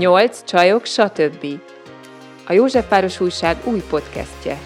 Nyolc 0.00 0.44
csajok, 0.44 0.84
stb. 0.84 1.46
A 2.46 2.52
Józsefváros 2.52 3.20
Újság 3.20 3.56
új 3.64 3.82
podcastje. 3.90 4.58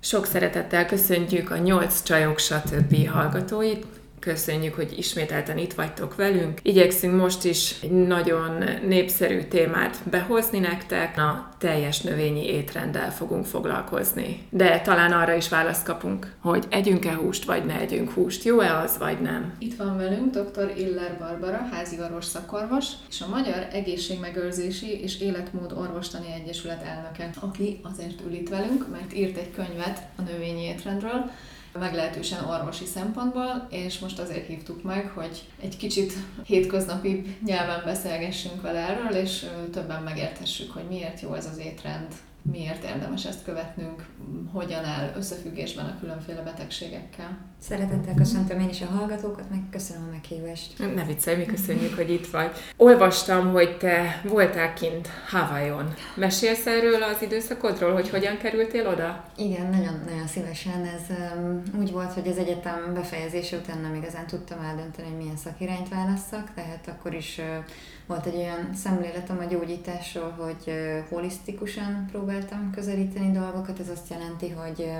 Sok 0.00 0.26
szeretettel 0.26 0.86
köszöntjük 0.86 1.50
a 1.50 1.56
Nyolc 1.56 2.02
csajok, 2.02 2.38
stb. 2.38 3.08
hallgatóit. 3.08 3.99
Köszönjük, 4.20 4.74
hogy 4.74 4.98
ismételten 4.98 5.58
itt 5.58 5.72
vagytok 5.72 6.14
velünk. 6.14 6.58
Igyekszünk 6.62 7.20
most 7.20 7.44
is 7.44 7.76
egy 7.82 7.90
nagyon 7.90 8.64
népszerű 8.86 9.42
témát 9.42 9.96
behozni 10.10 10.58
nektek. 10.58 11.18
A 11.18 11.48
teljes 11.58 12.00
növényi 12.00 12.46
étrenddel 12.46 13.12
fogunk 13.12 13.46
foglalkozni. 13.46 14.46
De 14.50 14.80
talán 14.80 15.12
arra 15.12 15.34
is 15.34 15.48
választ 15.48 15.84
kapunk, 15.84 16.34
hogy 16.38 16.64
együnk-e 16.70 17.14
húst, 17.14 17.44
vagy 17.44 17.64
ne 17.64 17.78
együnk 17.78 18.10
húst. 18.10 18.44
Jó-e 18.44 18.78
az, 18.78 18.98
vagy 18.98 19.20
nem? 19.20 19.54
Itt 19.58 19.76
van 19.76 19.96
velünk 19.96 20.34
dr. 20.34 20.72
Iller 20.76 21.16
Barbara, 21.18 21.68
háziorvos 21.72 22.24
szakorvos, 22.24 22.86
és 23.08 23.20
a 23.20 23.28
Magyar 23.28 23.66
Egészségmegőrzési 23.72 25.00
és 25.02 25.20
Életmód 25.20 25.72
Orvostani 25.72 26.26
Egyesület 26.42 26.82
elnöke, 26.82 27.30
aki 27.40 27.80
azért 27.82 28.20
ül 28.26 28.32
itt 28.32 28.48
velünk, 28.48 28.90
mert 28.90 29.14
írt 29.14 29.36
egy 29.36 29.50
könyvet 29.50 30.02
a 30.16 30.22
növényi 30.22 30.62
étrendről, 30.62 31.30
meglehetősen 31.78 32.44
orvosi 32.44 32.84
szempontból, 32.84 33.66
és 33.70 33.98
most 33.98 34.18
azért 34.18 34.46
hívtuk 34.46 34.82
meg, 34.82 35.10
hogy 35.14 35.44
egy 35.60 35.76
kicsit 35.76 36.12
hétköznapi 36.44 37.36
nyelven 37.44 37.82
beszélgessünk 37.84 38.62
vele 38.62 38.78
erről, 38.78 39.12
és 39.12 39.46
többen 39.72 40.02
megértessük, 40.02 40.72
hogy 40.72 40.84
miért 40.88 41.20
jó 41.20 41.34
ez 41.34 41.46
az 41.46 41.58
étrend, 41.58 42.14
miért 42.42 42.84
érdemes 42.84 43.24
ezt 43.26 43.44
követnünk, 43.44 44.06
hogyan 44.52 44.84
áll 44.84 45.12
összefüggésben 45.16 45.86
a 45.86 45.98
különféle 46.00 46.42
betegségekkel. 46.42 47.38
Szeretettel 47.68 48.14
köszöntöm 48.14 48.60
én 48.60 48.68
is 48.68 48.82
a 48.82 48.86
hallgatókat, 48.86 49.50
meg 49.50 49.60
köszönöm 49.70 50.02
a 50.08 50.10
meghívást. 50.10 50.94
Ne 50.94 51.04
viccelj, 51.04 51.36
mi 51.36 51.44
köszönjük, 51.44 51.94
hogy 51.94 52.10
itt 52.10 52.26
vagy. 52.26 52.50
Olvastam, 52.76 53.52
hogy 53.52 53.76
te 53.76 54.20
voltál 54.28 54.74
kint 54.74 55.08
Havajon. 55.28 55.94
Mesélsz 56.14 56.66
erről 56.66 57.02
az 57.02 57.22
időszakodról, 57.22 57.92
hogy 57.92 58.08
hogyan 58.08 58.36
kerültél 58.36 58.88
oda? 58.88 59.24
Igen, 59.36 59.66
nagyon-nagyon 59.66 60.26
szívesen. 60.26 60.84
Ez 60.84 61.16
um, 61.36 61.62
úgy 61.78 61.92
volt, 61.92 62.12
hogy 62.12 62.28
az 62.28 62.38
egyetem 62.38 62.94
befejezése 62.94 63.56
után 63.56 63.78
nem 63.80 63.94
igazán 63.94 64.26
tudtam 64.26 64.60
eldönteni, 64.60 65.08
hogy 65.08 65.16
milyen 65.16 65.36
szakirányt 65.36 65.88
válasszak, 65.88 66.54
tehát 66.54 66.88
akkor 66.88 67.14
is 67.14 67.38
uh, 67.38 67.64
volt 68.10 68.26
egy 68.26 68.36
olyan 68.36 68.74
szemléletem 68.74 69.38
a 69.38 69.44
gyógyításról, 69.44 70.30
hogy 70.30 70.72
holisztikusan 71.08 72.06
próbáltam 72.10 72.70
közelíteni 72.74 73.30
dolgokat. 73.32 73.80
Ez 73.80 73.88
azt 73.88 74.10
jelenti, 74.10 74.48
hogy 74.48 74.90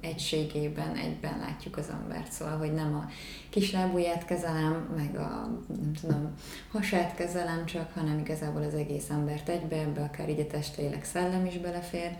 egységében, 0.00 0.96
egyben 0.96 1.38
látjuk 1.38 1.76
az 1.76 1.88
embert. 2.06 2.32
Szóval, 2.32 2.56
hogy 2.56 2.72
nem 2.72 2.94
a 2.94 3.10
kislábúját 3.50 4.24
kezelem, 4.24 4.88
meg 4.96 5.16
a 5.16 5.48
nem 5.80 5.92
tudom, 6.00 6.34
hasát 6.72 7.14
kezelem 7.14 7.66
csak, 7.66 7.92
hanem 7.94 8.18
igazából 8.18 8.62
az 8.62 8.74
egész 8.74 9.10
embert 9.10 9.48
egybe, 9.48 9.76
ebbe 9.76 10.02
akár 10.02 10.28
így 10.28 10.40
a 10.40 10.46
test, 10.46 10.80
szellem 11.02 11.46
is 11.46 11.58
belefér. 11.58 12.16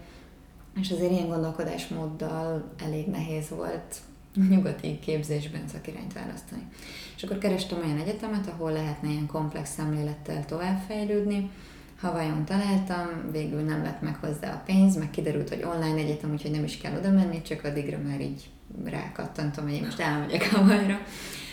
És 0.80 0.90
azért 0.90 1.10
ilyen 1.10 1.28
gondolkodásmóddal 1.28 2.72
elég 2.84 3.06
nehéz 3.06 3.48
volt 3.48 3.96
nyugati 4.50 4.98
képzésben 4.98 5.68
szakirányt 5.68 6.12
választani. 6.12 6.62
És 7.16 7.22
akkor 7.22 7.38
kerestem 7.38 7.78
olyan 7.78 7.98
egyetemet, 7.98 8.46
ahol 8.46 8.72
lehetne 8.72 9.08
ilyen 9.08 9.26
komplex 9.26 9.72
szemlélettel 9.72 10.44
továbbfejlődni. 10.44 11.50
Havajon 12.00 12.44
találtam, 12.44 13.30
végül 13.32 13.60
nem 13.60 13.82
lett 13.82 14.00
meg 14.00 14.16
hozzá 14.16 14.52
a 14.52 14.62
pénz, 14.66 14.96
meg 14.96 15.10
kiderült, 15.10 15.48
hogy 15.48 15.62
online 15.62 16.00
egyetem, 16.00 16.32
úgyhogy 16.32 16.50
nem 16.50 16.64
is 16.64 16.76
kell 16.76 16.98
oda 16.98 17.10
menni, 17.10 17.42
csak 17.42 17.64
addigra 17.64 17.98
már 17.98 18.20
így 18.20 18.50
rákattantom, 18.84 19.64
hogy 19.64 19.74
én 19.74 19.84
most 19.84 20.00
elmegyek 20.00 20.50
Havajra. 20.50 20.98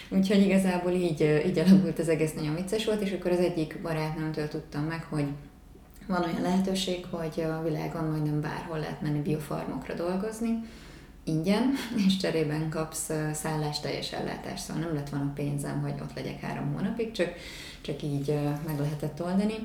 Úgyhogy 0.09 0.41
igazából 0.41 0.91
így, 0.91 1.43
így 1.45 1.57
alakult 1.57 1.99
az 1.99 2.09
egész 2.09 2.33
nagyon 2.33 2.55
vicces 2.55 2.85
volt, 2.85 3.01
és 3.01 3.11
akkor 3.11 3.31
az 3.31 3.39
egyik 3.39 3.81
barátnőmtől 3.81 4.47
tudtam 4.47 4.83
meg, 4.83 5.03
hogy 5.09 5.25
van 6.07 6.23
olyan 6.23 6.41
lehetőség, 6.41 7.05
hogy 7.09 7.41
a 7.41 7.63
világon 7.63 8.03
majdnem 8.03 8.41
bárhol 8.41 8.79
lehet 8.79 9.01
menni 9.01 9.19
biofarmokra 9.19 9.93
dolgozni, 9.93 10.59
ingyen, 11.23 11.73
és 12.07 12.17
cserében 12.17 12.69
kapsz 12.69 13.11
szállás 13.33 13.79
teljes 13.79 14.11
ellátást, 14.11 14.63
szóval 14.63 14.83
nem 14.83 14.93
lett 14.93 15.09
volna 15.09 15.31
pénzem, 15.35 15.81
hogy 15.81 15.93
ott 16.01 16.15
legyek 16.15 16.39
három 16.39 16.73
hónapig, 16.73 17.11
csak, 17.11 17.33
csak 17.81 18.03
így 18.03 18.39
meg 18.65 18.79
lehetett 18.79 19.21
oldani. 19.21 19.55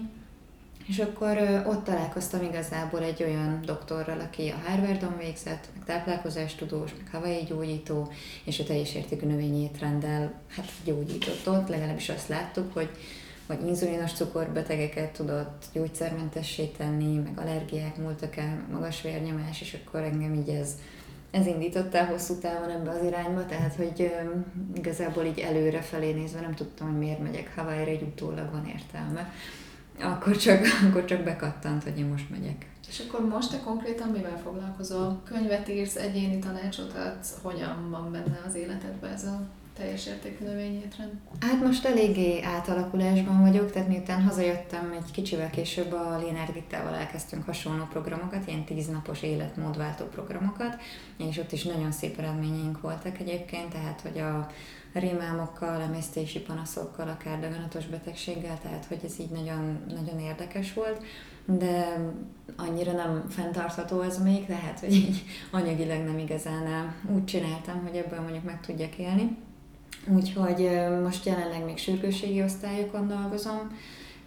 És 0.89 0.99
akkor 0.99 1.63
ott 1.67 1.85
találkoztam 1.85 2.43
igazából 2.43 3.03
egy 3.03 3.23
olyan 3.23 3.63
doktorral, 3.65 4.21
aki 4.21 4.49
a 4.49 4.69
Harvardon 4.69 5.17
végzett, 5.19 5.69
meg 5.75 5.85
táplálkozástudós, 5.85 6.91
meg 6.97 7.09
havai 7.13 7.45
gyógyító, 7.49 8.13
és 8.45 8.61
a 8.61 8.65
teljes 8.65 8.95
értékű 8.95 9.27
növényi 9.27 9.63
étrenddel 9.63 10.41
hát 10.57 10.71
gyógyított 10.85 11.49
ott, 11.49 11.69
legalábbis 11.69 12.09
azt 12.09 12.29
láttuk, 12.29 12.73
hogy 12.73 12.89
vagy 13.47 13.67
inzulinos 13.67 14.13
cukorbetegeket 14.13 15.13
tudott 15.13 15.65
gyógyszermentessé 15.73 16.65
tenni, 16.65 17.17
meg 17.17 17.39
allergiák 17.39 17.97
múltak 17.97 18.37
el, 18.37 18.67
magas 18.73 19.03
vérnyomás, 19.03 19.61
és 19.61 19.79
akkor 19.85 20.01
engem 20.01 20.35
így 20.35 20.49
ez 20.49 20.75
ez 21.31 21.47
indított 21.47 21.95
el 21.95 22.07
hosszú 22.07 22.39
távon 22.39 22.71
ebbe 22.71 22.91
az 22.91 23.05
irányba, 23.05 23.47
tehát 23.47 23.75
hogy 23.75 24.13
igazából 24.75 25.25
így 25.25 25.39
előre 25.39 25.81
felé 25.81 26.13
nézve 26.13 26.41
nem 26.41 26.55
tudtam, 26.55 26.89
hogy 26.89 26.99
miért 26.99 27.23
megyek 27.23 27.53
Hawaii-ra, 27.57 27.91
egy 27.91 28.03
utólag 28.03 28.51
van 28.51 28.67
értelme. 28.67 29.33
Akkor 30.01 30.37
csak, 30.37 30.65
akkor 30.89 31.05
csak 31.05 31.25
bekattant, 31.25 31.83
hogy 31.83 31.99
én 31.99 32.07
most 32.07 32.31
megyek. 32.31 32.67
És 32.89 33.03
akkor 33.09 33.29
most 33.29 33.51
te 33.51 33.61
konkrétan 33.61 34.09
mivel 34.09 34.41
foglalkozol? 34.45 35.21
Könyvet 35.25 35.69
írsz, 35.69 35.97
egyéni 35.97 36.39
tanácsot 36.39 36.95
adsz, 36.97 37.35
hogyan 37.43 37.91
van 37.91 38.13
benne 38.13 38.43
az 38.47 38.55
életedben 38.55 39.13
ez 39.13 39.25
a 39.25 39.41
teljes 39.79 40.07
értékű 40.07 40.45
növényétrend? 40.45 41.11
Hát 41.41 41.61
most 41.61 41.85
eléggé 41.85 42.43
átalakulásban 42.43 43.41
vagyok, 43.41 43.71
tehát 43.73 43.89
miután 43.89 44.23
hazajöttem 44.23 44.93
egy 44.97 45.11
kicsivel 45.11 45.51
később 45.51 45.93
a 45.93 46.19
Lénár 46.19 46.53
Gittával 46.53 46.95
elkezdtünk 46.95 47.45
hasonló 47.45 47.85
programokat, 47.85 48.47
ilyen 48.47 48.65
tíznapos 48.65 49.23
életmódváltó 49.23 50.05
programokat, 50.05 50.77
és 51.17 51.39
ott 51.39 51.53
is 51.53 51.63
nagyon 51.63 51.93
szép 51.93 52.19
eredményeink 52.19 52.81
voltak 52.81 53.19
egyébként, 53.19 53.73
tehát 53.73 54.01
hogy 54.01 54.19
a 54.19 54.51
rémálmokkal, 54.93 55.81
emésztési 55.81 56.41
panaszokkal, 56.41 57.09
akár 57.09 57.41
daganatos 57.41 57.87
betegséggel, 57.87 58.59
tehát 58.63 58.85
hogy 58.85 59.01
ez 59.05 59.21
így 59.21 59.31
nagyon, 59.31 59.79
nagyon 59.95 60.21
érdekes 60.21 60.73
volt, 60.73 61.03
de 61.45 61.99
annyira 62.57 62.93
nem 62.93 63.25
fenntartható 63.29 64.01
ez 64.01 64.23
még, 64.23 64.47
tehát 64.47 64.81
hogy 64.81 64.93
így 64.95 65.25
anyagilag 65.51 66.05
nem 66.05 66.19
igazán 66.19 66.95
úgy 67.15 67.25
csináltam, 67.25 67.83
hogy 67.87 67.97
ebből 67.97 68.21
mondjuk 68.21 68.45
meg 68.45 68.61
tudjak 68.61 68.99
élni. 68.99 69.37
Úgyhogy 70.07 70.71
most 71.03 71.27
jelenleg 71.27 71.65
még 71.65 71.79
sürgősségi 71.79 72.43
osztályokon 72.43 73.09
dolgozom, 73.09 73.79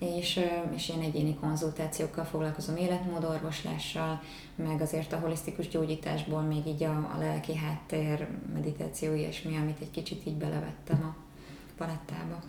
és, 0.02 0.40
és 0.76 0.90
ilyen 0.90 1.02
egyéni 1.02 1.38
konzultációkkal 1.40 2.24
foglalkozom 2.24 2.76
életmódorvoslással, 2.76 4.22
meg 4.56 4.82
azért 4.82 5.14
a 5.14 5.18
holisztikus 5.18 5.68
gyógyításból 5.68 6.42
még 6.42 6.68
így 6.68 6.84
a, 6.84 6.92
a 7.16 7.18
lelki 7.20 7.56
háttér, 7.56 8.28
meditáció, 8.54 9.14
ilyesmi, 9.14 9.58
amit 9.58 9.82
egy 9.82 9.92
kicsit 9.92 10.26
így 10.26 10.36
belevettem 10.36 11.04
a 11.04 11.16
palettába. 11.78 12.44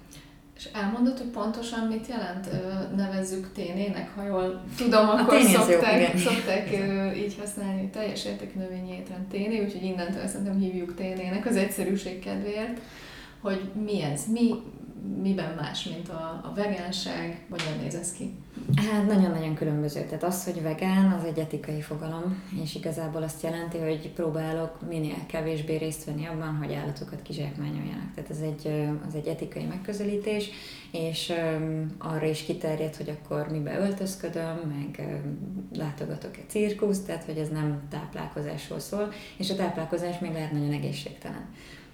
És 0.56 0.68
elmondod, 0.72 1.18
hogy 1.18 1.26
pontosan 1.26 1.86
mit 1.86 2.06
jelent, 2.06 2.48
nevezzük 2.96 3.52
ténének, 3.52 4.14
ha 4.14 4.26
jól 4.26 4.62
tudom, 4.76 5.08
akkor 5.08 5.40
szokták, 5.40 6.18
szokták 6.18 6.70
így 7.16 7.36
használni 7.40 7.88
teljes 7.90 8.24
értékű 8.24 8.58
növényi 8.58 8.92
étrend 8.92 9.26
téné, 9.26 9.64
úgyhogy 9.64 9.82
innentől 9.82 10.26
szerintem 10.26 10.58
hívjuk 10.58 10.94
ténének 10.94 11.46
az 11.46 11.56
egyszerűség 11.56 12.18
kedvéért 12.18 12.80
hogy 13.42 13.70
mi 13.84 14.02
ez, 14.02 14.26
mi, 14.26 14.54
miben 15.22 15.54
más, 15.54 15.84
mint 15.84 16.08
a, 16.08 16.40
a 16.44 16.52
vegánság, 16.54 17.46
hogyan 17.50 17.78
néz 17.82 17.94
ez 17.94 18.12
ki? 18.12 18.34
Hát 18.76 19.06
nagyon-nagyon 19.06 19.54
különböző. 19.54 20.04
Tehát 20.04 20.22
az, 20.22 20.44
hogy 20.44 20.62
vegán, 20.62 21.12
az 21.12 21.24
egy 21.24 21.38
etikai 21.38 21.80
fogalom, 21.80 22.42
és 22.62 22.74
igazából 22.74 23.22
azt 23.22 23.42
jelenti, 23.42 23.78
hogy 23.78 24.10
próbálok 24.10 24.88
minél 24.88 25.26
kevésbé 25.26 25.76
részt 25.76 26.04
venni 26.04 26.26
abban, 26.26 26.56
hogy 26.56 26.72
állatokat 26.72 27.22
kizsákmányoljanak. 27.22 28.14
Tehát 28.14 28.30
ez 28.30 28.40
egy, 28.40 28.88
az 29.06 29.14
egy 29.14 29.26
etikai 29.26 29.64
megközelítés, 29.64 30.50
és 30.90 31.32
arra 31.98 32.26
is 32.26 32.42
kiterjed, 32.42 32.96
hogy 32.96 33.08
akkor 33.08 33.48
mibe 33.50 33.78
öltözködöm, 33.78 34.56
meg 34.56 35.20
látogatok 35.76 36.36
egy 36.36 36.48
cirkusz, 36.48 37.00
tehát 37.00 37.24
hogy 37.24 37.36
ez 37.36 37.48
nem 37.48 37.80
táplálkozásról 37.90 38.78
szól, 38.78 39.12
és 39.36 39.50
a 39.50 39.54
táplálkozás 39.54 40.18
még 40.18 40.32
lehet 40.32 40.52
nagyon 40.52 40.72
egészségtelen. 40.72 41.48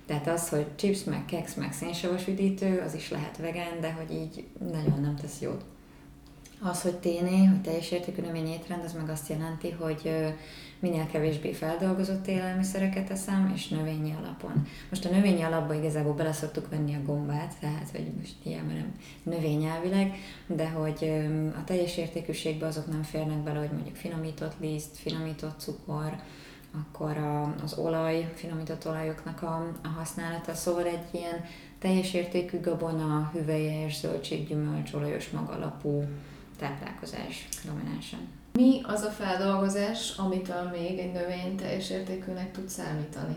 Tehát 0.09 0.29
az, 0.29 0.49
hogy 0.49 0.67
chips, 0.77 1.05
meg 1.05 1.25
keks, 1.25 1.55
meg 1.55 1.73
szénsavas 1.73 2.27
üdítő, 2.27 2.83
az 2.87 2.95
is 2.95 3.11
lehet 3.11 3.37
vegán, 3.37 3.81
de 3.81 3.93
hogy 3.93 4.13
így 4.13 4.47
nagyon 4.73 5.01
nem 5.01 5.17
tesz 5.17 5.41
jót. 5.41 5.65
Az, 6.63 6.83
hogy 6.83 6.95
téné, 6.95 7.45
hogy 7.45 7.61
teljes 7.63 7.91
értékű 7.91 8.23
növényétrend, 8.23 8.85
az 8.85 8.93
meg 8.93 9.09
azt 9.09 9.29
jelenti, 9.29 9.71
hogy 9.71 10.11
minél 10.79 11.07
kevésbé 11.07 11.53
feldolgozott 11.53 12.27
élelmiszereket 12.27 13.11
eszem, 13.11 13.53
és 13.55 13.69
növényi 13.69 14.15
alapon. 14.23 14.67
Most 14.91 15.05
a 15.05 15.11
növényi 15.11 15.43
alapba 15.43 15.75
igazából 15.75 16.13
bele 16.13 16.33
szoktuk 16.33 16.69
venni 16.71 16.95
a 16.95 17.03
gombát, 17.05 17.55
tehát 17.61 17.91
hogy 17.91 18.13
most 18.19 18.35
ilyen 18.43 18.67
nem 18.67 18.95
növényelvileg, 19.23 20.15
de 20.47 20.69
hogy 20.69 21.11
a 21.55 21.65
teljes 21.65 21.97
értékűségbe 21.97 22.67
azok 22.67 22.87
nem 22.87 23.03
férnek 23.03 23.39
bele, 23.39 23.59
hogy 23.59 23.73
mondjuk 23.73 23.97
finomított 23.97 24.55
liszt, 24.61 24.97
finomított 24.97 25.61
cukor, 25.61 26.17
akkor 26.73 27.17
a, 27.17 27.55
az 27.63 27.79
olaj, 27.79 28.33
finomított 28.35 28.87
olajoknak 28.87 29.43
a, 29.43 29.73
a 29.83 29.89
használata, 29.89 30.55
szóval 30.55 30.85
egy 30.85 31.07
ilyen 31.11 31.45
teljes 31.79 32.15
értékű 32.15 32.61
gabona, 32.61 33.31
hüvelyes, 33.33 33.99
zöldséggyümölcs, 33.99 34.93
olajos 34.93 35.31
magalapú 35.31 36.05
táplálkozás 36.59 37.49
dominánsan. 37.65 38.21
Mi 38.53 38.81
az 38.83 39.03
a 39.03 39.11
feldolgozás, 39.11 40.15
amitől 40.17 40.71
még 40.73 40.99
egy 40.99 41.13
növény 41.13 41.57
teljes 41.57 41.91
értékűnek 41.91 42.53
tud 42.53 42.69
számítani? 42.69 43.37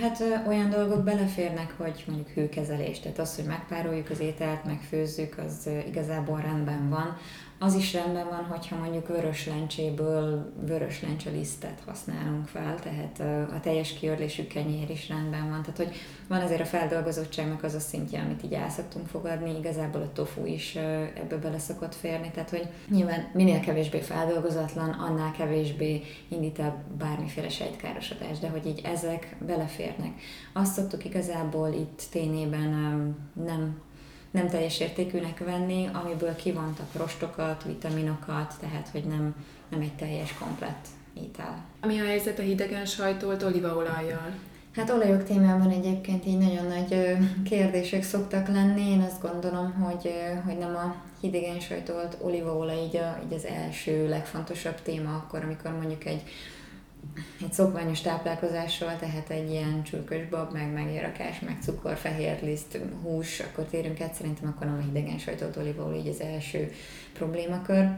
Hát 0.00 0.20
ö, 0.20 0.34
olyan 0.46 0.70
dolgok 0.70 1.04
beleférnek, 1.04 1.74
hogy 1.76 2.04
mondjuk 2.06 2.28
hőkezelés, 2.28 3.00
tehát 3.00 3.18
az, 3.18 3.36
hogy 3.36 3.44
megpároljuk 3.44 4.10
az 4.10 4.20
ételt, 4.20 4.64
megfőzzük, 4.64 5.38
az 5.38 5.66
ö, 5.66 5.78
igazából 5.78 6.40
rendben 6.40 6.88
van 6.88 7.16
az 7.64 7.74
is 7.74 7.92
rendben 7.92 8.28
van, 8.28 8.44
hogyha 8.44 8.76
mondjuk 8.76 9.08
vörös 9.08 9.46
lencséből 9.46 10.52
vörös 10.66 11.02
lencse 11.02 11.30
lisztet 11.30 11.82
használunk 11.86 12.46
fel, 12.46 12.78
tehát 12.80 13.20
a 13.50 13.60
teljes 13.60 13.92
kiörlésű 13.92 14.46
kenyér 14.46 14.90
is 14.90 15.08
rendben 15.08 15.50
van. 15.50 15.62
Tehát, 15.62 15.76
hogy 15.76 15.94
van 16.28 16.40
azért 16.40 16.60
a 16.60 16.64
feldolgozottságnak 16.64 17.62
az 17.62 17.74
a 17.74 17.80
szintje, 17.80 18.20
amit 18.20 18.42
így 18.42 18.52
el 18.52 18.70
szoktunk 18.70 19.06
fogadni, 19.06 19.58
igazából 19.58 20.00
a 20.00 20.12
tofu 20.12 20.46
is 20.46 20.74
ebbe 21.14 21.36
bele 21.36 21.58
szokott 21.58 21.94
férni, 21.94 22.30
tehát 22.30 22.50
hogy 22.50 22.68
nyilván 22.88 23.30
minél 23.32 23.60
kevésbé 23.60 24.00
feldolgozatlan, 24.00 24.90
annál 24.90 25.32
kevésbé 25.32 26.02
indít 26.28 26.58
el 26.58 26.84
bármiféle 26.98 27.48
sejtkárosodást, 27.48 28.40
de 28.40 28.48
hogy 28.48 28.66
így 28.66 28.80
ezek 28.84 29.36
beleférnek. 29.46 30.12
Azt 30.52 30.72
szoktuk 30.72 31.04
igazából 31.04 31.72
itt 31.72 32.02
tényében 32.10 32.70
nem 33.44 33.80
nem 34.32 34.48
teljes 34.48 34.80
értékűnek 34.80 35.38
venni, 35.38 35.88
amiből 35.92 36.36
kivontak 36.36 36.92
rostokat, 36.96 37.64
vitaminokat, 37.64 38.54
tehát 38.60 38.88
hogy 38.92 39.04
nem, 39.04 39.34
nem 39.68 39.80
egy 39.80 39.94
teljes, 39.94 40.34
komplett 40.38 40.86
étel. 41.14 41.64
Ami 41.80 42.00
a 42.00 42.04
helyzet 42.04 42.38
a 42.38 42.42
hidegen 42.42 42.86
sajtolt 42.86 43.42
olívaolajjal? 43.42 44.34
Hát 44.76 44.90
olajok 44.90 45.24
témában 45.24 45.70
egyébként 45.70 46.26
így 46.26 46.38
nagyon 46.38 46.66
nagy 46.66 47.16
kérdések 47.44 48.02
szoktak 48.02 48.48
lenni. 48.48 48.90
Én 48.90 49.00
azt 49.00 49.22
gondolom, 49.22 49.72
hogy, 49.72 50.12
hogy 50.44 50.58
nem 50.58 50.76
a 50.76 50.94
hidegen 51.20 51.60
sajtolt 51.60 52.16
olívaolaj 52.20 52.82
így, 52.84 52.96
a, 52.96 53.18
így 53.26 53.32
az 53.32 53.44
első 53.44 54.08
legfontosabb 54.08 54.82
téma 54.82 55.14
akkor, 55.14 55.42
amikor 55.42 55.70
mondjuk 55.70 56.04
egy 56.04 56.22
egy 57.40 57.52
szokványos 57.52 58.00
táplálkozásról, 58.00 58.96
tehát 59.00 59.30
egy 59.30 59.50
ilyen 59.50 59.82
csülkös 59.82 60.28
bab, 60.28 60.52
meg 60.52 60.72
megérakás, 60.72 61.40
meg 61.40 61.58
cukor, 61.62 61.96
fehér 61.96 62.42
liszt, 62.42 62.78
hús, 63.02 63.40
akkor 63.40 63.64
térünk 63.64 64.00
át, 64.00 64.14
szerintem 64.14 64.48
akkor 64.48 64.66
nem 64.66 64.78
a 64.78 64.92
hidegen 64.92 65.18
sajtot 65.18 65.56
olívaolaj 65.56 65.98
így 65.98 66.08
az 66.08 66.20
első 66.20 66.72
problémakör. 67.12 67.88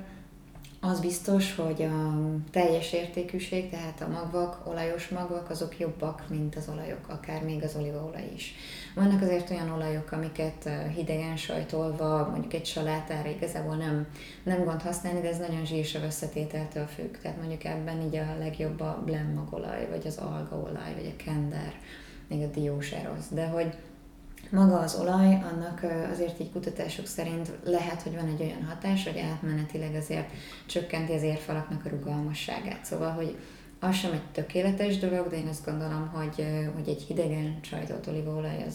Az 0.90 1.00
biztos, 1.00 1.54
hogy 1.54 1.82
a 1.82 2.14
teljes 2.50 2.92
értékűség, 2.92 3.70
tehát 3.70 4.00
a 4.00 4.08
magvak, 4.08 4.66
olajos 4.66 5.08
magvak, 5.08 5.50
azok 5.50 5.78
jobbak, 5.78 6.25
mint 6.28 6.56
az 6.56 6.69
olajok, 6.69 7.08
akár 7.08 7.42
még 7.42 7.62
az 7.62 7.76
olívaolaj 7.76 8.31
is. 8.34 8.54
Vannak 8.94 9.22
azért 9.22 9.50
olyan 9.50 9.70
olajok, 9.70 10.12
amiket 10.12 10.69
hidegen 10.94 11.36
sajtolva, 11.36 12.28
mondjuk 12.31 12.52
egy 12.52 12.66
salátára 12.66 13.28
igazából 13.28 13.76
nem, 13.76 14.06
nem 14.42 14.64
gond 14.64 14.82
használni, 14.82 15.20
de 15.20 15.28
ez 15.28 15.38
nagyon 15.38 15.64
zsírsav 15.64 16.02
összetételtől 16.02 16.86
függ. 16.86 17.16
Tehát 17.22 17.38
mondjuk 17.38 17.64
ebben 17.64 18.00
így 18.00 18.16
a 18.16 18.38
legjobb 18.38 18.81
a 18.81 19.02
blend 19.04 19.34
magolaj, 19.34 19.88
vagy 19.90 20.06
az 20.06 20.16
algaolaj, 20.16 20.94
vagy 20.94 21.14
a 21.19 21.22
kender, 21.25 21.72
még 22.28 22.42
a 22.42 22.46
diós 22.46 22.90
erosz. 22.90 23.28
De 23.28 23.46
hogy 23.46 23.75
maga 24.54 24.78
az 24.78 24.96
olaj, 25.00 25.42
annak 25.52 25.86
azért 26.12 26.40
így 26.40 26.52
kutatások 26.52 27.06
szerint 27.06 27.50
lehet, 27.64 28.02
hogy 28.02 28.14
van 28.14 28.28
egy 28.28 28.40
olyan 28.40 28.64
hatás, 28.68 29.04
hogy 29.04 29.18
átmenetileg 29.18 29.94
azért 29.94 30.30
csökkenti 30.66 31.12
az 31.12 31.22
érfalaknak 31.22 31.84
a 31.84 31.88
rugalmasságát. 31.88 32.84
Szóval, 32.84 33.10
hogy 33.10 33.36
az 33.80 33.94
sem 33.94 34.12
egy 34.12 34.30
tökéletes 34.32 34.98
dolog, 34.98 35.28
de 35.28 35.36
én 35.36 35.48
azt 35.48 35.64
gondolom, 35.64 36.10
hogy, 36.12 36.46
hogy 36.74 36.88
egy 36.88 37.04
hidegen 37.08 37.58
sajtott 37.62 38.08
olívaolaj 38.08 38.64
az 38.66 38.74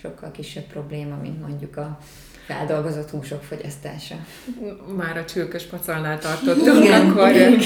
sokkal 0.00 0.30
kisebb 0.30 0.64
probléma, 0.64 1.16
mint 1.16 1.40
mondjuk 1.40 1.76
a 1.76 1.98
feldolgozott 2.46 3.10
húsok 3.10 3.42
fogyasztása. 3.42 4.14
Már 4.96 5.16
a 5.16 5.24
csülkös 5.24 5.64
pacalnál 5.64 6.18
tartottunk, 6.18 6.84
igen, 6.84 7.10
akkor, 7.10 7.30
igen. 7.30 7.58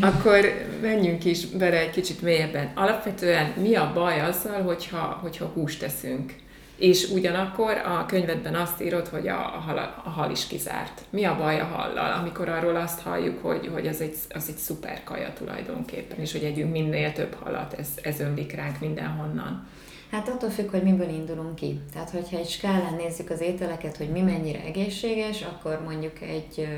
akkor 0.00 0.40
menjünk 0.80 1.24
is 1.24 1.46
bele 1.46 1.80
egy 1.80 1.90
kicsit 1.90 2.22
mélyebben. 2.22 2.72
Alapvetően 2.74 3.52
mi 3.56 3.74
a 3.74 3.90
baj 3.94 4.20
azzal, 4.20 4.62
hogyha, 4.62 5.18
hogyha 5.22 5.46
húst 5.46 5.80
teszünk? 5.80 6.34
És 6.82 7.08
ugyanakkor 7.08 7.76
a 7.76 8.06
könyvedben 8.06 8.54
azt 8.54 8.82
írod, 8.82 9.08
hogy 9.08 9.28
a, 9.28 9.36
hal, 9.36 9.78
a 10.04 10.08
hal 10.08 10.30
is 10.30 10.46
kizárt. 10.46 11.00
Mi 11.10 11.24
a 11.24 11.36
baj 11.36 11.60
a 11.60 11.64
hallal, 11.64 12.12
amikor 12.12 12.48
arról 12.48 12.76
azt 12.76 13.00
halljuk, 13.00 13.42
hogy, 13.42 13.70
hogy 13.72 13.86
az, 13.86 14.00
egy, 14.00 14.14
az 14.28 14.48
egy 14.48 14.56
szuper 14.56 15.04
kaja 15.04 15.32
tulajdonképpen, 15.32 16.18
és 16.18 16.32
hogy 16.32 16.44
együnk 16.44 16.72
minél 16.72 17.12
több 17.12 17.34
halat, 17.34 17.72
ez, 17.72 17.88
ez 18.02 18.20
ömlik 18.20 18.52
ránk 18.52 18.80
mindenhonnan. 18.80 19.66
Hát 20.12 20.28
attól 20.28 20.50
függ, 20.50 20.70
hogy 20.70 20.82
miből 20.82 21.08
indulunk 21.08 21.54
ki. 21.54 21.80
Tehát, 21.92 22.10
hogyha 22.10 22.36
egy 22.36 22.48
skálán 22.48 22.94
nézzük 22.94 23.30
az 23.30 23.40
ételeket, 23.40 23.96
hogy 23.96 24.10
mi 24.10 24.20
mennyire 24.20 24.64
egészséges, 24.64 25.42
akkor 25.42 25.80
mondjuk 25.84 26.20
egy, 26.20 26.68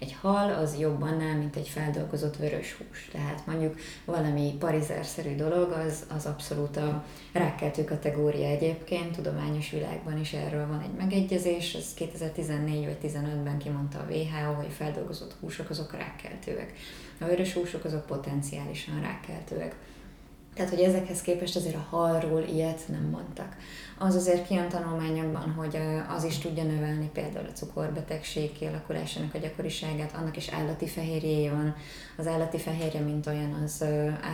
egy 0.00 0.16
hal 0.20 0.52
az 0.52 0.78
jobb 0.78 1.02
annál, 1.02 1.36
mint 1.36 1.56
egy 1.56 1.68
feldolgozott 1.68 2.36
vörös 2.36 2.72
hús. 2.72 3.08
Tehát 3.12 3.46
mondjuk 3.46 3.78
valami 4.04 4.56
parizerszerű 4.58 5.34
dolog, 5.34 5.70
az, 5.70 6.06
az 6.16 6.26
abszolút 6.26 6.76
a 6.76 7.04
rákkeltő 7.32 7.84
kategória 7.84 8.48
egyébként. 8.48 9.16
Tudományos 9.16 9.70
világban 9.70 10.18
is 10.18 10.32
erről 10.32 10.66
van 10.66 10.80
egy 10.80 10.96
megegyezés. 10.98 11.74
Ez 11.74 11.94
2014 11.94 12.84
vagy 12.84 13.12
15-ben 13.12 13.58
kimondta 13.58 13.98
a 13.98 14.12
WHO, 14.12 14.52
hogy 14.52 14.72
feldolgozott 14.76 15.36
húsok 15.40 15.70
azok 15.70 15.92
rákkeltőek. 15.92 16.72
A 17.20 17.24
vörös 17.24 17.52
húsok 17.52 17.84
azok 17.84 18.06
potenciálisan 18.06 19.00
rákkeltőek. 19.00 19.74
Tehát, 20.58 20.74
hogy 20.74 20.82
ezekhez 20.82 21.20
képest 21.20 21.56
azért 21.56 21.74
a 21.74 21.86
halról 21.96 22.42
ilyet 22.42 22.80
nem 22.88 23.08
mondtak. 23.10 23.56
Az 23.98 24.14
azért 24.14 24.46
kijön 24.46 24.68
tanulmányokban, 24.68 25.52
hogy 25.52 25.78
az 26.16 26.24
is 26.24 26.38
tudja 26.38 26.62
növelni 26.64 27.10
például 27.12 27.46
a 27.46 27.52
cukorbetegség 27.52 28.52
kialakulásának 28.52 29.34
a 29.34 29.38
gyakoriságát, 29.38 30.14
annak 30.14 30.36
is 30.36 30.48
állati 30.48 30.86
fehérjéje 30.86 31.50
van. 31.50 31.76
Az 32.16 32.26
állati 32.26 32.58
fehérje, 32.58 33.00
mint 33.00 33.26
olyan, 33.26 33.52
az 33.64 33.84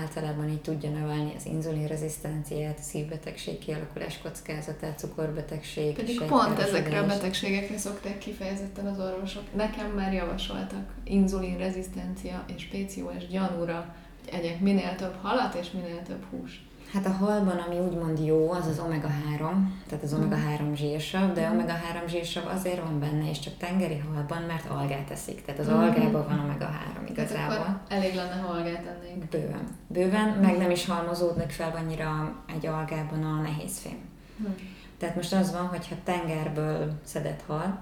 általában 0.00 0.49
így 0.49 0.61
tudja 0.61 0.91
növelni 0.91 1.32
az 1.37 1.47
inzulinrezisztenciát, 1.47 2.79
a 2.79 2.82
szívbetegség 2.82 3.59
kialakulás 3.59 4.19
kockázatát, 4.19 4.99
cukorbetegség. 4.99 5.94
Pedig 5.94 6.23
pont 6.23 6.59
ezekre 6.59 6.99
a 6.99 7.06
betegségekre 7.06 7.79
szokták 7.79 8.19
kifejezetten 8.19 8.87
az 8.87 8.99
orvosok. 8.99 9.43
Nekem 9.55 9.91
már 9.91 10.12
javasoltak 10.12 10.94
inzulinrezisztencia 11.05 12.44
és 12.56 12.65
PCOS 12.65 13.26
gyanúra 13.31 13.94
egyek 14.32 14.61
minél 14.61 14.94
több 14.97 15.15
halat 15.23 15.55
és 15.55 15.71
minél 15.71 16.03
több 16.03 16.25
hús. 16.31 16.67
Hát 16.95 17.07
a 17.07 17.11
halban, 17.11 17.57
ami 17.57 17.78
úgymond 17.78 18.26
jó, 18.26 18.50
az 18.50 18.66
az 18.66 18.83
omega-3, 18.88 19.52
tehát 19.88 20.04
az 20.04 20.16
omega-3 20.19 20.75
zsírsav, 20.75 21.33
de 21.33 21.50
mm. 21.50 21.59
omega-3 21.59 22.09
zsírsav 22.09 22.47
azért 22.47 22.81
van 22.81 23.00
benne, 23.00 23.31
és 23.31 23.38
csak 23.38 23.57
tengeri 23.57 23.99
halban, 23.99 24.43
mert 24.43 24.71
algát 24.71 25.11
eszik. 25.11 25.45
Tehát 25.45 25.61
az 25.61 25.69
mm. 25.69 25.73
algában 25.73 26.26
van 26.28 26.47
omega-3 26.47 27.11
igazából. 27.11 27.57
Tehát 27.57 27.81
elég 27.88 28.14
lenne, 28.14 28.35
ha 28.35 28.52
algát 28.52 28.87
ennénk. 28.87 29.25
Bőven. 29.28 29.69
Bőven, 29.87 30.28
mm. 30.28 30.40
meg 30.40 30.57
nem 30.57 30.71
is 30.71 30.87
halmozódnak 30.87 31.50
fel 31.50 31.75
annyira 31.76 32.35
egy 32.57 32.66
algában 32.66 33.23
a 33.23 33.40
nehézfém. 33.40 33.99
Mm. 34.43 34.52
Tehát 34.99 35.16
most 35.16 35.33
az 35.33 35.52
van, 35.52 35.66
hogyha 35.66 35.95
tengerből 36.04 36.93
szedett 37.04 37.43
hal, 37.47 37.78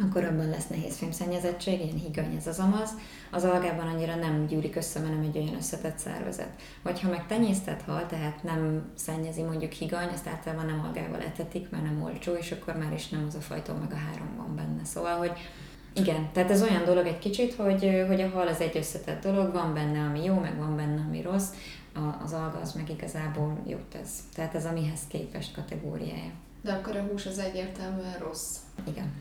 akkor 0.00 0.24
abban 0.24 0.48
lesz 0.48 0.66
nehéz 0.66 0.96
fémszennyezettség, 0.96 1.80
ilyen 1.80 1.96
higany 1.96 2.36
ez 2.36 2.46
az 2.46 2.58
amaz, 2.58 2.90
az 3.30 3.44
algában 3.44 3.86
annyira 3.86 4.14
nem 4.14 4.46
gyűlik 4.46 4.76
össze, 4.76 5.00
mert 5.00 5.14
nem 5.14 5.22
egy 5.22 5.38
olyan 5.38 5.54
összetett 5.54 5.98
szervezet. 5.98 6.50
Vagy 6.82 7.00
ha 7.00 7.08
meg 7.08 7.26
tenyésztett 7.26 7.82
hal, 7.82 8.06
tehát 8.06 8.42
nem 8.42 8.90
szennyezi 8.94 9.42
mondjuk 9.42 9.72
higany, 9.72 10.08
ezt 10.12 10.26
általában 10.26 10.66
nem 10.66 10.84
algával 10.86 11.20
etetik, 11.20 11.70
mert 11.70 11.84
nem 11.84 12.02
olcsó, 12.02 12.32
és 12.32 12.52
akkor 12.52 12.76
már 12.76 12.92
is 12.92 13.08
nem 13.08 13.24
az 13.28 13.34
a 13.34 13.40
fajta 13.40 13.74
meg 13.74 13.92
a 13.92 13.96
három 13.96 14.36
van 14.36 14.56
benne. 14.56 14.84
Szóval, 14.84 15.16
hogy 15.16 15.32
igen, 15.94 16.32
tehát 16.32 16.50
ez 16.50 16.62
olyan 16.62 16.84
dolog 16.84 17.06
egy 17.06 17.18
kicsit, 17.18 17.54
hogy, 17.54 18.04
hogy 18.06 18.20
a 18.20 18.28
hal 18.28 18.46
az 18.46 18.60
egy 18.60 18.76
összetett 18.76 19.22
dolog, 19.22 19.52
van 19.52 19.74
benne, 19.74 20.00
ami 20.00 20.24
jó, 20.24 20.34
meg 20.34 20.58
van 20.58 20.76
benne, 20.76 21.04
ami 21.08 21.22
rossz, 21.22 21.50
a, 21.94 22.22
az 22.24 22.32
alga 22.32 22.58
az 22.58 22.72
meg 22.72 22.90
igazából 22.90 23.62
jót 23.66 23.82
tesz. 23.82 24.18
Tehát 24.34 24.54
ez 24.54 24.64
a 24.64 24.72
mihez 24.72 25.00
képest 25.08 25.54
kategóriája. 25.54 26.30
De 26.62 26.72
akkor 26.72 26.96
a 26.96 27.02
hús 27.02 27.26
az 27.26 27.38
egyértelműen 27.38 28.18
rossz. 28.18 28.56
Igen. 28.88 29.12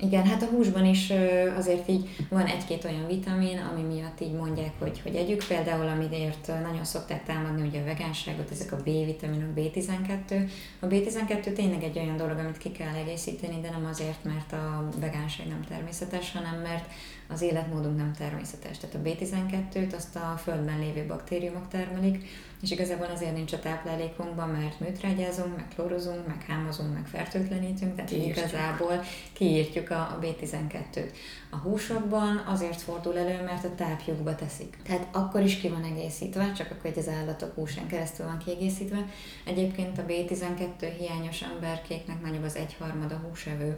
Igen, 0.00 0.26
hát 0.26 0.42
a 0.42 0.46
húsban 0.46 0.84
is 0.84 1.12
azért 1.56 1.88
így 1.88 2.26
van 2.28 2.46
egy-két 2.46 2.84
olyan 2.84 3.06
vitamin, 3.06 3.58
ami 3.58 3.94
miatt 3.94 4.20
így 4.20 4.32
mondják, 4.32 4.72
hogy, 4.78 5.00
hogy 5.02 5.14
együk. 5.14 5.44
Például, 5.44 5.88
amiért 5.88 6.46
nagyon 6.46 6.84
szokták 6.84 7.24
támadni 7.24 7.66
ugye 7.68 7.80
a 7.80 7.84
vegánságot, 7.84 8.50
ezek 8.50 8.72
a 8.72 8.76
B-vitaminok, 8.76 9.48
B12. 9.56 10.48
A 10.80 10.86
B12 10.86 11.52
tényleg 11.52 11.82
egy 11.82 11.98
olyan 11.98 12.16
dolog, 12.16 12.38
amit 12.38 12.58
ki 12.58 12.72
kell 12.72 12.94
egészíteni, 12.94 13.60
de 13.60 13.70
nem 13.70 13.86
azért, 13.90 14.24
mert 14.24 14.52
a 14.52 14.88
vegánság 15.00 15.46
nem 15.46 15.64
természetes, 15.68 16.32
hanem 16.32 16.60
mert 16.60 16.90
az 17.28 17.42
életmódunk 17.42 17.96
nem 17.96 18.12
természetes. 18.18 18.78
Tehát 18.78 18.96
a 18.96 19.08
B12-t 19.08 19.96
azt 19.96 20.16
a 20.16 20.40
földben 20.42 20.78
lévő 20.78 21.06
baktériumok 21.06 21.68
termelik, 21.68 22.24
és 22.66 22.72
igazából 22.72 23.06
azért 23.06 23.34
nincs 23.34 23.52
a 23.52 23.58
táplálékunkban, 23.58 24.48
mert 24.48 24.80
műtrágyázunk, 24.80 25.56
meg 25.56 25.68
klórozunk, 25.74 26.26
meg 26.26 26.44
hámozunk, 26.48 26.94
meg 26.94 27.06
fertőtlenítünk, 27.06 27.94
tehát 27.94 28.10
kiírtjuk. 28.10 28.36
igazából 28.36 29.04
kiírtjuk 29.32 29.90
a, 29.90 30.00
a 30.00 30.18
B12-t. 30.22 31.10
A 31.50 31.56
húsokban 31.56 32.36
azért 32.36 32.80
fordul 32.80 33.18
elő, 33.18 33.44
mert 33.44 33.64
a 33.64 33.74
tápjukba 33.74 34.34
teszik. 34.34 34.78
Tehát 34.84 35.06
akkor 35.12 35.40
is 35.42 35.56
ki 35.60 35.68
van 35.68 35.84
egészítve, 35.84 36.52
csak 36.52 36.70
akkor, 36.70 36.90
hogy 36.90 36.98
az 36.98 37.08
állatok 37.08 37.54
húsán 37.54 37.86
keresztül 37.86 38.26
van 38.26 38.38
kiegészítve. 38.38 39.06
Egyébként 39.44 39.98
a 39.98 40.04
B12 40.06 40.92
hiányos 40.98 41.42
emberkéknek 41.42 42.22
nagyobb 42.22 42.44
az 42.44 42.56
egyharmada 42.56 43.16
húsevő. 43.28 43.74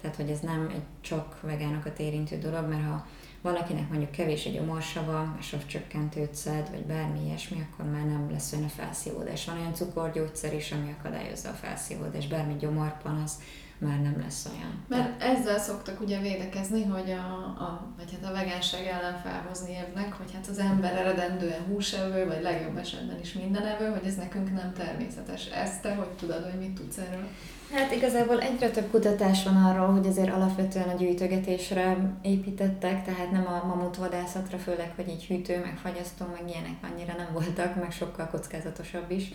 Tehát, 0.00 0.16
hogy 0.16 0.30
ez 0.30 0.40
nem 0.40 0.70
egy 0.74 0.82
csak 1.00 1.40
vegánokat 1.40 1.98
érintő 1.98 2.38
dolog, 2.38 2.68
mert 2.68 2.84
ha 2.84 3.06
valakinek 3.42 3.88
mondjuk 3.88 4.10
kevés 4.10 4.44
egy 4.44 4.52
gyomorsava, 4.52 5.36
savcsökkentőt 5.40 6.34
szed, 6.34 6.70
vagy 6.70 6.84
bármi 6.84 7.24
ilyesmi, 7.24 7.66
akkor 7.70 7.90
már 7.90 8.04
nem 8.04 8.30
lesz 8.30 8.52
a 8.52 8.68
felszívódás. 8.76 9.44
Van 9.44 9.58
olyan 9.58 9.74
cukorgyógyszer 9.74 10.54
is, 10.54 10.72
ami 10.72 10.94
akadályozza 10.98 11.48
a 11.48 11.52
felszívódást, 11.52 12.28
bármi 12.28 12.56
gyomorpanasz, 12.56 13.38
már 13.82 14.00
nem 14.00 14.16
lesz 14.20 14.48
olyan. 14.54 14.84
Mert 14.88 15.22
ezzel 15.22 15.58
szoktak 15.58 16.00
ugye 16.00 16.20
védekezni, 16.20 16.84
hogy 16.84 17.10
a, 17.10 17.34
a, 17.64 17.94
vagy 17.96 18.12
hát 18.12 18.30
a 18.30 18.34
vegánság 18.34 18.86
ellen 18.86 19.20
felhozni 19.22 19.70
évnek, 19.70 20.12
hogy 20.12 20.32
hát 20.34 20.46
az 20.46 20.58
ember 20.58 20.96
eredendően 20.96 21.62
húsevő, 21.68 22.26
vagy 22.26 22.42
legjobb 22.42 22.76
esetben 22.76 23.20
is 23.20 23.32
mindenevő, 23.32 23.86
hogy 23.86 24.06
ez 24.06 24.14
nekünk 24.14 24.52
nem 24.52 24.72
természetes. 24.72 25.46
Ezt 25.46 25.82
te 25.82 25.94
hogy 25.94 26.08
tudod, 26.08 26.42
hogy 26.50 26.58
mit 26.58 26.74
tudsz 26.74 26.98
erről? 26.98 27.28
Hát 27.72 27.92
igazából 27.92 28.40
egyre 28.40 28.70
több 28.70 28.90
kutatás 28.90 29.44
van 29.44 29.56
arról, 29.56 29.86
hogy 29.86 30.06
azért 30.06 30.32
alapvetően 30.32 30.88
a 30.88 30.96
gyűjtögetésre 30.96 31.96
építettek, 32.22 33.04
tehát 33.04 33.30
nem 33.30 33.46
a 33.46 33.66
mamutvadászatra, 33.66 34.58
főleg, 34.58 34.92
hogy 34.96 35.08
így 35.08 35.24
hűtő, 35.24 35.60
meg 35.60 35.78
fagyasztó, 35.82 36.24
meg 36.32 36.42
ilyenek 36.48 36.76
annyira 36.92 37.14
nem 37.16 37.28
voltak, 37.32 37.80
meg 37.80 37.92
sokkal 37.92 38.26
kockázatosabb 38.26 39.10
is. 39.10 39.32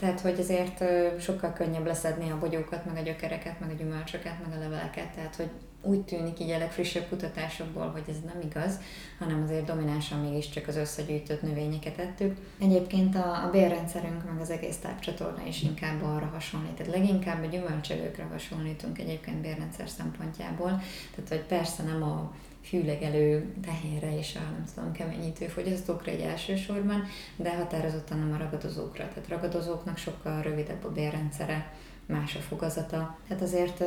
Tehát, 0.00 0.20
hogy 0.20 0.38
azért 0.38 0.84
sokkal 1.20 1.52
könnyebb 1.52 1.86
leszedni 1.86 2.30
a 2.30 2.38
bogyókat, 2.38 2.84
meg 2.84 2.96
a 2.96 3.00
gyökereket, 3.00 3.60
meg 3.60 3.70
a 3.70 3.74
gyümölcsöket, 3.74 4.34
meg 4.46 4.56
a 4.56 4.60
leveleket, 4.60 5.14
tehát, 5.14 5.36
hogy 5.36 5.50
úgy 5.82 6.00
tűnik 6.00 6.40
így 6.40 6.50
a 6.50 6.58
legfrissebb 6.58 7.08
kutatásokból, 7.08 7.90
hogy 7.90 8.02
ez 8.08 8.16
nem 8.24 8.40
igaz, 8.50 8.80
hanem 9.18 9.42
azért 9.42 9.64
dominánsan 9.64 10.20
mégiscsak 10.20 10.68
az 10.68 10.76
összegyűjtött 10.76 11.42
növényeket 11.42 11.98
ettük. 11.98 12.36
Egyébként 12.60 13.16
a, 13.16 13.44
a 13.44 13.50
bérrendszerünk, 13.50 14.24
meg 14.24 14.40
az 14.40 14.50
egész 14.50 14.76
tápcsatorna 14.76 15.46
is 15.46 15.62
inkább 15.62 16.02
arra 16.02 16.30
hasonlít. 16.32 16.72
Tehát 16.72 16.92
leginkább 16.92 17.44
a 17.44 17.46
gyümölcsölőkre 17.46 18.24
hasonlítunk 18.24 18.98
egyébként 18.98 19.40
bérrendszer 19.40 19.88
szempontjából. 19.88 20.82
Tehát, 21.14 21.28
hogy 21.28 21.44
persze 21.48 21.82
nem 21.82 22.02
a 22.02 22.32
hűlegelő 22.70 23.54
tehénre 23.62 24.18
és 24.18 24.36
a 24.36 24.50
nem 24.50 24.64
tudom, 24.74 24.92
keményítő 24.92 25.46
fogyasztókra 25.46 26.12
egy 26.12 26.20
elsősorban, 26.20 27.04
de 27.36 27.56
határozottan 27.56 28.18
nem 28.18 28.32
a 28.32 28.36
ragadozókra. 28.36 29.08
Tehát 29.08 29.28
ragadozóknak 29.28 29.96
sokkal 29.96 30.42
rövidebb 30.42 30.84
a 30.84 30.92
bérrendszere, 30.92 31.72
más 32.06 32.36
a 32.36 32.38
fogazata. 32.38 33.18
Tehát 33.28 33.42
azért 33.42 33.84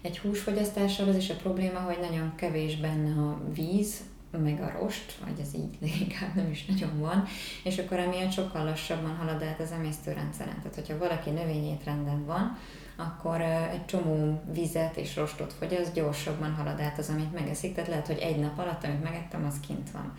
egy 0.00 0.18
húsfogyasztással 0.18 1.08
az 1.08 1.16
is 1.16 1.30
a 1.30 1.36
probléma, 1.36 1.78
hogy 1.78 1.98
nagyon 2.00 2.34
kevés 2.34 2.76
benne 2.76 3.22
a 3.22 3.40
víz, 3.54 4.00
meg 4.42 4.60
a 4.60 4.78
rost, 4.78 5.18
vagy 5.24 5.40
ez 5.40 5.54
így 5.54 5.78
leginkább 5.80 6.34
nem 6.34 6.50
is 6.50 6.64
nagyon 6.64 6.98
van, 6.98 7.24
és 7.64 7.78
akkor 7.78 7.98
emiatt 7.98 8.32
sokkal 8.32 8.64
lassabban 8.64 9.16
halad 9.16 9.42
át 9.42 9.60
az 9.60 9.72
emésztőrendszeren. 9.72 10.56
Tehát, 10.56 10.74
hogyha 10.74 10.98
valaki 10.98 11.30
növényétrenden 11.30 12.24
van, 12.24 12.58
akkor 12.96 13.40
egy 13.40 13.84
csomó 13.84 14.42
vizet 14.52 14.96
és 14.96 15.16
rostot 15.16 15.52
fogyaszt, 15.52 15.92
gyorsabban 15.92 16.54
halad 16.54 16.80
át 16.80 16.98
az, 16.98 17.08
amit 17.08 17.32
megeszik, 17.32 17.74
tehát 17.74 17.90
lehet, 17.90 18.06
hogy 18.06 18.18
egy 18.18 18.38
nap 18.38 18.58
alatt, 18.58 18.84
amit 18.84 19.02
megettem, 19.02 19.44
az 19.44 19.60
kint 19.66 19.90
van. 19.90 20.12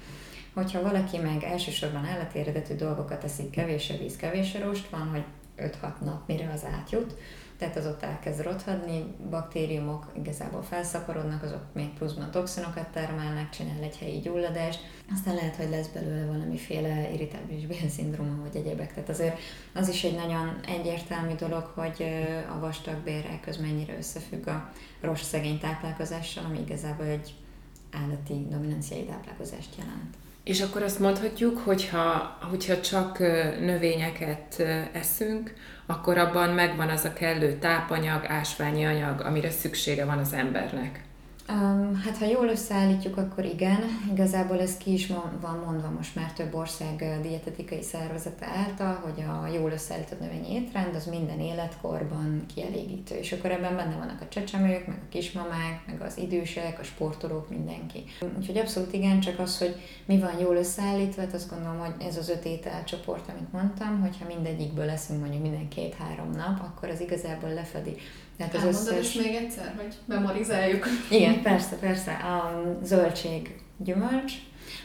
Hogyha 0.53 0.81
valaki 0.81 1.17
meg 1.17 1.43
elsősorban 1.43 2.05
állati 2.05 2.39
eredetű 2.39 2.75
dolgokat 2.75 3.23
eszik, 3.23 3.49
kevés 3.49 3.89
a 3.89 3.97
víz, 3.97 4.15
kevés 4.15 4.55
a 4.55 4.63
rost, 4.63 4.89
van, 4.89 5.09
hogy 5.09 5.23
5-6 5.57 5.99
nap, 5.99 6.27
mire 6.27 6.51
az 6.53 6.65
átjut, 6.79 7.15
tehát 7.63 7.77
az 7.77 7.85
ott 7.85 8.01
elkezd 8.01 8.41
rothadni, 8.41 9.15
baktériumok 9.29 10.11
igazából 10.13 10.61
felszaporodnak, 10.61 11.43
azok 11.43 11.61
még 11.73 11.93
pluszban 11.93 12.31
toxinokat 12.31 12.87
termelnek, 12.87 13.49
csinál 13.49 13.81
egy 13.81 13.97
helyi 13.97 14.19
gyulladást, 14.19 14.79
aztán 15.11 15.35
lehet, 15.35 15.55
hogy 15.55 15.69
lesz 15.69 15.87
belőle 15.87 16.25
valamiféle 16.25 17.11
irritábilis 17.13 17.65
bélszindróma 17.65 18.41
vagy 18.41 18.55
egyebek. 18.55 18.93
Tehát 18.93 19.09
azért 19.09 19.39
az 19.73 19.89
is 19.89 20.03
egy 20.03 20.15
nagyon 20.15 20.59
egyértelmű 20.67 21.35
dolog, 21.35 21.71
hogy 21.75 22.03
a 22.55 22.59
vastag 22.59 22.95
bérrel 22.95 23.39
köz 23.39 23.57
mennyire 23.57 23.97
összefügg 23.97 24.47
a 24.47 24.71
rossz 25.01 25.27
szegény 25.27 25.59
táplálkozással, 25.59 26.45
ami 26.45 26.59
igazából 26.59 27.05
egy 27.05 27.33
állati 27.91 28.47
dominanciai 28.49 29.05
táplálkozást 29.05 29.75
jelent. 29.77 30.22
És 30.43 30.61
akkor 30.61 30.83
azt 30.83 30.99
mondhatjuk, 30.99 31.57
hogyha, 31.57 32.37
hogyha 32.49 32.81
csak 32.81 33.19
növényeket 33.59 34.59
eszünk, 34.93 35.53
akkor 35.85 36.17
abban 36.17 36.49
megvan 36.49 36.89
az 36.89 37.05
a 37.05 37.13
kellő 37.13 37.57
tápanyag, 37.57 38.25
ásványi 38.25 38.85
anyag, 38.85 39.21
amire 39.21 39.49
szüksége 39.49 40.05
van 40.05 40.17
az 40.17 40.33
embernek. 40.33 41.03
Hát 42.03 42.17
ha 42.19 42.25
jól 42.25 42.47
összeállítjuk, 42.47 43.17
akkor 43.17 43.45
igen. 43.45 43.79
Igazából 44.11 44.59
ez 44.59 44.77
ki 44.77 44.93
is 44.93 45.07
van 45.07 45.61
mondva 45.65 45.89
most 45.89 46.15
már 46.15 46.33
több 46.33 46.53
ország 46.53 47.19
dietetikai 47.21 47.81
szervezete 47.81 48.45
által, 48.45 48.93
hogy 48.93 49.23
a 49.23 49.47
jól 49.53 49.71
összeállított 49.71 50.19
növényi 50.19 50.53
étrend 50.53 50.95
az 50.95 51.05
minden 51.05 51.39
életkorban 51.39 52.45
kielégítő. 52.53 53.15
És 53.15 53.31
akkor 53.31 53.51
ebben 53.51 53.75
benne 53.75 53.95
vannak 53.95 54.21
a 54.21 54.27
csecsemők, 54.27 54.87
meg 54.87 54.97
a 55.05 55.09
kismamák, 55.09 55.81
meg 55.85 56.01
az 56.01 56.17
idősek, 56.17 56.79
a 56.79 56.83
sportolók, 56.83 57.49
mindenki. 57.49 58.03
Úgyhogy 58.37 58.57
abszolút 58.57 58.93
igen, 58.93 59.19
csak 59.19 59.39
az, 59.39 59.57
hogy 59.57 59.75
mi 60.05 60.19
van 60.19 60.39
jól 60.39 60.55
összeállítva, 60.55 61.21
hát 61.21 61.33
azt 61.33 61.49
gondolom, 61.49 61.79
hogy 61.79 61.93
ez 62.07 62.17
az 62.17 62.29
öt 62.29 62.45
ételcsoport, 62.45 63.29
amit 63.29 63.51
mondtam, 63.51 64.01
hogyha 64.01 64.25
mindegyikből 64.35 64.85
leszünk 64.85 65.19
mondjuk 65.19 65.41
minden 65.41 65.67
két-három 65.67 66.29
nap, 66.29 66.59
akkor 66.61 66.89
az 66.89 67.01
igazából 67.01 67.53
lefedi 67.53 67.95
tehát 68.37 68.55
az 68.55 68.63
összes... 68.63 69.15
is 69.15 69.23
még 69.23 69.35
egyszer, 69.35 69.73
hogy 69.77 69.95
memorizáljuk. 70.05 70.85
Igen, 71.09 71.41
persze, 71.47 71.75
persze. 71.75 72.11
A 72.11 72.63
zöldség 72.83 73.55
gyümölcs. 73.77 74.33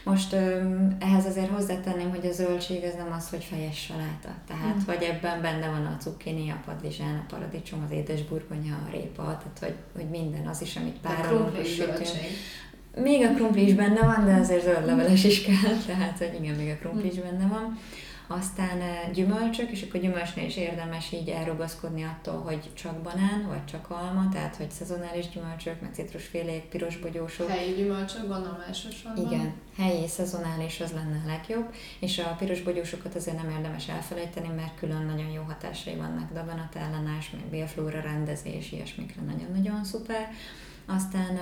Most 0.05 0.33
öm, 0.33 0.97
ehhez 1.01 1.27
azért 1.27 1.51
hozzátenném, 1.51 2.11
hogy 2.11 2.27
a 2.27 2.33
zöldség 2.33 2.83
ez 2.83 2.95
nem 2.95 3.13
az, 3.17 3.29
hogy 3.31 3.45
fejes 3.45 3.79
saláta. 3.79 4.35
Tehát, 4.47 4.75
mm. 4.75 4.85
vagy 4.87 5.03
ebben 5.03 5.43
benne 5.43 5.69
van 5.69 5.87
a 5.87 5.97
cukkini, 6.01 6.51
a 6.51 6.63
padlizsán, 6.67 7.15
a 7.15 7.35
paradicsom, 7.35 7.83
az 7.85 7.91
édesburgonya, 7.91 8.75
a 8.75 8.91
répa, 8.91 9.23
tehát, 9.23 9.59
hogy, 9.61 9.75
hogy 9.95 10.11
minden 10.11 10.47
az 10.47 10.63
is, 10.63 10.77
amit 10.77 10.99
párolunk, 10.99 11.65
sütünk. 11.65 12.09
Még 12.97 13.25
a 13.25 13.33
krumpli 13.35 13.67
is 13.67 13.75
benne 13.75 14.01
van, 14.01 14.25
de 14.25 14.35
azért 14.35 14.63
zöld 14.63 14.87
leveles 14.87 15.25
is 15.25 15.43
kell, 15.43 15.77
tehát, 15.87 16.19
hogy 16.19 16.39
igen, 16.43 16.55
még 16.55 16.71
a 16.71 16.77
krumpli 16.77 17.09
is 17.09 17.19
benne 17.19 17.47
van 17.47 17.79
aztán 18.31 18.81
eh, 18.81 19.11
gyümölcsök, 19.13 19.71
és 19.71 19.83
akkor 19.83 20.01
gyümölcsnél 20.01 20.47
is 20.47 20.57
érdemes 20.57 21.13
így 21.13 21.29
elrugaszkodni 21.29 22.03
attól, 22.05 22.41
hogy 22.41 22.71
csak 22.75 23.03
banán, 23.03 23.47
vagy 23.49 23.65
csak 23.65 23.91
alma, 23.91 24.29
tehát 24.33 24.57
hogy 24.57 24.71
szezonális 24.71 25.29
gyümölcsök, 25.29 25.81
meg 25.81 25.95
citrusfélék, 25.95 26.63
pirosbogyósok. 26.63 27.49
Helyi 27.49 27.75
gyümölcsök, 27.75 28.21
gondolom 28.21 28.63
elsősorban. 28.67 29.27
Igen, 29.27 29.53
helyi, 29.77 30.09
szezonális 30.09 30.81
az 30.81 30.93
lenne 30.93 31.23
a 31.25 31.29
legjobb, 31.29 31.75
és 31.99 32.19
a 32.19 32.35
pirosbogyósokat 32.39 33.15
azért 33.15 33.43
nem 33.43 33.51
érdemes 33.51 33.89
elfelejteni, 33.89 34.49
mert 34.57 34.79
külön 34.79 35.03
nagyon 35.03 35.31
jó 35.31 35.43
hatásai 35.43 35.95
vannak, 35.95 36.33
daganatellenes, 36.33 37.31
meg 37.31 37.45
bélflóra 37.51 38.01
rendezés, 38.01 38.73
ilyesmikre 38.73 39.23
nagyon-nagyon 39.23 39.85
szuper. 39.85 40.31
Aztán 40.87 41.39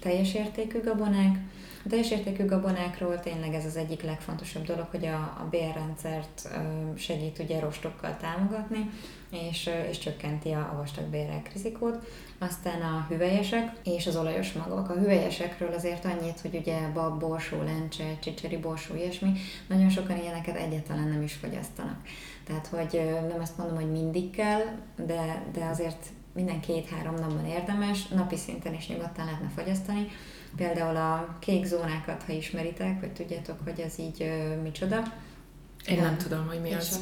teljes 0.00 0.34
értékű 0.34 0.80
gabonák, 0.80 1.38
a 1.86 1.88
teljes 1.88 2.10
értékű 2.10 2.44
gabonákról 2.44 3.20
tényleg 3.20 3.54
ez 3.54 3.64
az 3.64 3.76
egyik 3.76 4.02
legfontosabb 4.02 4.64
dolog, 4.64 4.86
hogy 4.90 5.06
a, 5.06 5.14
a 5.14 5.46
bérrendszert 5.50 6.48
segít 6.96 7.38
ugye 7.38 7.60
rostokkal 7.60 8.16
támogatni, 8.20 8.90
és, 9.30 9.70
és 9.90 9.98
csökkenti 9.98 10.50
a 10.50 10.74
vastag 10.76 11.04
bérek 11.04 11.52
rizikót. 11.52 12.06
Aztán 12.38 12.80
a 12.80 13.06
hüvelyesek 13.08 13.72
és 13.84 14.06
az 14.06 14.16
olajos 14.16 14.52
magok. 14.52 14.88
A 14.88 14.92
hüvelyesekről 14.92 15.72
azért 15.72 16.04
annyit, 16.04 16.40
hogy 16.40 16.54
ugye 16.54 16.88
bab, 16.88 17.20
borsó, 17.20 17.62
lencse, 17.62 18.18
csicseri 18.20 18.56
borsó, 18.56 18.94
ilyesmi, 18.94 19.32
nagyon 19.68 19.90
sokan 19.90 20.18
ilyeneket 20.18 20.56
egyáltalán 20.56 21.08
nem 21.08 21.22
is 21.22 21.32
fogyasztanak. 21.32 22.00
Tehát, 22.44 22.66
hogy 22.66 23.00
nem 23.28 23.40
azt 23.40 23.56
mondom, 23.58 23.76
hogy 23.76 23.90
mindig 23.90 24.30
kell, 24.30 24.62
de, 25.06 25.42
de 25.52 25.64
azért 25.64 26.06
minden 26.34 26.60
két-három 26.60 27.14
napban 27.14 27.46
érdemes, 27.46 28.08
napi 28.08 28.36
szinten 28.36 28.74
is 28.74 28.88
nyugodtan 28.88 29.24
lehetne 29.24 29.48
fogyasztani, 29.54 30.08
Például 30.56 30.96
a 30.96 31.36
kék 31.40 31.64
zónákat, 31.64 32.22
ha 32.22 32.32
ismeritek, 32.32 33.00
vagy 33.00 33.12
tudjátok, 33.12 33.56
hogy 33.64 33.80
ez 33.80 33.98
így 33.98 34.22
ö, 34.22 34.60
micsoda, 34.62 35.02
Én 35.88 36.00
nem 36.00 36.16
tudom, 36.16 36.46
hogy 36.46 36.60
mi 36.60 36.72
az. 36.72 36.88
sem. 36.88 37.00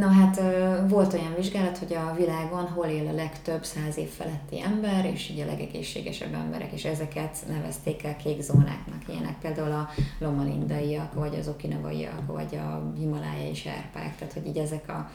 Na 0.00 0.06
hát 0.06 0.40
volt 0.88 1.12
olyan 1.12 1.34
vizsgálat, 1.36 1.78
hogy 1.78 1.94
a 1.94 2.14
világon 2.16 2.68
hol 2.68 2.86
él 2.86 3.08
a 3.08 3.12
legtöbb 3.12 3.64
száz 3.64 3.96
év 3.96 4.08
feletti 4.08 4.60
ember, 4.60 5.04
és 5.04 5.28
így 5.28 5.40
a 5.40 5.44
legegészségesebb 5.44 6.34
emberek, 6.34 6.72
és 6.72 6.84
ezeket 6.84 7.36
nevezték 7.48 8.04
el 8.04 8.16
kék 8.16 8.40
zónáknak. 8.40 9.02
Ilyenek 9.08 9.38
például 9.38 9.72
a 9.72 9.88
lomalindaiak, 10.18 11.14
vagy 11.14 11.34
az 11.34 11.48
okinavaiak, 11.48 12.26
vagy 12.26 12.56
a 12.56 12.92
himalájai 12.96 13.54
serpák, 13.54 14.16
tehát 14.16 14.32
hogy 14.32 14.46
így 14.46 14.58
ezek 14.58 14.88
a, 14.88 15.10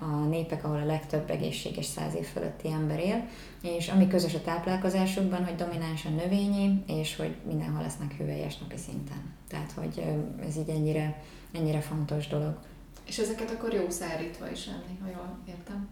a 0.00 0.24
népek, 0.28 0.64
ahol 0.64 0.78
a 0.78 0.86
legtöbb 0.86 1.30
egészséges 1.30 1.86
száz 1.86 2.14
év 2.14 2.26
feletti 2.26 2.68
ember 2.70 2.98
él, 2.98 3.24
és 3.62 3.88
ami 3.88 4.08
közös 4.08 4.34
a 4.34 4.42
táplálkozásukban, 4.42 5.44
hogy 5.44 5.54
dominánsan 5.54 6.14
növényi, 6.14 6.82
és 6.86 7.16
hogy 7.16 7.34
mindenhol 7.46 7.82
lesznek 7.82 8.14
hüvelyes 8.18 8.58
napi 8.58 8.76
szinten. 8.76 9.34
Tehát, 9.48 9.72
hogy 9.72 10.02
ez 10.46 10.56
így 10.56 10.68
ennyire, 10.68 11.22
ennyire 11.52 11.80
fontos 11.80 12.28
dolog. 12.28 12.54
És 13.06 13.18
ezeket 13.18 13.50
akkor 13.50 13.72
jó 13.72 13.90
szárítva 13.90 14.50
is 14.50 14.66
enni, 14.66 14.98
ha 15.02 15.06
jól 15.08 15.38
értem. 15.48 15.88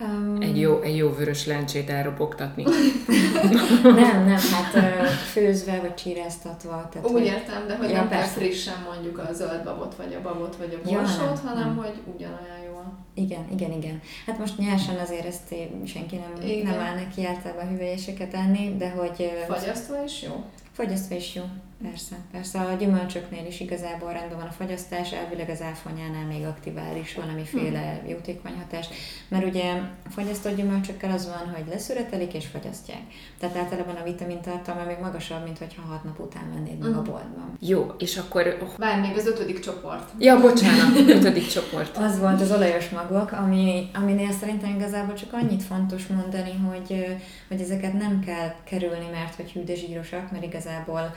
Um, 0.00 0.40
Egy 0.40 0.60
jó, 0.60 0.80
egy 0.80 0.96
jó 0.96 1.10
vörös 1.10 1.46
lencsét 1.46 1.90
elropogtatni. 1.90 2.64
Nem, 3.82 4.24
nem, 4.24 4.38
hát 4.52 5.08
főzve 5.08 5.80
vagy 5.80 5.94
csíráztatva. 5.94 6.88
Tehát, 6.92 7.06
Úgy 7.08 7.12
hogy- 7.12 7.24
értem, 7.24 7.66
de 7.66 7.76
hogy 7.76 7.88
Ja, 7.90 7.96
nem 7.96 8.08
persze. 8.08 8.30
frissen 8.30 8.74
mondjuk 8.92 9.18
a 9.18 9.32
zöld 9.32 9.64
babot, 9.64 9.94
vagy 9.96 10.14
a 10.14 10.22
babot, 10.22 10.56
vagy 10.56 10.80
a 10.84 10.88
Ja, 10.90 10.98
borsót, 10.98 11.18
nem, 11.24 11.36
hanem 11.54 11.66
nem. 11.66 11.76
hogy 11.76 11.92
ugyanolyan 12.14 12.58
jól. 12.70 12.98
Igen, 13.14 13.46
igen, 13.52 13.72
igen. 13.72 14.00
Hát 14.26 14.38
most 14.38 14.58
nyersen 14.58 14.96
azért 14.98 15.26
ezt 15.26 15.54
senki 15.86 16.16
nem, 16.16 16.48
Igen. 16.48 16.66
nem 16.72 16.80
áll 16.80 16.94
neki 16.94 17.26
általában 17.26 17.68
hüvelyeseket 17.68 18.34
enni, 18.34 18.76
de 18.76 18.90
hogy 18.90 19.30
Fagyasztva 19.48 20.04
is 20.04 20.22
jó. 20.22 20.44
fogyasztva 20.72 21.14
is 21.14 21.34
jó. 21.34 21.42
Persze, 21.82 22.16
persze. 22.32 22.58
A 22.60 22.74
gyümölcsöknél 22.74 23.46
is 23.46 23.60
igazából 23.60 24.12
rendben 24.12 24.38
van 24.38 24.46
a 24.46 24.50
fagyasztás, 24.52 25.12
elvileg 25.12 25.48
az 25.48 25.62
áfonyánál 25.62 26.26
még 26.26 26.44
aktivál 26.44 26.96
is 26.96 27.14
valamiféle 27.14 28.00
Hm. 28.02 28.08
jótékony 28.10 28.52
hatást, 28.58 28.94
mert 29.28 29.44
ugye 29.46 29.72
a 30.06 30.10
fagyasztott 30.10 30.56
gyümölcsökkel 30.56 31.10
az 31.10 31.26
van, 31.26 31.54
hogy 31.54 31.64
leszüretelik 31.68 32.34
és 32.34 32.46
fagyasztják. 32.46 33.00
Tehát 33.38 33.56
általában 33.56 33.94
a 33.94 34.02
vitamintartalma 34.04 34.84
még 34.84 34.96
magasabb, 35.00 35.44
mint 35.44 35.58
hogyha 35.58 35.82
hat 35.82 36.04
nap 36.04 36.18
után 36.20 36.50
vennéd 36.54 36.78
meg 36.78 36.88
a 36.96 37.00
Mhm. 37.00 37.10
boltban. 37.10 37.56
Jó, 37.60 37.86
és 37.98 38.16
akkor... 38.16 38.58
Oh, 38.62 38.68
Várj, 38.76 39.00
még 39.00 39.16
az 39.16 39.26
ötödik 39.26 39.60
csoport. 39.60 40.10
ja, 40.18 40.40
bocsánat, 40.40 40.96
ötödik 41.08 41.46
csoport. 41.46 41.96
Az 42.06 42.18
volt 42.18 42.40
az 42.40 42.50
olajos 42.52 42.88
magok, 42.88 43.32
ami, 43.32 43.90
aminél 43.94 44.32
szerintem 44.32 44.74
igazából 44.74 45.14
csak 45.14 45.32
annyit 45.32 45.62
fontos 45.62 46.06
mondani, 46.06 46.52
hogy, 46.70 47.06
hogy 47.48 47.60
ezeket 47.60 47.92
nem 47.92 48.20
kell 48.26 48.54
kerülni, 48.64 49.06
mert 49.12 49.34
hogy 49.34 49.50
hű, 49.52 49.64
de 49.64 49.74
zsírosak, 49.74 50.30
mert 50.32 50.44
igazából 50.44 51.14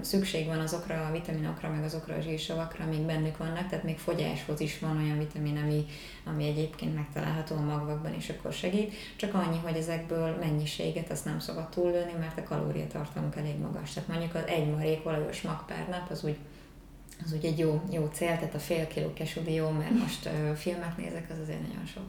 szükség 0.00 0.46
van 0.46 0.58
azokra 0.58 1.06
a 1.06 1.12
vitaminokra, 1.12 1.70
meg 1.70 1.84
azokra 1.84 2.14
a 2.14 2.20
zsírsavakra, 2.20 2.84
amik 2.84 3.00
bennük 3.00 3.36
vannak, 3.36 3.68
tehát 3.68 3.84
még 3.84 3.98
fogyáshoz 3.98 4.60
is 4.60 4.78
van 4.78 4.96
olyan 4.96 5.18
vitamin, 5.18 5.56
ami, 5.56 5.84
ami 6.24 6.46
egyébként 6.46 6.94
megtalálható 6.94 7.56
a 7.56 7.60
magvakban, 7.60 8.14
és 8.14 8.28
akkor 8.28 8.52
segít. 8.52 8.94
Csak 9.16 9.34
annyi, 9.34 9.58
hogy 9.62 9.76
ezekből 9.76 10.36
mennyiséget 10.40 11.10
azt 11.10 11.24
nem 11.24 11.38
szabad 11.38 11.68
túllőni, 11.68 12.12
mert 12.18 12.38
a 12.38 12.42
kalóriatartalmuk 12.42 13.36
elég 13.36 13.58
magas. 13.58 13.92
Tehát 13.92 14.08
mondjuk 14.08 14.34
az 14.34 14.46
egy 14.46 14.70
marék 14.70 15.06
olajos 15.06 15.42
mag 15.42 15.64
per 15.66 15.86
nap, 15.90 16.10
az 16.10 16.24
úgy 16.24 16.36
az 17.24 17.32
úgy 17.32 17.44
egy 17.44 17.58
jó, 17.58 17.82
jó 17.90 18.08
cél, 18.12 18.28
tehát 18.28 18.54
a 18.54 18.58
fél 18.58 18.86
kiló 18.86 19.12
kesudi 19.12 19.52
jó, 19.52 19.68
mert 19.68 19.98
most 19.98 20.26
ö, 20.26 20.54
filmet 20.54 20.96
nézek, 20.96 21.26
az 21.30 21.36
azért 21.42 21.68
nagyon 21.68 21.86
sok. 21.86 22.02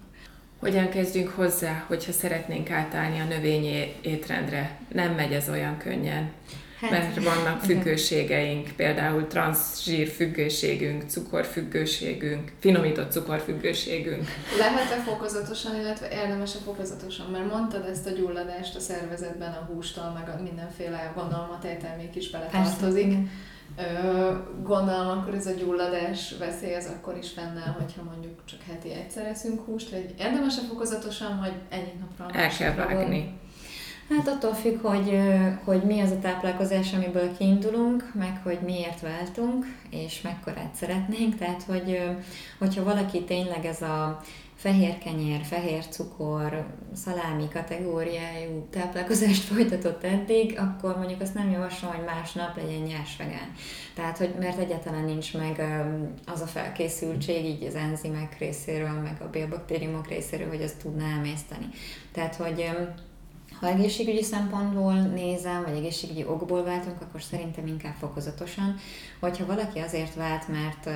Hogyan 0.60 0.90
kezdjünk 0.90 1.30
hozzá, 1.30 1.84
hogyha 1.88 2.12
szeretnénk 2.12 2.70
átállni 2.70 3.20
a 3.20 3.26
növényi 3.26 3.96
étrendre? 4.02 4.80
Nem 4.94 5.14
megy 5.14 5.34
ez 5.34 5.50
olyan 5.50 5.78
könnyen, 5.78 6.32
Hát, 6.80 6.92
mert 6.92 7.24
vannak 7.24 7.62
függőségeink, 7.62 8.68
például 8.76 9.28
transzsír 9.28 10.08
függőségünk, 10.08 11.04
cukorfüggőségünk, 11.10 12.52
finomított 12.60 13.12
cukorfüggőségünk. 13.12 14.24
Lehet-e 14.58 15.02
fokozatosan, 15.02 15.76
illetve 15.76 16.08
érdemes-e 16.12 16.58
fokozatosan? 16.66 17.26
Mert 17.32 17.52
mondtad 17.52 17.86
ezt 17.86 18.08
a 18.08 18.12
gyulladást 18.12 18.76
a 18.76 18.80
szervezetben, 18.80 19.52
a 19.52 19.72
hústól, 19.74 20.12
meg 20.20 20.36
a 20.36 20.42
mindenféle 20.42 21.12
gondolom 21.16 21.50
a 21.50 21.60
tejtermék 21.62 22.16
is 22.16 22.30
beletartozik. 22.30 23.14
Ö, 23.78 24.32
gondolom 24.64 25.08
akkor 25.08 25.34
ez 25.34 25.46
a 25.46 25.52
gyulladás 25.52 26.36
veszély 26.40 26.76
az 26.76 26.92
akkor 26.98 27.18
is 27.18 27.32
fennáll, 27.32 27.76
hogyha 27.80 28.04
mondjuk 28.04 28.40
csak 28.46 28.60
heti 28.70 28.94
egyszer 28.94 29.26
eszünk 29.26 29.66
húst, 29.66 29.90
vagy 29.90 30.14
érdemes-e 30.20 30.62
fokozatosan, 30.62 31.40
vagy 31.40 31.54
egyik 31.70 32.00
napra 32.00 32.40
El 32.40 32.50
kell 32.50 32.74
vágni. 32.74 33.40
Hát 34.10 34.28
attól 34.28 34.54
függ, 34.54 34.82
hogy, 34.82 35.20
hogy 35.64 35.84
mi 35.84 36.00
az 36.00 36.12
a 36.12 36.20
táplálkozás, 36.20 36.94
amiből 36.94 37.38
kiindulunk, 37.38 38.12
meg 38.14 38.40
hogy 38.44 38.60
miért 38.66 39.02
váltunk, 39.02 39.66
és 39.90 40.22
mekkorát 40.22 40.76
szeretnénk. 40.76 41.38
Tehát, 41.38 41.64
hogy 41.64 42.02
hogyha 42.60 42.84
valaki 42.84 43.24
tényleg 43.24 43.66
ez 43.66 43.82
a 43.82 44.22
fehér 44.56 44.98
kenyér, 44.98 45.44
fehér 45.44 45.88
cukor, 45.88 46.66
szalámi 46.94 47.48
kategóriájú 47.54 48.68
táplálkozást 48.70 49.44
folytatott 49.54 50.04
eddig, 50.04 50.60
akkor 50.60 50.98
mondjuk 50.98 51.22
azt 51.22 51.34
nem 51.34 51.52
javaslom, 51.52 51.92
hogy 51.92 52.06
másnap 52.06 52.56
legyen 52.56 52.82
nyers 52.82 53.18
vegán. 53.18 53.52
Tehát, 53.96 54.18
hogy 54.18 54.34
mert 54.40 54.60
egyáltalán 54.60 55.04
nincs 55.04 55.38
meg 55.38 55.62
az 56.26 56.42
a 56.42 56.48
felkészültség 56.48 57.46
így 57.46 57.64
az 57.64 57.76
enzimek 57.76 58.38
részéről, 58.40 59.00
meg 59.02 59.18
a 59.22 59.30
bélbaktériumok 59.30 60.08
részéről, 60.08 60.48
hogy 60.48 60.62
azt 60.62 60.82
tudná 60.82 61.06
emészteni. 61.18 61.68
Tehát, 62.12 62.36
hogy 62.36 62.70
ha 63.60 63.68
egészségügyi 63.68 64.24
szempontból 64.24 64.94
nézem, 64.94 65.64
vagy 65.64 65.76
egészségügyi 65.76 66.26
okból 66.26 66.64
váltunk, 66.64 67.02
akkor 67.02 67.22
szerintem 67.22 67.68
inkább 67.68 67.94
fokozatosan. 68.00 68.76
Hogyha 69.20 69.46
valaki 69.46 69.80
azért 69.80 70.16
vált, 70.16 70.48
mert 70.48 70.90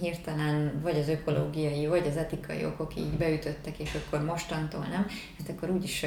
hirtelen 0.00 0.80
vagy 0.82 0.96
az 0.98 1.08
ökológiai, 1.08 1.86
vagy 1.86 2.06
az 2.06 2.16
etikai 2.16 2.64
okok 2.64 2.96
így 2.96 3.10
beütöttek, 3.10 3.78
és 3.78 3.94
akkor 3.94 4.24
mostantól 4.24 4.86
nem, 4.90 5.06
hát 5.38 5.48
akkor 5.48 5.70
úgyis, 5.70 6.06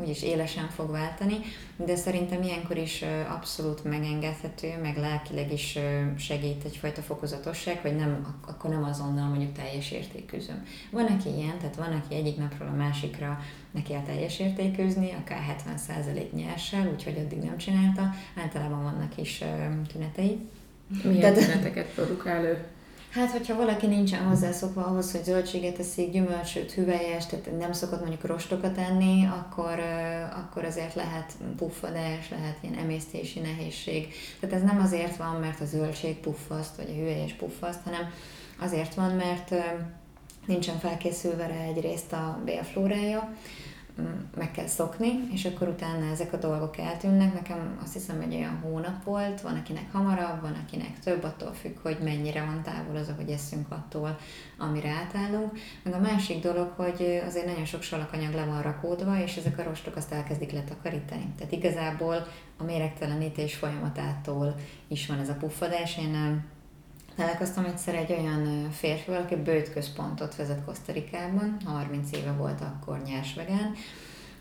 úgyis 0.00 0.22
élesen 0.22 0.68
fog 0.68 0.90
váltani, 0.90 1.36
de 1.76 1.96
szerintem 1.96 2.42
ilyenkor 2.42 2.76
is 2.76 3.04
abszolút 3.28 3.84
megengedhető, 3.84 4.68
meg 4.82 4.96
lelkileg 4.96 5.52
is 5.52 5.78
segít 6.18 6.64
egyfajta 6.64 7.00
fokozatosság, 7.00 7.78
hogy 7.78 7.96
nem, 7.96 8.26
ak- 8.26 8.50
akkor 8.50 8.70
nem 8.70 8.84
azonnal 8.84 9.28
mondjuk 9.28 9.52
teljes 9.52 9.90
értékűzöm. 9.90 10.66
Van, 10.90 11.06
aki 11.06 11.28
ilyen, 11.36 11.58
tehát 11.58 11.76
van, 11.76 11.92
aki 11.92 12.14
egyik 12.14 12.36
napról 12.36 12.68
a 12.68 12.76
másikra 12.76 13.38
neki 13.70 13.88
kell 13.88 14.02
teljes 14.02 14.38
értékűzni, 14.38 15.12
akár 15.12 15.37
70% 15.40 16.32
nyerssel, 16.32 16.90
úgyhogy 16.92 17.16
addig 17.18 17.38
nem 17.38 17.56
csinálta. 17.56 18.10
Általában 18.42 18.82
vannak 18.82 19.16
is 19.16 19.44
tünetei. 19.92 20.38
Milyen 21.02 21.20
Tehát- 21.20 21.38
tüneteket 21.38 21.86
produkál 21.86 22.44
ő? 22.44 22.64
Hát, 23.10 23.30
hogyha 23.30 23.56
valaki 23.56 23.86
nincsen 23.86 24.24
hozzászokva 24.24 24.84
ahhoz, 24.84 25.12
hogy 25.12 25.24
zöldséget 25.24 25.78
eszik, 25.78 26.10
gyümölcsöt, 26.12 26.72
hüvelyes, 26.72 27.26
tehát 27.26 27.58
nem 27.58 27.72
szokott 27.72 28.00
mondjuk 28.00 28.24
rostokat 28.26 28.78
enni, 28.78 29.26
akkor, 29.26 29.80
akkor 30.46 30.64
azért 30.64 30.94
lehet 30.94 31.32
puffadás, 31.56 32.28
lehet 32.30 32.56
ilyen 32.60 32.74
emésztési 32.74 33.40
nehézség. 33.40 34.12
Tehát 34.40 34.56
ez 34.56 34.62
nem 34.62 34.80
azért 34.80 35.16
van, 35.16 35.40
mert 35.40 35.60
a 35.60 35.64
zöldség 35.64 36.16
puffaszt, 36.16 36.76
vagy 36.76 36.88
a 36.90 36.94
hüvelyes 36.98 37.32
puffaszt, 37.32 37.80
hanem 37.84 38.12
azért 38.58 38.94
van, 38.94 39.10
mert 39.10 39.54
nincsen 40.46 40.78
felkészülve 40.78 41.46
rá 41.46 41.62
egyrészt 41.62 42.12
a 42.12 42.40
bélflórája, 42.44 43.34
meg 44.36 44.50
kell 44.50 44.66
szokni, 44.66 45.10
és 45.32 45.44
akkor 45.44 45.68
utána 45.68 46.10
ezek 46.10 46.32
a 46.32 46.36
dolgok 46.36 46.78
eltűnnek. 46.78 47.34
Nekem 47.34 47.78
azt 47.82 47.92
hiszem, 47.92 48.22
hogy 48.22 48.34
olyan 48.34 48.58
hónap 48.62 49.04
volt, 49.04 49.40
van 49.40 49.56
akinek 49.56 49.92
hamarabb, 49.92 50.40
van 50.40 50.56
akinek 50.66 50.98
több, 50.98 51.24
attól 51.24 51.52
függ, 51.52 51.76
hogy 51.82 51.98
mennyire 52.02 52.44
van 52.44 52.62
távol 52.62 52.96
az, 52.96 53.08
ahogy 53.08 53.30
eszünk 53.30 53.66
attól, 53.68 54.18
amire 54.58 54.90
átállunk. 54.90 55.58
Meg 55.82 55.94
a 55.94 55.98
másik 55.98 56.42
dolog, 56.42 56.72
hogy 56.76 57.22
azért 57.26 57.46
nagyon 57.46 57.64
sok 57.64 57.82
salakanyag 57.82 58.34
le 58.34 58.44
van 58.44 58.62
rakódva, 58.62 59.22
és 59.22 59.36
ezek 59.36 59.58
a 59.58 59.62
rostok 59.62 59.96
azt 59.96 60.12
elkezdik 60.12 60.52
letakarítani. 60.52 61.32
Tehát 61.36 61.52
igazából 61.52 62.26
a 62.58 62.64
méregtelenítés 62.64 63.54
folyamatától 63.54 64.54
is 64.88 65.06
van 65.06 65.18
ez 65.18 65.28
a 65.28 65.36
puffadás. 65.36 65.98
Én 65.98 66.44
Találkoztam 67.18 67.64
egyszer 67.64 67.94
egy 67.94 68.12
olyan 68.12 68.70
férfival, 68.70 69.20
aki 69.20 69.36
bőtközpontot 69.36 70.36
vezet 70.36 70.64
Kosztarikában, 70.64 71.56
30 71.64 72.12
éve 72.12 72.32
volt 72.32 72.60
akkor 72.60 73.02
nyers 73.06 73.34
vegán, 73.34 73.74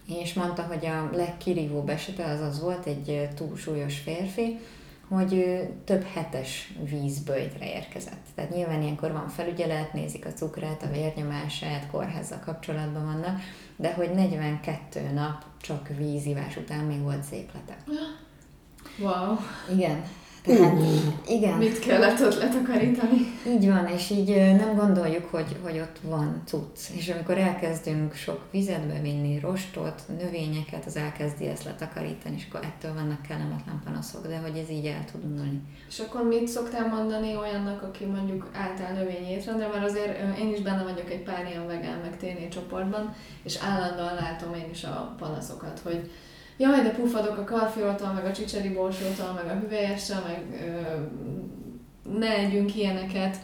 és 0.07 0.33
mondta, 0.33 0.61
hogy 0.61 0.85
a 0.85 1.09
legkirívóbb 1.13 1.89
esete 1.89 2.25
az 2.25 2.39
az 2.39 2.61
volt, 2.61 2.85
egy 2.85 3.29
túlsúlyos 3.35 3.97
férfi, 3.99 4.59
hogy 5.07 5.33
ö, 5.33 5.63
több 5.85 6.03
hetes 6.03 6.73
vízböjtre 6.89 7.73
érkezett. 7.73 8.25
Tehát 8.35 8.51
nyilván 8.51 8.81
ilyenkor 8.81 9.11
van 9.11 9.27
felügyelet, 9.27 9.93
nézik 9.93 10.25
a 10.25 10.33
cukrát, 10.33 10.83
a 10.83 10.91
vérnyomását, 10.91 11.87
kórházzal 11.91 12.39
kapcsolatban 12.45 13.05
vannak, 13.05 13.39
de 13.75 13.93
hogy 13.93 14.11
42 14.11 15.11
nap 15.13 15.43
csak 15.61 15.87
vízivás 15.97 16.57
után 16.57 16.85
még 16.85 17.01
volt 17.01 17.23
széplete. 17.23 17.77
Wow. 18.99 19.35
Igen. 19.75 20.03
Tehát 20.47 20.77
igen. 21.27 21.57
Mit 21.57 21.79
kellett 21.79 22.21
ott 22.21 22.38
letakarítani? 22.38 23.17
Így 23.47 23.67
van, 23.67 23.88
és 23.88 24.10
így 24.10 24.36
nem 24.36 24.75
gondoljuk, 24.75 25.25
hogy, 25.25 25.55
hogy 25.63 25.79
ott 25.79 25.97
van 26.01 26.41
cucc. 26.45 26.89
És 26.95 27.10
amikor 27.10 27.38
elkezdünk 27.38 28.13
sok 28.13 28.41
vizet 28.51 28.88
bevinni, 28.88 29.39
rostot, 29.39 30.01
növényeket, 30.19 30.86
az 30.86 30.95
elkezdi 30.95 31.47
ezt 31.47 31.63
letakarítani, 31.63 32.36
és 32.38 32.47
akkor 32.49 32.63
ettől 32.63 32.93
vannak 32.93 33.21
kellemetlen 33.21 33.81
panaszok, 33.86 34.27
de 34.27 34.38
hogy 34.38 34.57
ez 34.57 34.69
így 34.69 34.86
el 34.86 35.05
tud 35.12 35.36
múlni. 35.36 35.62
És 35.88 35.99
akkor 35.99 36.23
mit 36.23 36.47
szoktál 36.47 36.88
mondani 36.88 37.36
olyannak, 37.36 37.81
aki 37.81 38.05
mondjuk 38.05 38.49
által 38.53 38.91
növényétrendre, 38.91 39.67
mert 39.67 39.86
azért 39.86 40.39
én 40.39 40.53
is 40.53 40.62
benne 40.62 40.83
vagyok 40.83 41.12
egy 41.12 41.23
pár 41.23 41.45
ilyen 41.49 41.67
vegán 41.67 41.99
meg 41.99 42.17
téné 42.17 42.47
csoportban, 42.47 43.15
és 43.43 43.57
állandóan 43.62 44.15
látom 44.15 44.53
én 44.53 44.69
is 44.71 44.83
a 44.83 45.15
panaszokat, 45.17 45.79
hogy 45.83 46.10
jaj, 46.58 46.82
de 46.82 46.89
pufadok 46.89 47.38
a 47.38 47.43
karfioltól, 47.43 48.12
meg 48.12 48.26
a 48.26 48.32
csicseri 48.32 48.70
borsótól, 48.70 49.41
meg 49.43 49.56
a 49.56 49.60
hüvelyessel, 49.60 50.24
meg 50.28 50.43
ö, 50.67 52.17
ne 52.17 52.30
együnk 52.30 52.76
ilyeneket, 52.76 53.38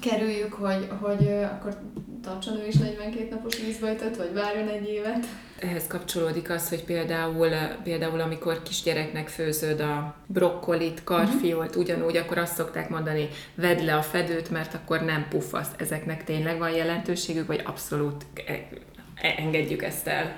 kerüljük, 0.00 0.52
hogy, 0.52 0.88
hogy 1.00 1.26
ö, 1.26 1.42
akkor 1.42 1.76
tartson 2.22 2.56
ő 2.56 2.66
is 2.66 2.74
42 2.74 3.28
napos 3.30 3.58
vízbajtot, 3.58 4.16
vagy 4.16 4.32
várjon 4.32 4.68
egy 4.68 4.88
évet. 4.88 5.26
Ehhez 5.60 5.86
kapcsolódik 5.86 6.50
az, 6.50 6.68
hogy 6.68 6.84
például, 6.84 7.48
például 7.82 8.20
amikor 8.20 8.62
kisgyereknek 8.62 9.28
főzöd 9.28 9.80
a 9.80 10.14
brokkolit, 10.26 11.04
karfiolt, 11.04 11.76
ugyanúgy, 11.76 12.16
akkor 12.16 12.38
azt 12.38 12.54
szokták 12.54 12.88
mondani, 12.88 13.28
vedd 13.54 13.84
le 13.84 13.96
a 13.96 14.02
fedőt, 14.02 14.50
mert 14.50 14.74
akkor 14.74 15.00
nem 15.00 15.26
pufasz. 15.30 15.70
Ezeknek 15.76 16.24
tényleg 16.24 16.58
van 16.58 16.70
jelentőségük, 16.70 17.46
vagy 17.46 17.62
abszolút 17.64 18.26
e- 18.46 18.68
e- 19.14 19.34
engedjük 19.38 19.82
ezt 19.82 20.06
el? 20.06 20.36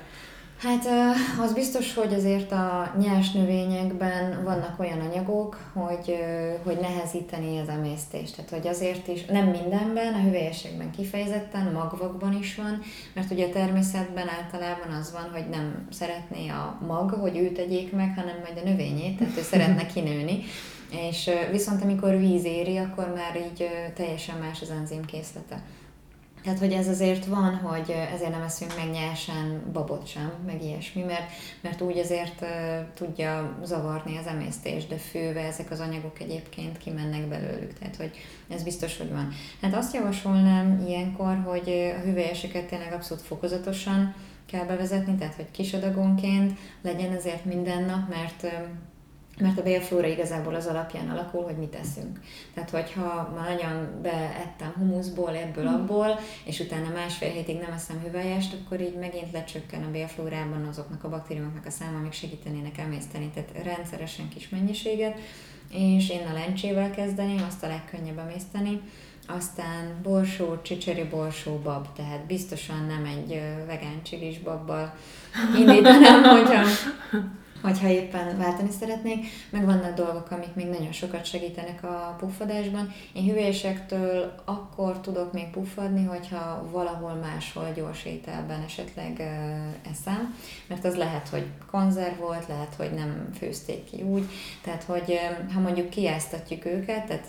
Hát 0.63 0.87
az 1.41 1.53
biztos, 1.53 1.95
hogy 1.95 2.15
azért 2.15 2.53
a 2.53 2.95
nyers 2.99 3.31
növényekben 3.33 4.45
vannak 4.45 4.81
olyan 4.81 5.01
anyagok, 5.01 5.59
hogy, 5.73 6.17
hogy 6.63 6.79
nehezíteni 6.81 7.59
az 7.59 7.69
emésztést. 7.69 8.37
Tehát, 8.37 8.51
hogy 8.51 8.67
azért 8.67 9.09
is, 9.09 9.25
nem 9.25 9.47
mindenben, 9.47 10.15
a 10.15 10.21
hüvelyesekben 10.21 10.91
kifejezetten, 10.91 11.73
magvakban 11.73 12.39
is 12.41 12.55
van, 12.55 12.81
mert 13.15 13.31
ugye 13.31 13.47
a 13.47 13.51
természetben 13.51 14.29
általában 14.29 14.93
az 15.01 15.13
van, 15.13 15.31
hogy 15.33 15.49
nem 15.49 15.87
szeretné 15.91 16.49
a 16.49 16.79
mag, 16.87 17.11
hogy 17.11 17.37
őt 17.37 17.55
tegyék 17.55 17.93
meg, 17.93 18.13
hanem 18.17 18.37
majd 18.45 18.61
a 18.65 18.69
növényét, 18.69 19.19
tehát 19.19 19.39
ő 19.39 19.43
szeretne 19.43 19.87
kinőni. 19.95 20.43
És 21.11 21.31
viszont 21.51 21.83
amikor 21.83 22.19
víz 22.19 22.45
éri, 22.45 22.77
akkor 22.77 23.13
már 23.17 23.37
így 23.37 23.69
teljesen 23.95 24.37
más 24.37 24.63
az 24.63 24.71
enzim 24.71 25.05
készlete. 25.05 25.63
Tehát, 26.43 26.59
hogy 26.59 26.73
ez 26.73 26.89
azért 26.89 27.25
van, 27.25 27.55
hogy 27.55 27.91
ezért 28.15 28.31
nem 28.31 28.43
eszünk 28.43 28.77
meg 28.77 28.91
nyersen 28.91 29.63
babot 29.73 30.07
sem, 30.07 30.33
meg 30.47 30.63
ilyesmi, 30.63 31.03
mert, 31.03 31.31
mert 31.61 31.81
úgy 31.81 31.99
azért 31.99 32.45
tudja 32.95 33.59
zavarni 33.65 34.17
az 34.17 34.27
emésztés, 34.27 34.87
de 34.87 34.97
főve 34.97 35.41
ezek 35.41 35.71
az 35.71 35.81
anyagok 35.81 36.21
egyébként 36.21 36.79
kimennek 36.79 37.29
belőlük, 37.29 37.79
tehát 37.79 37.97
hogy 37.97 38.11
ez 38.49 38.63
biztos, 38.63 38.99
hogy 38.99 39.11
van. 39.11 39.29
Hát 39.63 39.75
azt 39.75 39.95
javasolnám 39.95 40.85
ilyenkor, 40.87 41.43
hogy 41.45 41.93
a 41.99 42.01
hüvelyeseket 42.01 42.65
tényleg 42.65 42.93
abszolút 42.93 43.23
fokozatosan 43.23 44.15
kell 44.47 44.65
bevezetni, 44.65 45.15
tehát 45.15 45.35
hogy 45.35 45.51
kis 45.51 45.73
adagonként 45.73 46.59
legyen 46.83 47.13
ezért 47.13 47.45
minden 47.45 47.85
nap, 47.85 48.09
mert 48.09 48.47
mert 49.41 49.59
a 49.59 49.63
bélflóra 49.63 50.07
igazából 50.07 50.55
az 50.55 50.67
alapján 50.67 51.11
alakul, 51.11 51.43
hogy 51.45 51.57
mit 51.57 51.75
eszünk. 51.75 52.21
Tehát, 52.55 52.71
hogyha 52.71 53.33
ma 53.37 53.43
nagyon 53.43 54.01
beettem 54.03 54.73
humuszból, 54.77 55.37
ebből, 55.37 55.65
mm. 55.65 55.75
abból, 55.75 56.19
és 56.45 56.61
utána 56.61 56.89
másfél 56.95 57.31
hétig 57.31 57.59
nem 57.59 57.73
eszem 57.73 58.01
hüvelyest, 58.05 58.55
akkor 58.55 58.81
így 58.81 58.97
megint 58.99 59.33
lecsökken 59.33 59.83
a 59.83 59.91
bélflórában 59.91 60.65
azoknak 60.65 61.05
a 61.05 61.09
baktériumoknak 61.09 61.67
a 61.67 61.71
száma, 61.71 61.99
amik 61.99 62.13
segítenének 62.13 62.79
emészteni. 62.79 63.31
Tehát 63.35 63.65
rendszeresen 63.65 64.29
kis 64.29 64.49
mennyiséget, 64.49 65.19
és 65.71 66.11
én 66.11 66.27
a 66.31 66.33
lencsével 66.33 66.91
kezdeném, 66.91 67.45
azt 67.49 67.63
a 67.63 67.67
legkönnyebb 67.67 68.19
emészteni, 68.19 68.81
aztán 69.27 70.01
borsó, 70.03 70.63
csicseri 70.63 71.05
borsó, 71.05 71.59
bab, 71.63 71.87
tehát 71.97 72.27
biztosan 72.27 72.87
nem 72.87 73.05
egy 73.05 73.43
vegán 73.67 74.03
csilis 74.03 74.39
babbal 74.39 74.95
indítanám, 75.61 76.23
hogyha 76.23 76.63
hogyha 77.63 77.89
éppen 77.89 78.39
váltani 78.39 78.71
szeretnék, 78.79 79.27
meg 79.51 79.65
vannak 79.65 79.95
dolgok, 79.95 80.31
amik 80.31 80.55
még 80.55 80.67
nagyon 80.67 80.93
sokat 80.93 81.25
segítenek 81.25 81.83
a 81.83 82.17
puffadásban. 82.19 82.93
Én 83.13 83.25
hüvésektől 83.25 84.35
akkor 84.45 85.01
tudok 85.01 85.33
még 85.33 85.51
puffadni, 85.51 86.05
hogyha 86.05 86.69
valahol 86.71 87.15
máshol 87.15 87.73
gyors 87.75 88.05
ételben 88.05 88.63
esetleg 88.63 89.17
uh, 89.19 89.91
eszem, 89.91 90.35
mert 90.67 90.85
az 90.85 90.97
lehet, 90.97 91.29
hogy 91.29 91.47
konzerv 91.71 92.19
volt, 92.19 92.49
lehet, 92.49 92.75
hogy 92.75 92.91
nem 92.95 93.29
főzték 93.39 93.85
ki 93.85 94.03
úgy, 94.03 94.25
tehát 94.63 94.83
hogy 94.83 95.09
uh, 95.09 95.53
ha 95.53 95.61
mondjuk 95.61 95.91
kiáztatjuk 95.91 96.65
őket, 96.65 97.07
tehát 97.07 97.27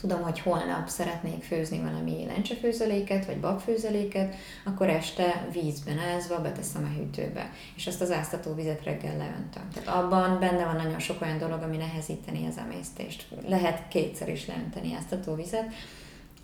tudom, 0.00 0.22
hogy 0.22 0.40
holnap 0.40 0.88
szeretnék 0.88 1.42
főzni 1.42 1.78
valami 1.78 2.24
lencsefőzeléket, 2.26 3.26
vagy 3.26 3.40
babfőzeléket, 3.40 4.34
akkor 4.64 4.88
este 4.88 5.46
vízben 5.52 5.98
ázva 5.98 6.40
beteszem 6.40 6.84
a 6.84 6.98
hűtőbe, 6.98 7.50
és 7.76 7.86
azt 7.86 8.00
az 8.00 8.10
áztató 8.10 8.54
vizet 8.54 8.84
reggel 8.84 9.16
leöntöm. 9.16 9.68
Tehát 9.74 9.88
abban 9.88 10.38
benne 10.38 10.64
van 10.64 10.76
nagyon 10.76 10.98
sok 10.98 11.22
olyan 11.22 11.38
dolog, 11.38 11.62
ami 11.62 11.76
nehezíteni 11.76 12.46
az 12.46 12.58
emésztést. 12.58 13.26
Lehet 13.46 13.88
kétszer 13.88 14.28
is 14.28 14.46
leönteni 14.46 14.94
áztató 14.94 15.34
vizet, 15.34 15.72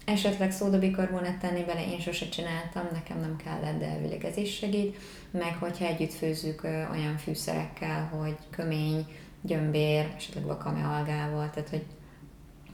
Esetleg 0.05 0.53
szódabikarbonát 0.53 1.39
tenni 1.39 1.63
bele, 1.63 1.87
én 1.87 2.01
sose 2.01 2.29
csináltam, 2.29 2.89
nekem 2.93 3.21
nem 3.21 3.37
kellett, 3.37 3.79
de 3.79 3.87
elvileg 3.87 4.25
ez 4.25 4.37
is 4.37 4.55
segít. 4.55 4.97
Meg 5.31 5.57
hogyha 5.61 5.85
együtt 5.85 6.13
főzzük 6.13 6.65
olyan 6.65 7.17
fűszerekkel, 7.17 8.07
hogy 8.07 8.37
kömény, 8.51 9.07
gyömbér, 9.41 10.13
esetleg 10.17 10.45
vakame 10.45 10.87
algával, 10.87 11.51
tehát 11.51 11.69
hogy 11.69 11.85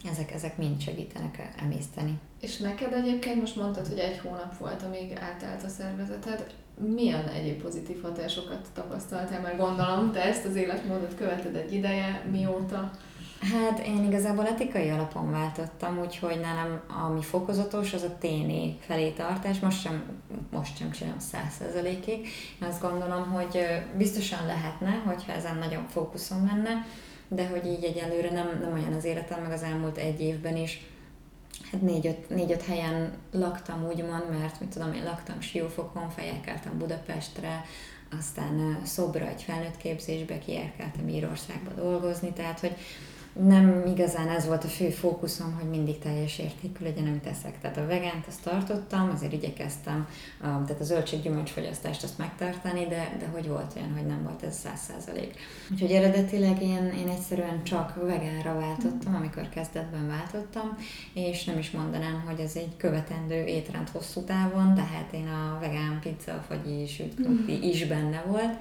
ezek, 0.04 0.32
ezek 0.32 0.56
mind 0.56 0.80
segítenek 0.80 1.52
emészteni. 1.62 2.18
És 2.40 2.56
neked 2.56 2.92
egyébként 2.92 3.40
most 3.40 3.56
mondtad, 3.56 3.86
hogy 3.86 3.98
egy 3.98 4.18
hónap 4.18 4.58
volt, 4.58 4.82
amíg 4.82 5.12
átállt 5.20 5.64
a 5.64 5.68
szervezeted. 5.68 6.46
Milyen 6.94 7.28
egyéb 7.28 7.62
pozitív 7.62 8.02
hatásokat 8.02 8.68
tapasztaltál? 8.74 9.40
Mert 9.40 9.56
gondolom, 9.56 10.12
te 10.12 10.22
ezt 10.22 10.44
az 10.44 10.54
életmódot 10.54 11.14
követed 11.14 11.54
egy 11.54 11.72
ideje, 11.72 12.24
mióta? 12.30 12.90
Hát 13.40 13.86
én 13.86 14.04
igazából 14.04 14.46
etikai 14.46 14.88
alapon 14.88 15.30
váltottam, 15.30 15.98
úgyhogy 15.98 16.40
nálam 16.40 16.80
ami 17.04 17.22
fokozatos, 17.22 17.92
az 17.92 18.02
a 18.02 18.18
téné 18.18 18.76
felé 18.80 19.10
tartás. 19.10 19.58
Most 19.58 19.80
sem, 19.80 20.02
most 20.50 20.76
sem 20.76 20.90
csinálom 20.90 21.18
százszerzelékig. 21.18 22.28
Azt 22.68 22.80
gondolom, 22.80 23.30
hogy 23.30 23.66
biztosan 23.96 24.46
lehetne, 24.46 25.02
hogyha 25.04 25.32
ezen 25.32 25.56
nagyon 25.56 25.86
fókuszom 25.86 26.46
lenne 26.46 26.86
de 27.30 27.46
hogy 27.46 27.66
így 27.66 27.84
egyelőre 27.84 28.30
nem, 28.30 28.58
nem 28.60 28.72
olyan 28.72 28.92
az 28.92 29.04
életem, 29.04 29.42
meg 29.42 29.52
az 29.52 29.62
elmúlt 29.62 29.96
egy 29.96 30.20
évben 30.20 30.56
is. 30.56 30.86
Hát 31.72 31.80
négy-öt, 31.80 32.28
négy-öt 32.28 32.62
helyen 32.62 33.12
laktam 33.30 33.86
úgymond, 33.86 34.30
mert 34.38 34.60
mit 34.60 34.68
tudom, 34.68 34.92
én 34.92 35.04
laktam 35.04 35.40
Siófokon, 35.40 36.10
fejelkeltem 36.10 36.78
Budapestre, 36.78 37.64
aztán 38.18 38.80
Szobra 38.84 39.28
egy 39.28 39.42
felnőtt 39.42 39.76
képzésbe, 39.76 40.38
kiérkeltem 40.38 41.08
Írországba 41.08 41.70
dolgozni, 41.70 42.32
tehát 42.32 42.60
hogy 42.60 42.76
nem 43.32 43.82
igazán 43.86 44.28
ez 44.28 44.46
volt 44.46 44.64
a 44.64 44.68
fő 44.68 44.88
fókuszom, 44.88 45.54
hogy 45.60 45.68
mindig 45.68 45.98
teljes 45.98 46.38
értékű 46.38 46.84
legyen, 46.84 47.06
amit 47.06 47.26
eszek. 47.26 47.60
Tehát 47.60 47.76
a 47.76 47.86
vegánt 47.86 48.26
azt 48.28 48.42
tartottam, 48.42 49.10
azért 49.14 49.32
igyekeztem, 49.32 50.08
tehát 50.40 50.80
a 50.80 50.84
zöldséggyümölcsfogyasztást 50.84 52.02
azt 52.02 52.18
megtartani, 52.18 52.86
de, 52.86 53.16
de 53.18 53.26
hogy 53.32 53.48
volt 53.48 53.72
olyan, 53.76 53.92
hogy 53.92 54.06
nem 54.06 54.22
volt 54.22 54.42
ez 54.42 54.58
száz 54.58 54.80
százalék. 54.80 55.34
Úgyhogy 55.70 55.90
eredetileg 55.90 56.62
én, 56.62 56.94
én 56.98 57.08
egyszerűen 57.08 57.62
csak 57.62 57.94
vegánra 57.94 58.54
váltottam, 58.54 59.14
amikor 59.14 59.48
kezdetben 59.48 60.08
váltottam, 60.08 60.78
és 61.14 61.44
nem 61.44 61.58
is 61.58 61.70
mondanám, 61.70 62.22
hogy 62.26 62.40
ez 62.40 62.56
egy 62.56 62.76
követendő 62.76 63.44
étrend 63.44 63.88
hosszú 63.88 64.20
távon, 64.20 64.74
tehát 64.74 65.12
én 65.12 65.28
a 65.28 65.58
vegán 65.60 65.98
pizza, 66.00 66.44
vagy 66.48 66.88
sült 66.88 67.14
is 67.62 67.86
benne 67.86 68.22
volt, 68.26 68.56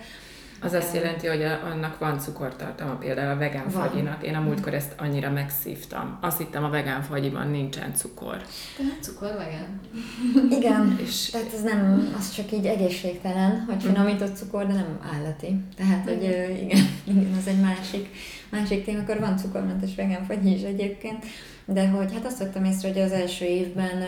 az 0.61 0.73
azt 0.73 0.95
jelenti, 0.95 1.27
hogy 1.27 1.43
annak 1.43 1.97
van 1.97 2.19
cukortartalma, 2.19 2.93
például 2.93 3.31
a 3.31 3.37
vegán 3.37 3.65
van. 3.69 3.87
fagyinak. 3.87 4.23
Én 4.23 4.35
a 4.35 4.39
múltkor 4.39 4.73
ezt 4.73 4.93
annyira 4.97 5.29
megszívtam. 5.29 6.17
Azt 6.21 6.37
hittem, 6.37 6.63
a 6.63 6.69
vegán 6.69 7.01
fagyiban 7.01 7.49
nincsen 7.49 7.93
cukor. 7.95 8.41
Tehát 8.77 9.03
cukor 9.03 9.31
vegán. 9.37 9.79
Igen, 10.59 10.99
és 11.01 11.29
tehát 11.29 11.53
ez 11.53 11.61
nem, 11.61 12.13
az 12.17 12.31
csak 12.31 12.51
így 12.51 12.65
egészségtelen, 12.65 13.65
hogy 13.67 13.83
finomított 13.83 14.35
cukor, 14.35 14.67
de 14.67 14.73
nem 14.73 14.99
állati. 15.13 15.55
Tehát, 15.75 16.03
hogy 16.03 16.23
igen, 16.61 16.85
igen, 17.11 17.35
az 17.39 17.47
egy 17.47 17.59
másik, 17.59 18.09
másik 18.51 18.85
téma, 18.85 18.99
akkor 18.99 19.19
van 19.19 19.38
cukormentes 19.38 19.95
vegán 19.95 20.23
fagyi 20.23 20.53
is 20.53 20.62
egyébként. 20.62 21.25
De 21.65 21.88
hogy 21.88 22.13
hát 22.13 22.25
azt 22.25 22.38
vettem 22.38 22.63
észre, 22.63 22.88
hogy 22.88 23.01
az 23.01 23.12
első 23.12 23.45
évben 23.45 24.03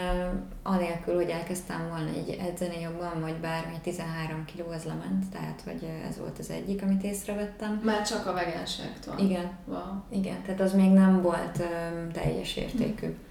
anélkül, 0.63 1.15
hogy 1.15 1.29
elkezdtem 1.29 1.87
volna 1.89 2.09
így 2.17 2.37
edzeni 2.49 2.81
jobban, 2.81 3.21
vagy 3.21 3.35
bármi, 3.35 3.73
13 3.83 4.45
kiló 4.45 4.69
az 4.69 4.83
lement, 4.83 5.29
tehát 5.31 5.61
hogy 5.65 5.89
ez 6.09 6.17
volt 6.17 6.39
az 6.39 6.49
egyik, 6.49 6.81
amit 6.81 7.03
észrevettem. 7.03 7.81
Már 7.83 8.07
csak 8.07 8.27
a 8.27 8.33
vegánságtól? 8.33 9.15
Igen. 9.19 9.51
Wow. 9.65 10.19
Igen, 10.19 10.41
tehát 10.41 10.61
az 10.61 10.73
még 10.73 10.89
nem 10.89 11.21
volt 11.21 11.57
um, 11.57 12.11
teljes 12.11 12.55
értékű. 12.55 13.07
Hm. 13.07 13.30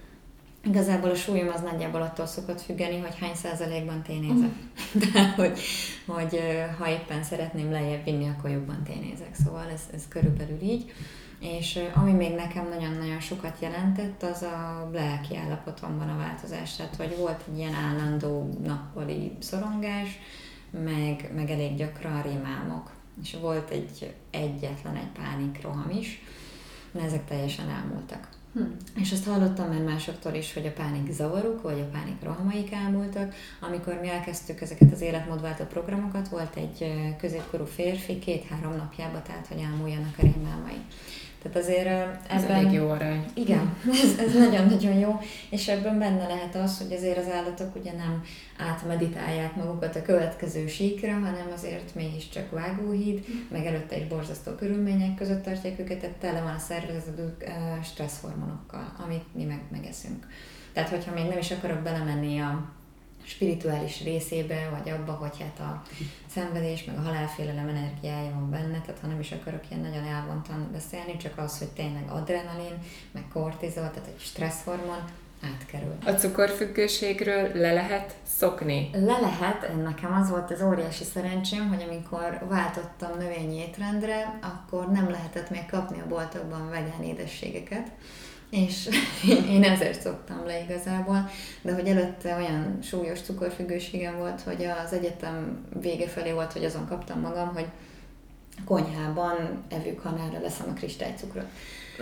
Igazából 0.63 1.09
a 1.09 1.15
súlyom 1.15 1.49
az 1.49 1.61
nagyjából 1.61 2.01
attól 2.01 2.25
szokott 2.25 2.61
függeni, 2.61 2.99
hogy 2.99 3.17
hány 3.19 3.35
százalékban 3.35 4.01
ténézek. 4.01 4.49
Uh-huh. 4.93 5.11
De 5.13 5.29
hogy, 5.29 5.59
hogy 6.05 6.39
ha 6.77 6.89
éppen 6.89 7.23
szeretném 7.23 7.71
lejjebb 7.71 8.03
vinni, 8.03 8.29
akkor 8.29 8.49
jobban 8.49 8.83
ténézek. 8.83 9.35
Szóval 9.43 9.69
ez, 9.73 9.81
ez 9.93 10.07
körülbelül 10.07 10.61
így. 10.61 10.93
És 11.39 11.79
ami 11.93 12.11
még 12.11 12.35
nekem 12.35 12.67
nagyon-nagyon 12.69 13.19
sokat 13.19 13.57
jelentett, 13.59 14.23
az 14.23 14.41
a 14.41 14.89
lelki 14.93 15.35
állapotomban 15.35 16.09
a 16.09 16.17
változás. 16.17 16.75
Tehát, 16.75 16.95
hogy 16.95 17.15
volt 17.17 17.43
egy 17.51 17.57
ilyen 17.57 17.73
állandó 17.73 18.57
nappali 18.63 19.31
szorongás, 19.39 20.19
meg, 20.83 21.31
meg 21.35 21.49
elég 21.49 21.75
gyakran 21.75 22.21
rémálmok. 22.21 22.91
És 23.21 23.35
volt 23.41 23.69
egy 23.69 24.13
egyetlen 24.31 24.95
egy 24.95 25.21
pánik 25.21 25.61
roham 25.61 25.89
is, 25.89 26.21
de 26.91 27.01
ezek 27.01 27.25
teljesen 27.25 27.69
elmúltak. 27.69 28.27
Hm. 28.53 28.61
És 28.95 29.11
azt 29.11 29.25
hallottam 29.25 29.67
már 29.67 29.81
másoktól 29.81 30.33
is, 30.33 30.53
hogy 30.53 30.65
a 30.65 30.71
pánik 30.71 31.11
zavaruk, 31.11 31.61
vagy 31.61 31.79
a 31.79 31.89
pánik 31.97 32.23
rohamaik 32.23 32.71
elmúltak. 32.71 33.33
Amikor 33.59 33.99
mi 34.01 34.09
elkezdtük 34.09 34.61
ezeket 34.61 34.91
az 34.91 35.01
életmódváltó 35.01 35.63
programokat, 35.63 36.27
volt 36.27 36.55
egy 36.55 36.93
középkorú 37.17 37.65
férfi, 37.65 38.19
két-három 38.19 38.75
napjába 38.75 39.21
tehát, 39.21 39.47
hogy 39.47 39.59
elmúljanak 39.59 40.15
a 40.17 40.21
rémálmai. 40.21 40.81
Tehát 41.41 41.57
azért 41.57 41.85
ebben... 41.85 42.19
Ez 42.29 42.43
elég 42.43 42.71
jó 42.71 42.89
arány. 42.89 43.25
Igen, 43.33 43.75
ez, 44.03 44.19
ez 44.19 44.33
nagyon-nagyon 44.33 44.93
jó, 44.93 45.19
és 45.49 45.67
ebben 45.67 45.99
benne 45.99 46.27
lehet 46.27 46.55
az, 46.55 46.77
hogy 46.77 46.93
azért 46.93 47.17
az 47.17 47.31
állatok 47.31 47.75
ugye 47.75 47.91
nem 47.91 48.23
átmeditálják 48.57 49.55
magukat 49.55 49.95
a 49.95 50.01
következő 50.01 50.67
síkra, 50.67 51.11
hanem 51.11 51.47
azért 51.53 51.95
mégiscsak 51.95 52.51
vágóhíd, 52.51 53.25
meg 53.51 53.65
előtte 53.65 53.97
is 53.97 54.07
borzasztó 54.07 54.51
körülmények 54.51 55.15
között 55.15 55.43
tartják 55.43 55.79
őket, 55.79 55.99
tehát 55.99 56.15
tele 56.15 56.41
van 56.41 56.55
a 56.55 56.59
szervezetük 56.59 57.43
stresszhormonokkal, 57.83 58.93
amit 59.05 59.35
mi 59.35 59.43
meg 59.43 59.61
megeszünk. 59.71 60.27
Tehát, 60.73 60.89
hogyha 60.89 61.13
még 61.13 61.25
nem 61.25 61.37
is 61.37 61.51
akarok 61.51 61.79
belemenni 61.79 62.39
a 62.39 62.69
spirituális 63.23 64.03
részébe, 64.03 64.69
vagy 64.69 64.89
abba, 64.89 65.11
hogy 65.11 65.39
hát 65.39 65.59
a 65.59 65.81
szenvedés, 66.29 66.83
meg 66.83 66.97
a 66.97 67.01
halálfélelem 67.01 67.67
energiája 67.67 68.31
van 68.31 68.49
benne, 68.49 68.81
tehát 68.81 69.01
ha 69.01 69.07
nem 69.07 69.19
is 69.19 69.31
akarok 69.31 69.63
ilyen 69.69 69.81
nagyon 69.81 70.03
elvontan 70.03 70.69
beszélni, 70.71 71.17
csak 71.17 71.37
az, 71.37 71.57
hogy 71.57 71.69
tényleg 71.69 72.09
adrenalin, 72.09 72.77
meg 73.11 73.23
kortizol, 73.33 73.91
tehát 73.91 74.07
egy 74.07 74.19
stresszhormon, 74.19 75.03
átkerül. 75.43 75.95
A 76.05 76.11
cukorfüggőségről 76.11 77.51
le 77.53 77.73
lehet 77.73 78.15
szokni? 78.23 78.89
Le 78.93 79.19
lehet, 79.19 79.83
nekem 79.83 80.13
az 80.13 80.29
volt 80.29 80.51
az 80.51 80.61
óriási 80.61 81.03
szerencsém, 81.03 81.67
hogy 81.67 81.85
amikor 81.87 82.45
váltottam 82.49 83.17
növényi 83.17 83.55
étrendre, 83.55 84.39
akkor 84.41 84.91
nem 84.91 85.09
lehetett 85.09 85.49
még 85.49 85.65
kapni 85.65 85.99
a 85.99 86.07
boltokban 86.07 86.69
vegán 86.69 87.03
édességeket, 87.03 87.91
és 88.51 88.89
én 89.55 89.63
ezért 89.63 90.01
szoktam 90.01 90.45
le 90.45 90.63
igazából, 90.63 91.29
de 91.61 91.73
hogy 91.73 91.87
előtte 91.87 92.35
olyan 92.35 92.77
súlyos 92.83 93.19
cukorfüggőségem 93.19 94.17
volt, 94.17 94.41
hogy 94.41 94.67
az 94.85 94.93
egyetem 94.93 95.65
vége 95.81 96.07
felé 96.07 96.31
volt, 96.31 96.53
hogy 96.53 96.65
azon 96.65 96.87
kaptam 96.87 97.19
magam, 97.19 97.53
hogy 97.53 97.65
konyhában 98.65 99.63
evőkanálra 99.69 100.39
veszem 100.41 100.65
a 100.69 100.73
kristálycukrot. 100.73 101.45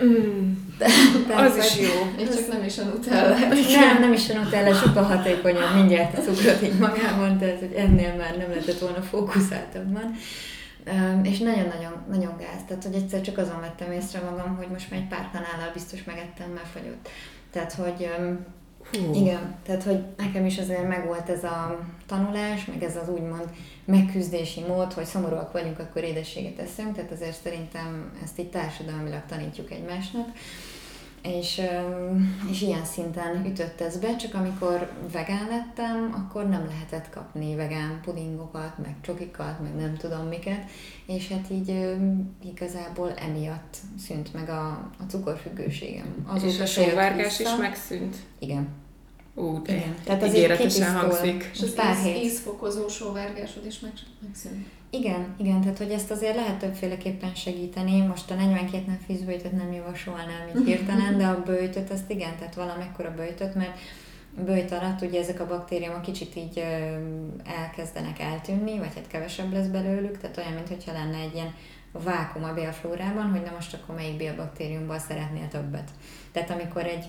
Mm, 0.02 0.52
de, 0.78 0.86
de 1.26 1.34
az 1.34 1.56
is 1.56 1.78
jó. 1.78 2.12
Még 2.16 2.28
csak 2.28 2.48
nem 2.48 2.64
is 2.64 2.78
a 2.78 2.84
nutella. 2.84 3.38
Nem, 3.38 4.00
nem 4.00 4.12
is 4.12 4.30
a 4.30 4.42
nutella, 4.42 4.74
sokkal 4.74 5.02
hatékonyabb 5.02 5.74
mindjárt 5.74 6.18
a 6.18 6.20
cukrot 6.20 6.62
így 6.62 6.78
magában, 6.78 7.38
tehát 7.38 7.58
hogy 7.58 7.72
ennél 7.72 8.14
már 8.14 8.36
nem 8.36 8.48
lehetett 8.48 8.78
volna 8.78 9.02
fókuszáltabban. 9.02 10.14
És 11.22 11.38
nagyon-nagyon 11.38 11.92
nagyon 12.10 12.36
gáz. 12.38 12.64
Tehát, 12.66 12.84
hogy 12.84 12.94
egyszer 12.94 13.20
csak 13.20 13.38
azon 13.38 13.60
vettem 13.60 13.92
észre 13.92 14.20
magam, 14.20 14.56
hogy 14.56 14.68
most 14.68 14.90
már 14.90 15.00
egy 15.00 15.08
pár 15.08 15.30
kanállal 15.32 15.72
biztos 15.72 16.04
megettem, 16.04 16.50
mert 16.50 16.66
fagyott. 16.66 17.08
Tehát, 17.50 17.72
hogy 17.72 18.10
Hú. 18.92 19.14
Igen, 19.14 19.54
tehát 19.64 19.82
hogy 19.82 20.02
nekem 20.16 20.46
is 20.46 20.58
azért 20.58 20.88
megvolt 20.88 21.28
ez 21.28 21.44
a 21.44 21.78
tanulás, 22.06 22.64
meg 22.64 22.82
ez 22.82 22.96
az 22.96 23.08
úgymond 23.08 23.44
megküzdési 23.84 24.60
mód, 24.60 24.92
hogy 24.92 25.04
szomorúak 25.04 25.52
vagyunk, 25.52 25.78
akkor 25.78 26.02
édességet 26.02 26.58
eszünk, 26.58 26.94
tehát 26.94 27.10
azért 27.10 27.42
szerintem 27.42 28.12
ezt 28.22 28.38
így 28.38 28.50
társadalmilag 28.50 29.22
tanítjuk 29.28 29.70
egymásnak 29.70 30.28
és, 31.22 31.60
és 32.50 32.62
ilyen 32.62 32.84
szinten 32.84 33.44
ütött 33.46 33.80
ez 33.80 33.98
be, 33.98 34.16
csak 34.16 34.34
amikor 34.34 34.90
vegán 35.12 35.48
lettem, 35.48 36.26
akkor 36.26 36.48
nem 36.48 36.66
lehetett 36.66 37.10
kapni 37.10 37.54
vegán 37.54 38.00
pudingokat, 38.04 38.78
meg 38.78 38.94
csokikat, 39.00 39.60
meg 39.62 39.74
nem 39.74 39.96
tudom 39.96 40.26
miket, 40.26 40.64
és 41.06 41.28
hát 41.28 41.50
így 41.50 41.96
igazából 42.44 43.12
emiatt 43.14 43.76
szűnt 44.06 44.34
meg 44.34 44.48
a, 44.48 44.68
a 44.98 45.02
cukorfüggőségem. 45.08 46.26
Azóta 46.26 46.46
és 46.46 46.60
a 46.60 46.66
sóvárgás 46.66 47.40
is 47.40 47.56
megszűnt? 47.58 48.16
Igen. 48.38 48.68
Ú, 49.34 49.62
de 49.62 49.72
Igen. 49.72 49.94
Tehát 50.04 50.26
ígéretesen 50.26 50.94
hangzik. 50.94 51.50
És 51.52 51.60
az 51.60 51.74
pár 51.74 52.06
íz, 52.06 52.22
ízfokozó 52.22 52.88
sóvárgásod 52.88 53.66
is 53.66 53.80
meg, 53.80 53.92
megszűnt. 54.20 54.66
Igen, 54.90 55.34
igen, 55.38 55.60
tehát 55.60 55.78
hogy 55.78 55.90
ezt 55.90 56.10
azért 56.10 56.34
lehet 56.34 56.58
többféleképpen 56.58 57.34
segíteni. 57.34 58.00
Most 58.00 58.30
a 58.30 58.34
42 58.34 58.84
nap 58.86 59.00
fűzbőjtöt 59.06 59.52
nem 59.52 59.72
javasolnám 59.72 60.48
így 60.56 60.64
hirtelen, 60.64 61.18
de 61.18 61.26
a 61.26 61.42
bőjtöt 61.42 61.90
azt 61.90 62.10
igen, 62.10 62.36
tehát 62.38 62.54
valamekkora 62.54 63.14
bőjtöt, 63.14 63.54
mert 63.54 63.78
bőjt 64.44 64.72
alatt 64.72 65.00
ugye 65.00 65.20
ezek 65.20 65.40
a 65.40 65.46
baktériumok 65.46 66.02
kicsit 66.02 66.36
így 66.36 66.64
elkezdenek 67.44 68.18
eltűnni, 68.18 68.78
vagy 68.78 68.94
hát 68.94 69.06
kevesebb 69.06 69.52
lesz 69.52 69.66
belőlük, 69.66 70.18
tehát 70.18 70.36
olyan, 70.36 70.52
mintha 70.52 70.92
lenne 70.92 71.16
egy 71.16 71.34
ilyen 71.34 71.54
vákum 71.92 72.44
a 72.44 72.52
bélflórában, 72.52 73.30
hogy 73.30 73.42
na 73.42 73.52
most 73.54 73.74
akkor 73.74 73.94
melyik 73.94 74.16
bélbaktériumból 74.16 74.98
szeretnél 74.98 75.48
többet. 75.48 75.90
Tehát 76.32 76.50
amikor 76.50 76.84
egy 76.86 77.04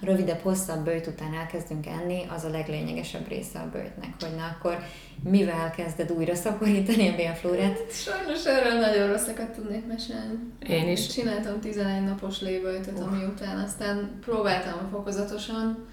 rövidebb, 0.00 0.40
hosszabb 0.40 0.84
bőjt 0.84 1.06
után 1.06 1.34
elkezdünk 1.34 1.86
enni, 1.86 2.22
az 2.34 2.44
a 2.44 2.48
leglényegesebb 2.48 3.28
része 3.28 3.58
a 3.58 3.68
bőjtnek, 3.72 4.14
hogy 4.20 4.34
na 4.36 4.44
akkor 4.44 4.78
mivel 5.22 5.70
kezded 5.70 6.12
újra 6.12 6.34
szaporítani 6.34 7.08
a 7.08 7.14
bélflórát? 7.14 7.92
Sajnos 7.92 8.44
erről 8.44 8.80
nagyon 8.80 9.08
rosszakat 9.08 9.50
tudnék 9.50 9.86
mesélni. 9.86 10.38
Én 10.68 10.88
is. 10.88 11.06
Csináltam 11.06 11.60
11 11.60 12.04
napos 12.04 12.40
lévbőjtöt, 12.40 12.98
uh. 12.98 13.06
ami 13.06 13.24
után 13.24 13.58
aztán 13.58 14.18
próbáltam 14.20 14.88
fokozatosan, 14.90 15.86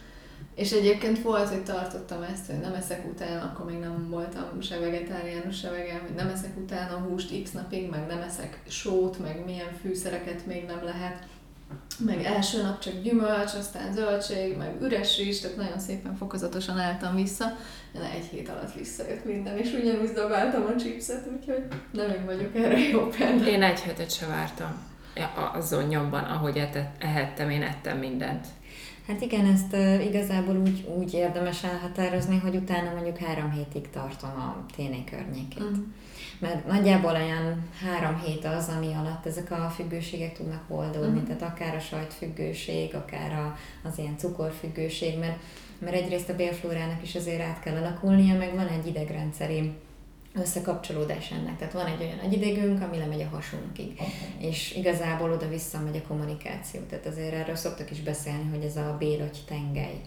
és 0.55 0.71
egyébként 0.71 1.21
volt, 1.21 1.49
hogy 1.49 1.63
tartottam 1.63 2.21
ezt, 2.21 2.45
hogy 2.45 2.59
nem 2.59 2.73
eszek 2.73 3.05
utána, 3.11 3.41
akkor 3.43 3.65
még 3.65 3.79
nem 3.79 4.09
voltam 4.09 4.61
se 4.61 4.79
vegetáriánus, 4.79 5.57
se 5.57 5.69
vegán, 5.69 5.99
hogy 5.99 6.15
nem 6.15 6.27
eszek 6.27 6.57
utána 6.57 6.97
húst 6.97 7.43
x 7.43 7.51
napig, 7.51 7.89
meg 7.89 8.07
nem 8.07 8.21
eszek 8.21 8.59
sót, 8.67 9.19
meg 9.19 9.43
milyen 9.45 9.73
fűszereket 9.81 10.45
még 10.45 10.65
nem 10.65 10.83
lehet 10.83 11.27
meg 11.97 12.23
első 12.23 12.61
nap 12.61 12.79
csak 12.79 13.01
gyümölcs, 13.01 13.53
aztán 13.53 13.93
zöldség, 13.93 14.57
meg 14.57 14.81
üres 14.81 15.17
rizs, 15.17 15.39
tehát 15.39 15.57
nagyon 15.57 15.79
szépen 15.79 16.15
fokozatosan 16.15 16.79
álltam 16.79 17.15
vissza, 17.15 17.45
de 17.93 18.11
egy 18.15 18.25
hét 18.25 18.49
alatt 18.49 18.73
visszajött 18.73 19.25
minden, 19.25 19.57
és 19.57 19.73
ugyanúgy 19.81 20.11
dobáltam 20.11 20.65
a 20.65 20.75
chipset, 20.75 21.27
úgyhogy 21.37 21.63
nem 21.91 22.09
én 22.09 22.25
vagyok 22.25 22.55
erre 22.55 22.79
jó 22.79 23.07
példa. 23.07 23.45
Én 23.45 23.63
egy 23.63 23.81
hetet 23.81 24.11
se 24.11 24.25
vártam 24.25 24.91
azon 25.53 25.83
nyomban, 25.83 26.23
ahogy 26.23 26.57
etett, 26.57 27.03
ehettem, 27.03 27.49
én 27.49 27.61
ettem 27.61 27.97
mindent. 27.97 28.47
Hát 29.07 29.21
igen, 29.21 29.45
ezt 29.45 29.73
uh, 29.73 30.05
igazából 30.05 30.55
úgy, 30.57 30.87
úgy 30.97 31.13
érdemes 31.13 31.63
elhatározni, 31.63 32.37
hogy 32.37 32.55
utána 32.55 32.93
mondjuk 32.93 33.17
három 33.17 33.51
hétig 33.51 33.89
tartom 33.89 34.29
a 34.29 34.65
téné 34.75 35.03
környékét. 35.03 35.77
Mm 35.77 35.81
mert 36.43 36.67
nagyjából 36.67 37.11
olyan 37.11 37.69
három 37.81 38.19
hét 38.19 38.45
az, 38.45 38.69
ami 38.77 38.93
alatt 38.93 39.25
ezek 39.25 39.51
a 39.51 39.71
függőségek 39.75 40.33
tudnak 40.33 40.63
oldódni, 40.67 41.19
uh-huh. 41.19 41.37
tehát 41.37 41.53
akár 41.53 41.75
a 41.75 41.79
sajtfüggőség, 41.79 42.95
akár 42.95 43.33
a, 43.33 43.57
az 43.87 43.97
ilyen 43.97 44.17
cukorfüggőség, 44.17 45.19
mert, 45.19 45.37
mert 45.79 45.95
egyrészt 45.95 46.29
a 46.29 46.35
bélflórának 46.35 47.03
is 47.03 47.15
azért 47.15 47.41
át 47.41 47.59
kell 47.59 47.75
alakulnia, 47.75 48.37
meg 48.37 48.55
van 48.55 48.67
egy 48.67 48.87
idegrendszeri 48.87 49.71
összekapcsolódás 50.35 51.31
ennek. 51.31 51.57
Tehát 51.57 51.73
van 51.73 51.85
egy 51.85 52.01
olyan 52.01 52.19
agyidegünk, 52.19 52.81
ami 52.81 52.97
lemegy 52.97 53.21
a 53.21 53.35
hasunkig, 53.35 53.91
okay. 53.91 54.49
és 54.49 54.75
igazából 54.75 55.31
oda-vissza 55.31 55.79
megy 55.79 55.95
a 55.95 56.07
kommunikáció. 56.07 56.81
Tehát 56.89 57.05
azért 57.05 57.33
erről 57.33 57.55
szoktak 57.55 57.91
is 57.91 58.01
beszélni, 58.01 58.49
hogy 58.49 58.63
ez 58.63 58.77
a 58.77 58.95
bélogy 58.99 59.43
tengely 59.47 60.01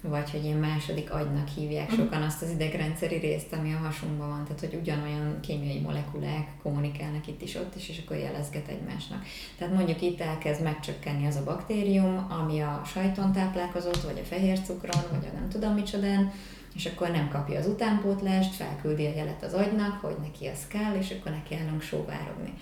vagy 0.00 0.30
hogy 0.30 0.44
ilyen 0.44 0.58
második 0.58 1.12
agynak 1.12 1.48
hívják 1.48 1.90
mhm. 1.90 2.00
sokan 2.00 2.22
azt 2.22 2.42
az 2.42 2.50
idegrendszeri 2.50 3.16
részt, 3.16 3.52
ami 3.52 3.72
a 3.72 3.76
hasunkban 3.76 4.28
van, 4.28 4.44
tehát 4.44 4.60
hogy 4.60 4.78
ugyanolyan 4.80 5.40
kémiai 5.40 5.80
molekulák 5.80 6.48
kommunikálnak 6.62 7.26
itt 7.26 7.42
is, 7.42 7.54
ott 7.54 7.76
is, 7.76 7.88
és 7.88 8.02
akkor 8.04 8.16
jelezget 8.16 8.68
egymásnak. 8.68 9.24
Tehát 9.58 9.74
mondjuk 9.74 10.02
itt 10.02 10.20
elkezd 10.20 10.62
megcsökkenni 10.62 11.26
az 11.26 11.36
a 11.36 11.44
baktérium, 11.44 12.26
ami 12.40 12.60
a 12.60 12.82
sajton 12.84 13.32
táplálkozott, 13.32 14.00
vagy 14.00 14.18
a 14.22 14.26
fehér 14.26 14.60
cukron, 14.60 15.02
vagy 15.10 15.28
a 15.30 15.38
nem 15.38 15.48
tudom 15.48 15.74
micsodán, 15.74 16.32
és 16.74 16.86
akkor 16.86 17.10
nem 17.10 17.28
kapja 17.28 17.58
az 17.58 17.66
utánpótlást, 17.66 18.54
felküldi 18.54 19.06
a 19.06 19.14
jelet 19.14 19.42
az 19.42 19.52
agynak, 19.52 20.00
hogy 20.00 20.16
neki 20.22 20.46
az 20.46 20.66
kell, 20.68 20.94
és 20.94 21.16
akkor 21.18 21.32
neki 21.32 21.54
állunk 21.54 21.82
sóvárogni. 21.82 22.52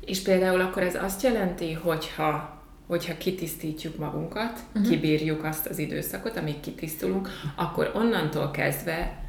És 0.00 0.22
például 0.22 0.60
akkor 0.60 0.82
ez 0.82 0.94
azt 0.94 1.22
jelenti, 1.22 1.72
hogyha 1.72 2.55
hogyha 2.86 3.16
kitisztítjuk 3.16 3.96
magunkat, 3.96 4.58
uh-huh. 4.74 4.90
kibírjuk 4.90 5.44
azt 5.44 5.66
az 5.66 5.78
időszakot, 5.78 6.36
amíg 6.36 6.60
kitisztulunk, 6.60 7.28
akkor 7.56 7.92
onnantól 7.94 8.50
kezdve 8.50 9.24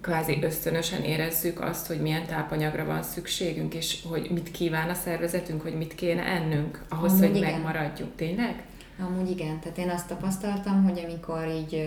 kvázi 0.00 0.38
ösztönösen 0.42 1.02
érezzük 1.02 1.60
azt, 1.60 1.86
hogy 1.86 2.00
milyen 2.00 2.26
tápanyagra 2.26 2.84
van 2.84 3.02
szükségünk, 3.02 3.74
és 3.74 4.02
hogy 4.08 4.30
mit 4.30 4.50
kíván 4.50 4.88
a 4.88 4.94
szervezetünk, 4.94 5.62
hogy 5.62 5.74
mit 5.76 5.94
kéne 5.94 6.22
ennünk, 6.22 6.84
ahhoz, 6.88 7.12
Amúgy 7.12 7.26
hogy 7.26 7.36
igen. 7.36 7.50
megmaradjunk. 7.52 8.14
Tényleg? 8.16 8.62
Amúgy 8.98 9.30
igen, 9.30 9.60
tehát 9.60 9.78
én 9.78 9.90
azt 9.90 10.08
tapasztaltam, 10.08 10.84
hogy 10.84 10.98
amikor 11.04 11.48
így 11.48 11.86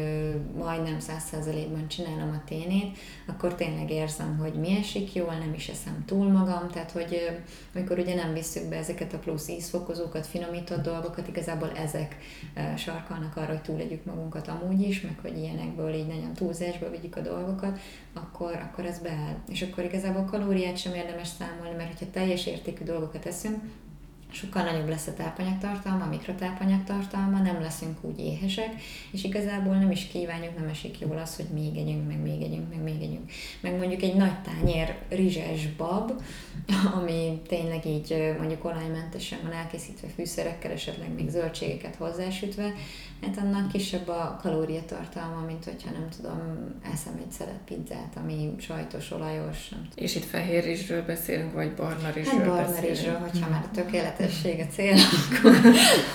majdnem 0.57 0.99
száz 0.99 1.23
százalékban 1.23 1.87
csinálom 1.87 2.29
a 2.29 2.47
ténét, 2.47 2.97
akkor 3.27 3.55
tényleg 3.55 3.89
érzem, 3.89 4.37
hogy 4.37 4.53
mi 4.53 4.77
esik 4.77 5.13
jól, 5.13 5.33
nem 5.33 5.53
is 5.53 5.67
eszem 5.67 6.03
túl 6.05 6.31
magam, 6.31 6.67
tehát 6.71 6.91
hogy 6.91 7.07
ö, 7.11 7.33
amikor 7.77 7.99
ugye 7.99 8.15
nem 8.15 8.33
visszük 8.33 8.69
be 8.69 8.75
ezeket 8.75 9.13
a 9.13 9.17
plusz 9.17 9.47
ízfokozókat, 9.47 10.27
finomított 10.27 10.83
dolgokat, 10.83 11.27
igazából 11.27 11.71
ezek 11.71 12.17
ö, 12.55 12.77
sarkalnak 12.77 13.37
arra, 13.37 13.47
hogy 13.47 13.61
túlegyük 13.61 14.05
magunkat 14.05 14.47
amúgy 14.47 14.81
is, 14.81 15.01
meg 15.01 15.19
hogy 15.21 15.37
ilyenekből 15.37 15.93
így 15.93 16.07
nagyon 16.07 16.33
túlzásba 16.33 16.89
vigyük 16.89 17.15
a 17.15 17.21
dolgokat, 17.21 17.79
akkor, 18.13 18.67
akkor 18.71 18.85
ez 18.85 18.99
beáll. 18.99 19.35
És 19.49 19.61
akkor 19.61 19.83
igazából 19.83 20.25
kalóriát 20.25 20.77
sem 20.77 20.93
érdemes 20.93 21.27
számolni, 21.27 21.75
mert 21.77 21.99
hogyha 21.99 22.11
teljes 22.11 22.45
értékű 22.45 22.83
dolgokat 22.83 23.25
eszünk, 23.25 23.61
sokkal 24.37 24.63
nagyobb 24.63 24.89
lesz 24.89 25.07
a 25.07 25.13
tápanyagtartalma, 25.13 26.03
a 26.03 26.09
mikrotápanyagtartalma, 26.09 27.39
nem 27.39 27.61
leszünk 27.61 27.97
úgy 28.01 28.19
éhesek, 28.19 28.69
és 29.11 29.23
igazából 29.23 29.75
nem 29.75 29.91
is 29.91 30.07
kívánjuk, 30.07 30.57
nem 30.57 30.67
esik 30.67 30.99
jól 30.99 31.17
az, 31.17 31.35
hogy 31.35 31.45
még 31.53 31.77
együnk, 31.77 32.07
meg 32.07 32.21
még 32.21 32.41
együnk, 32.41 32.69
meg 32.69 32.83
még 32.83 33.01
együnk. 33.01 33.31
Meg 33.61 33.77
mondjuk 33.77 34.01
egy 34.01 34.15
nagy 34.15 34.41
tányér 34.41 34.95
rizses 35.09 35.67
bab, 35.77 36.11
ami 36.95 37.41
tényleg 37.47 37.85
így 37.85 38.35
mondjuk 38.37 38.65
olajmentesen 38.65 39.39
van 39.43 39.51
elkészítve 39.51 40.07
fűszerekkel, 40.07 40.71
esetleg 40.71 41.13
még 41.13 41.29
zöldségeket 41.29 41.95
hozzásütve, 41.95 42.73
hát 43.21 43.37
annak 43.37 43.71
kisebb 43.71 44.07
a 44.07 44.39
kalóriatartalma, 44.41 45.45
mint 45.45 45.63
hogyha 45.63 45.91
nem 45.91 46.07
tudom, 46.15 46.39
eszem 46.93 47.13
egy 47.25 47.31
szelet 47.31 47.59
pizzát, 47.65 48.13
ami 48.15 48.55
sajtos, 48.59 49.11
olajos. 49.11 49.69
Nem 49.69 49.87
És 49.95 50.15
itt 50.15 50.25
fehér 50.25 50.63
rizsről 50.63 51.05
beszélünk, 51.05 51.53
vagy 51.53 51.73
barna 51.73 52.09
rizsről 52.09 52.39
Hát 52.39 52.47
barna 52.47 52.79
rizsről, 52.79 53.17
hogyha 53.17 53.49
már 53.49 53.63
a 53.63 53.71
tökéletesség 53.71 54.59
a 54.59 54.65
cél, 54.71 54.95
akkor, 55.19 55.55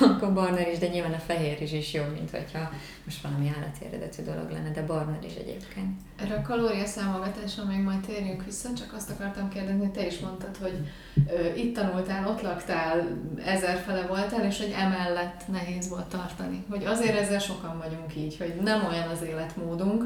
akkor 0.00 0.32
barna 0.32 0.62
rizs, 0.62 0.78
de 0.78 0.88
nyilván 0.88 1.12
a 1.12 1.18
fehér 1.18 1.58
rizs 1.58 1.72
is 1.72 1.92
jó, 1.92 2.02
mint 2.14 2.30
hogyha 2.30 2.70
most 3.04 3.22
valami 3.22 3.52
állati 3.56 3.84
eredetű 3.84 4.22
dolog 4.22 4.50
lenne, 4.50 4.70
de 4.70 4.82
barna 4.82 5.18
rizs 5.22 5.34
egyébként. 5.34 6.00
Erre 6.16 6.34
a 6.34 6.42
kalóriaszámolgatásra 6.42 7.64
még 7.64 7.80
majd 7.80 8.00
térjünk 8.00 8.44
vissza, 8.44 8.68
csak 8.76 8.92
azt 8.92 9.10
akartam 9.10 9.48
kérdezni, 9.48 9.90
te 9.90 10.06
is 10.06 10.18
mondtad, 10.18 10.56
hogy 10.56 10.88
ö, 11.28 11.54
itt 11.54 11.74
tanultál, 11.74 12.28
ott 12.28 12.42
laktál, 12.42 13.08
ezer 13.44 13.76
fele 13.76 14.06
voltál, 14.06 14.44
és 14.46 14.58
hogy 14.58 14.74
emellett 14.78 15.48
nehéz 15.48 15.88
volt 15.88 16.06
tartani. 16.06 16.64
Hogy 16.70 16.84
azért 16.92 17.18
ezzel 17.18 17.38
sokan 17.38 17.78
vagyunk 17.78 18.16
így, 18.16 18.36
hogy 18.38 18.54
nem 18.62 18.86
olyan 18.86 19.08
az 19.08 19.22
életmódunk, 19.22 20.04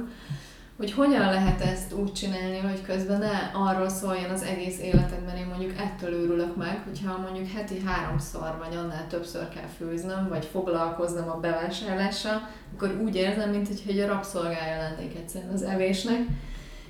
hogy 0.77 0.93
hogyan 0.93 1.31
lehet 1.31 1.61
ezt 1.61 1.93
úgy 1.93 2.13
csinálni, 2.13 2.59
hogy 2.59 2.83
közben 2.83 3.19
ne 3.19 3.51
arról 3.53 3.89
szóljon 3.89 4.31
az 4.31 4.43
egész 4.43 4.79
életedben, 4.81 5.37
én 5.37 5.47
mondjuk 5.47 5.79
ettől 5.79 6.13
őrülök 6.13 6.57
meg, 6.57 6.83
hogyha 6.85 7.19
mondjuk 7.19 7.49
heti 7.51 7.83
háromszor 7.85 8.57
vagy 8.59 8.77
annál 8.77 9.07
többször 9.09 9.49
kell 9.49 9.69
főznöm, 9.77 10.29
vagy 10.29 10.45
foglalkoznom 10.45 11.29
a 11.29 11.41
bevásárlással, 11.41 12.49
akkor 12.75 13.01
úgy 13.05 13.15
érzem, 13.15 13.51
mint 13.51 13.69
hogy 13.87 14.01
a 14.01 14.07
rabszolgája 14.07 14.83
lennék 14.83 15.17
egyszerűen 15.17 15.53
az 15.53 15.63
evésnek, 15.63 16.21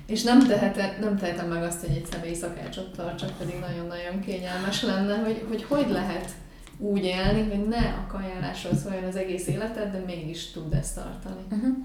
és 0.07 0.23
nem, 0.23 0.47
tehet, 0.47 0.99
nem 0.99 1.17
tehetem 1.17 1.47
meg 1.47 1.63
azt, 1.63 1.85
hogy 1.85 1.95
egy 1.95 2.07
személyi 2.11 2.33
szakácsot 2.33 2.95
tartsak, 2.95 3.37
pedig 3.37 3.59
nagyon-nagyon 3.59 4.19
kényelmes 4.19 4.83
lenne, 4.83 5.15
hogy 5.17 5.45
hogy, 5.47 5.63
hogy 5.63 5.89
lehet 5.89 6.31
úgy 6.79 7.03
élni, 7.03 7.49
hogy 7.49 7.67
ne 7.67 7.77
a 7.77 8.07
kajálásról 8.07 8.75
szóljon 8.75 9.03
az 9.03 9.15
egész 9.15 9.47
életed, 9.47 9.91
de 9.91 10.03
mégis 10.05 10.51
tud 10.51 10.73
ezt 10.73 10.95
tartani. 10.95 11.41
Uh-huh. 11.51 11.75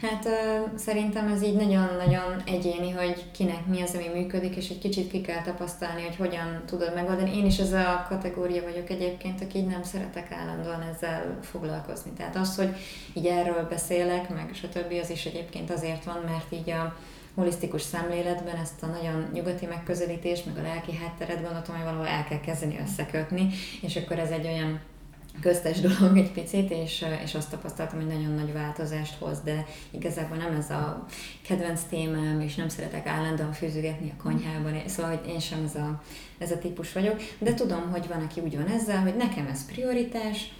Hát 0.00 0.24
uh, 0.24 0.78
szerintem 0.78 1.28
ez 1.28 1.42
így 1.42 1.54
nagyon-nagyon 1.54 2.42
egyéni, 2.46 2.90
hogy 2.90 3.30
kinek 3.30 3.66
mi 3.66 3.80
az, 3.80 3.94
ami 3.94 4.20
működik, 4.20 4.56
és 4.56 4.68
egy 4.68 4.78
kicsit 4.78 5.10
ki 5.10 5.20
kell 5.20 5.42
tapasztalni, 5.42 6.02
hogy 6.02 6.16
hogyan 6.16 6.62
tudod 6.66 6.94
megoldani. 6.94 7.36
Én 7.36 7.46
is 7.46 7.58
ez 7.58 7.72
a 7.72 8.06
kategória 8.08 8.62
vagyok 8.62 8.90
egyébként, 8.90 9.40
aki 9.40 9.58
így 9.58 9.66
nem 9.66 9.82
szeretek 9.82 10.32
állandóan 10.32 10.82
ezzel 10.94 11.38
foglalkozni. 11.42 12.10
Tehát 12.16 12.36
az, 12.36 12.56
hogy 12.56 12.76
így 13.12 13.26
erről 13.26 13.66
beszélek, 13.68 14.28
meg 14.28 14.50
stb. 14.54 14.92
az 15.02 15.10
is 15.10 15.24
egyébként 15.24 15.70
azért 15.70 16.04
van, 16.04 16.22
mert 16.26 16.52
így 16.52 16.70
a 16.70 16.96
holisztikus 17.34 17.82
szemléletben 17.82 18.56
ezt 18.56 18.82
a 18.82 18.86
nagyon 18.86 19.28
nyugati 19.32 19.66
megközelítést, 19.66 20.46
meg 20.46 20.56
a 20.58 20.62
lelki 20.62 20.96
hátteret 20.96 21.42
gondoltam, 21.42 21.74
hogy 21.74 21.84
valahol 21.84 22.06
el 22.06 22.24
kell 22.24 22.40
kezdeni 22.40 22.78
összekötni, 22.82 23.48
és 23.82 23.96
akkor 23.96 24.18
ez 24.18 24.30
egy 24.30 24.46
olyan 24.46 24.80
köztes 25.40 25.80
dolog 25.80 26.16
egy 26.16 26.32
picit, 26.32 26.70
és, 26.70 27.04
és 27.24 27.34
azt 27.34 27.50
tapasztaltam, 27.50 27.98
hogy 27.98 28.06
nagyon 28.06 28.32
nagy 28.32 28.52
változást 28.52 29.14
hoz, 29.18 29.40
de 29.40 29.66
igazából 29.90 30.36
nem 30.36 30.56
ez 30.56 30.70
a 30.70 31.06
kedvenc 31.46 31.80
témám, 31.82 32.40
és 32.40 32.54
nem 32.54 32.68
szeretek 32.68 33.06
állandóan 33.06 33.52
fűzögetni 33.52 34.12
a 34.18 34.22
konyhában, 34.22 34.82
szóval 34.86 35.16
hogy 35.16 35.28
én 35.28 35.40
sem 35.40 35.64
ez 35.64 35.74
a, 35.74 36.02
ez 36.38 36.50
a 36.50 36.58
típus 36.58 36.92
vagyok, 36.92 37.20
de 37.38 37.54
tudom, 37.54 37.90
hogy 37.90 38.08
van, 38.08 38.22
aki 38.22 38.40
úgy 38.40 38.56
van 38.56 38.68
ezzel, 38.68 39.02
hogy 39.02 39.16
nekem 39.16 39.46
ez 39.46 39.66
prioritás, 39.66 40.52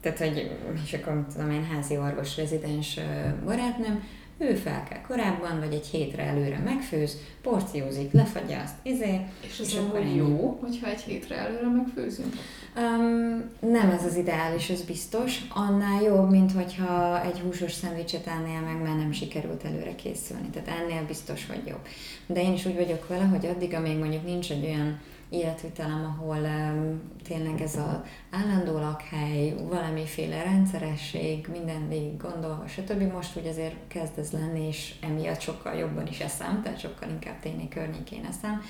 tehát, 0.00 0.18
hogy, 0.18 0.58
és 0.84 0.92
akkor 0.92 1.26
tudom 1.32 1.50
én, 1.50 1.64
házi 1.64 1.96
orvos 1.96 2.36
rezidens 2.36 3.00
barátnőm, 3.44 4.04
ő 4.42 4.54
fel 4.54 4.84
kell 4.88 5.00
korábban, 5.00 5.58
vagy 5.58 5.72
egy 5.72 5.86
hétre 5.86 6.22
előre 6.22 6.58
megfőz, 6.58 7.16
porciózik, 7.42 8.12
lefagyja 8.12 8.62
azt, 8.62 8.74
izé, 8.82 9.20
és, 9.46 9.60
és 9.60 9.74
akkor 9.74 10.04
jó, 10.16 10.58
hogyha 10.60 10.86
egy 10.86 11.00
hétre 11.00 11.36
előre 11.36 11.68
megfőzünk? 11.68 12.34
Um, 12.76 13.50
nem 13.70 13.90
ez 13.90 14.04
az 14.04 14.16
ideális, 14.16 14.70
ez 14.70 14.82
biztos. 14.82 15.40
Annál 15.54 16.02
jobb, 16.02 16.30
mint 16.30 16.52
hogyha 16.52 17.22
egy 17.24 17.38
húsos 17.38 17.72
szendvicset 17.72 18.26
ennél 18.26 18.60
meg, 18.60 18.82
mert 18.82 18.96
nem 18.96 19.12
sikerült 19.12 19.64
előre 19.64 19.94
készülni. 19.94 20.48
Tehát 20.48 20.80
ennél 20.80 21.04
biztos, 21.06 21.46
hogy 21.46 21.66
jobb. 21.66 21.86
De 22.26 22.42
én 22.42 22.52
is 22.52 22.66
úgy 22.66 22.76
vagyok 22.76 23.08
vele, 23.08 23.24
hogy 23.24 23.46
addig, 23.46 23.74
amíg 23.74 23.98
mondjuk 23.98 24.24
nincs 24.24 24.50
egy 24.50 24.64
olyan 24.64 25.00
életvitelem, 25.32 26.16
ahol 26.18 26.38
um, 26.38 27.00
tényleg 27.22 27.60
ez 27.60 27.76
az 27.76 27.96
állandó 28.30 28.78
lakhely, 28.78 29.54
valamiféle 29.68 30.42
rendszeresség, 30.42 31.46
minden 31.52 31.88
végig 31.88 32.16
gondolva, 32.16 32.66
stb. 32.66 33.12
Most 33.12 33.36
úgy 33.36 33.46
azért 33.46 33.76
kezd 33.88 34.18
ez 34.18 34.30
lenni, 34.30 34.66
és 34.66 34.94
emiatt 35.00 35.40
sokkal 35.40 35.74
jobban 35.74 36.06
is 36.06 36.20
eszem, 36.20 36.62
tehát 36.62 36.80
sokkal 36.80 37.08
inkább 37.08 37.40
tényleg 37.40 37.68
környékén 37.68 38.24
eszem 38.24 38.62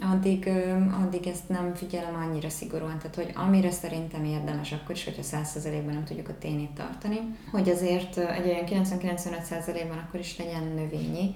addig, 0.00 0.50
addig 1.04 1.26
ezt 1.26 1.48
nem 1.48 1.74
figyelem 1.74 2.14
annyira 2.14 2.48
szigorúan. 2.48 2.98
Tehát, 2.98 3.14
hogy 3.14 3.32
amire 3.34 3.70
szerintem 3.70 4.24
érdemes, 4.24 4.72
akkor 4.72 4.94
is, 4.94 5.04
hogyha 5.04 5.22
100%-ban 5.22 5.94
nem 5.94 6.04
tudjuk 6.04 6.28
a 6.28 6.38
ténét 6.38 6.70
tartani, 6.70 7.18
hogy 7.50 7.68
azért 7.68 8.18
egy 8.18 8.46
olyan 8.46 8.84
90-95%-ban 8.84 9.98
akkor 9.98 10.20
is 10.20 10.38
legyen 10.38 10.62
növényi. 10.62 11.34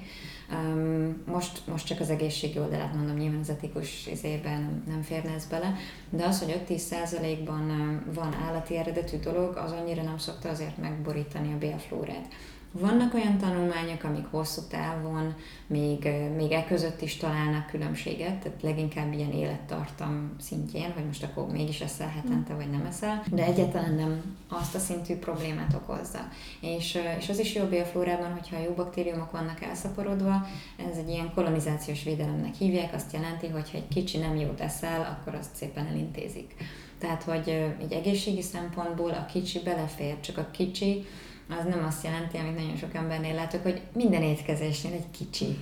Most, 1.26 1.66
most 1.66 1.86
csak 1.86 2.00
az 2.00 2.10
egészségi 2.10 2.58
oldalát 2.58 2.94
mondom, 2.94 3.16
nyilván 3.16 3.40
az 3.40 3.50
etikus 3.50 4.06
izében 4.06 4.82
nem 4.86 5.02
férne 5.02 5.34
ez 5.34 5.46
bele, 5.46 5.74
de 6.10 6.24
az, 6.24 6.42
hogy 6.42 6.62
5-10%-ban 6.68 7.66
van 8.14 8.34
állati 8.48 8.76
eredetű 8.76 9.16
dolog, 9.16 9.56
az 9.56 9.72
annyira 9.72 10.02
nem 10.02 10.18
szokta 10.18 10.48
azért 10.48 10.78
megborítani 10.78 11.52
a 11.52 11.58
bélflórát. 11.58 12.26
Vannak 12.72 13.14
olyan 13.14 13.38
tanulmányok, 13.38 14.04
amik 14.04 14.26
hosszú 14.30 14.60
távon 14.68 15.34
még, 15.66 16.08
még 16.36 16.52
e 16.52 16.64
között 16.64 17.00
is 17.00 17.16
találnak 17.16 17.66
különbséget, 17.66 18.38
tehát 18.38 18.62
leginkább 18.62 19.12
ilyen 19.12 19.32
élettartam 19.32 20.34
szintjén, 20.40 20.92
hogy 20.92 21.06
most 21.06 21.22
akkor 21.22 21.46
mégis 21.46 21.80
eszel 21.80 22.08
hetente, 22.08 22.54
vagy 22.54 22.70
nem 22.70 22.86
eszel, 22.86 23.22
de 23.30 23.44
egyáltalán 23.44 23.94
nem 23.94 24.36
azt 24.48 24.74
a 24.74 24.78
szintű 24.78 25.16
problémát 25.16 25.74
okozza. 25.74 26.28
És, 26.60 26.98
és 27.18 27.28
az 27.28 27.38
is 27.38 27.54
jó 27.54 27.64
bélflórában, 27.64 28.32
hogyha 28.32 28.58
jó 28.58 28.72
baktériumok 28.72 29.30
vannak 29.30 29.62
elszaporodva, 29.62 30.46
ez 30.90 30.96
egy 30.96 31.08
ilyen 31.08 31.32
kolonizációs 31.34 32.02
védelemnek 32.02 32.54
hívják, 32.54 32.94
azt 32.94 33.12
jelenti, 33.12 33.48
hogy 33.48 33.70
ha 33.70 33.76
egy 33.76 33.88
kicsi 33.88 34.18
nem 34.18 34.36
jót 34.36 34.60
eszel, 34.60 35.18
akkor 35.18 35.38
azt 35.38 35.54
szépen 35.54 35.86
elintézik. 35.86 36.54
Tehát, 36.98 37.22
hogy 37.22 37.48
egy 37.80 37.92
egészségi 37.92 38.42
szempontból 38.42 39.10
a 39.10 39.26
kicsi 39.32 39.60
belefér, 39.64 40.20
csak 40.20 40.38
a 40.38 40.50
kicsi 40.50 41.06
az 41.58 41.64
nem 41.64 41.84
azt 41.84 42.04
jelenti, 42.04 42.36
amit 42.36 42.56
nagyon 42.56 42.76
sok 42.76 42.94
embernél 42.94 43.34
látok, 43.34 43.62
hogy 43.62 43.80
minden 43.92 44.22
étkezésnél 44.22 44.92
egy 44.92 45.10
kicsi. 45.10 45.58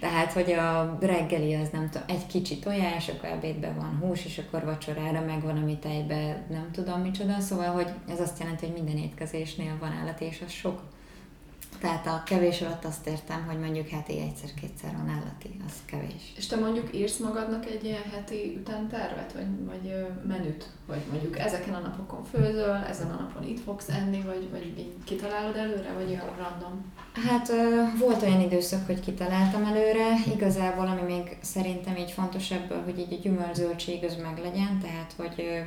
Tehát, 0.00 0.32
hogy 0.32 0.52
a 0.52 0.98
reggeli 1.00 1.54
az 1.54 1.68
nem 1.72 1.90
tudom, 1.90 2.06
egy 2.08 2.26
kicsi 2.26 2.58
tojás, 2.58 3.08
akkor 3.08 3.28
ebédben 3.28 3.74
van 3.74 3.98
hús, 4.00 4.24
és 4.24 4.38
akkor 4.38 4.64
vacsorára 4.64 5.20
megvan, 5.20 5.56
ami 5.56 5.78
tejben 5.78 6.44
nem 6.50 6.68
tudom 6.72 7.00
micsoda. 7.00 7.40
Szóval, 7.40 7.72
hogy 7.72 7.88
ez 8.08 8.20
azt 8.20 8.38
jelenti, 8.38 8.66
hogy 8.66 8.74
minden 8.74 8.96
étkezésnél 8.96 9.76
van 9.80 9.92
állat, 9.92 10.20
és 10.20 10.42
az 10.46 10.52
sok. 10.52 10.80
Tehát 11.84 12.06
a 12.06 12.22
kevés 12.26 12.60
alatt 12.60 12.84
azt 12.84 13.06
értem, 13.06 13.44
hogy 13.46 13.58
mondjuk 13.58 13.88
heti 13.88 14.20
egyszer-kétszer 14.20 14.92
van 14.96 15.08
állati, 15.08 15.60
az 15.66 15.72
kevés. 15.84 16.32
És 16.36 16.46
te 16.46 16.56
mondjuk 16.56 16.96
írsz 16.96 17.16
magadnak 17.16 17.66
egy 17.66 17.84
ilyen 17.84 18.02
heti 18.12 18.56
ütemtervet, 18.56 19.32
vagy, 19.32 19.46
vagy 19.64 20.06
menüt? 20.26 20.66
Vagy 20.86 21.02
mondjuk 21.10 21.38
ezeken 21.38 21.74
a 21.74 21.78
napokon 21.78 22.24
főzöl, 22.24 22.74
ezen 22.88 23.10
a 23.10 23.20
napon 23.20 23.48
itt 23.48 23.60
fogsz 23.60 23.88
enni, 23.88 24.22
vagy, 24.22 24.50
vagy 24.50 24.74
így 24.78 24.92
kitalálod 25.04 25.56
előre, 25.56 25.92
vagy 25.92 26.08
olyan 26.08 26.36
random? 26.36 26.92
Hát 27.28 27.52
volt 27.98 28.22
olyan 28.22 28.40
időszak, 28.40 28.86
hogy 28.86 29.00
kitaláltam 29.00 29.64
előre, 29.64 30.08
igazából 30.34 30.86
ami 30.86 31.02
még 31.02 31.36
szerintem 31.40 31.96
így 31.96 32.10
fontos 32.10 32.50
ebből, 32.50 32.84
hogy 32.84 32.98
így 32.98 33.12
a 33.12 33.22
gyümölcsöltség 33.22 34.04
az 34.04 34.16
meg 34.22 34.38
legyen, 34.38 34.78
tehát 34.82 35.14
hogy 35.16 35.64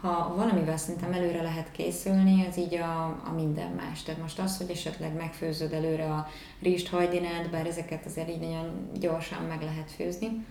ha 0.00 0.34
valamivel 0.36 0.76
szerintem 0.76 1.12
előre 1.12 1.42
lehet 1.42 1.72
készülni, 1.72 2.46
az 2.46 2.58
így 2.58 2.74
a, 2.74 3.04
a 3.04 3.32
minden 3.34 3.70
más. 3.70 4.02
Tehát 4.02 4.20
most 4.20 4.38
az, 4.38 4.56
hogy 4.56 4.70
esetleg 4.70 5.14
megfőzöd 5.14 5.72
előre 5.72 6.04
a 6.04 6.26
rizst, 6.62 6.88
hajdinát, 6.88 7.50
bár 7.50 7.66
ezeket 7.66 8.06
azért 8.06 8.28
így 8.28 8.40
nagyon 8.40 8.88
gyorsan 9.00 9.42
meg 9.42 9.62
lehet 9.62 9.90
főzni, 9.90 10.46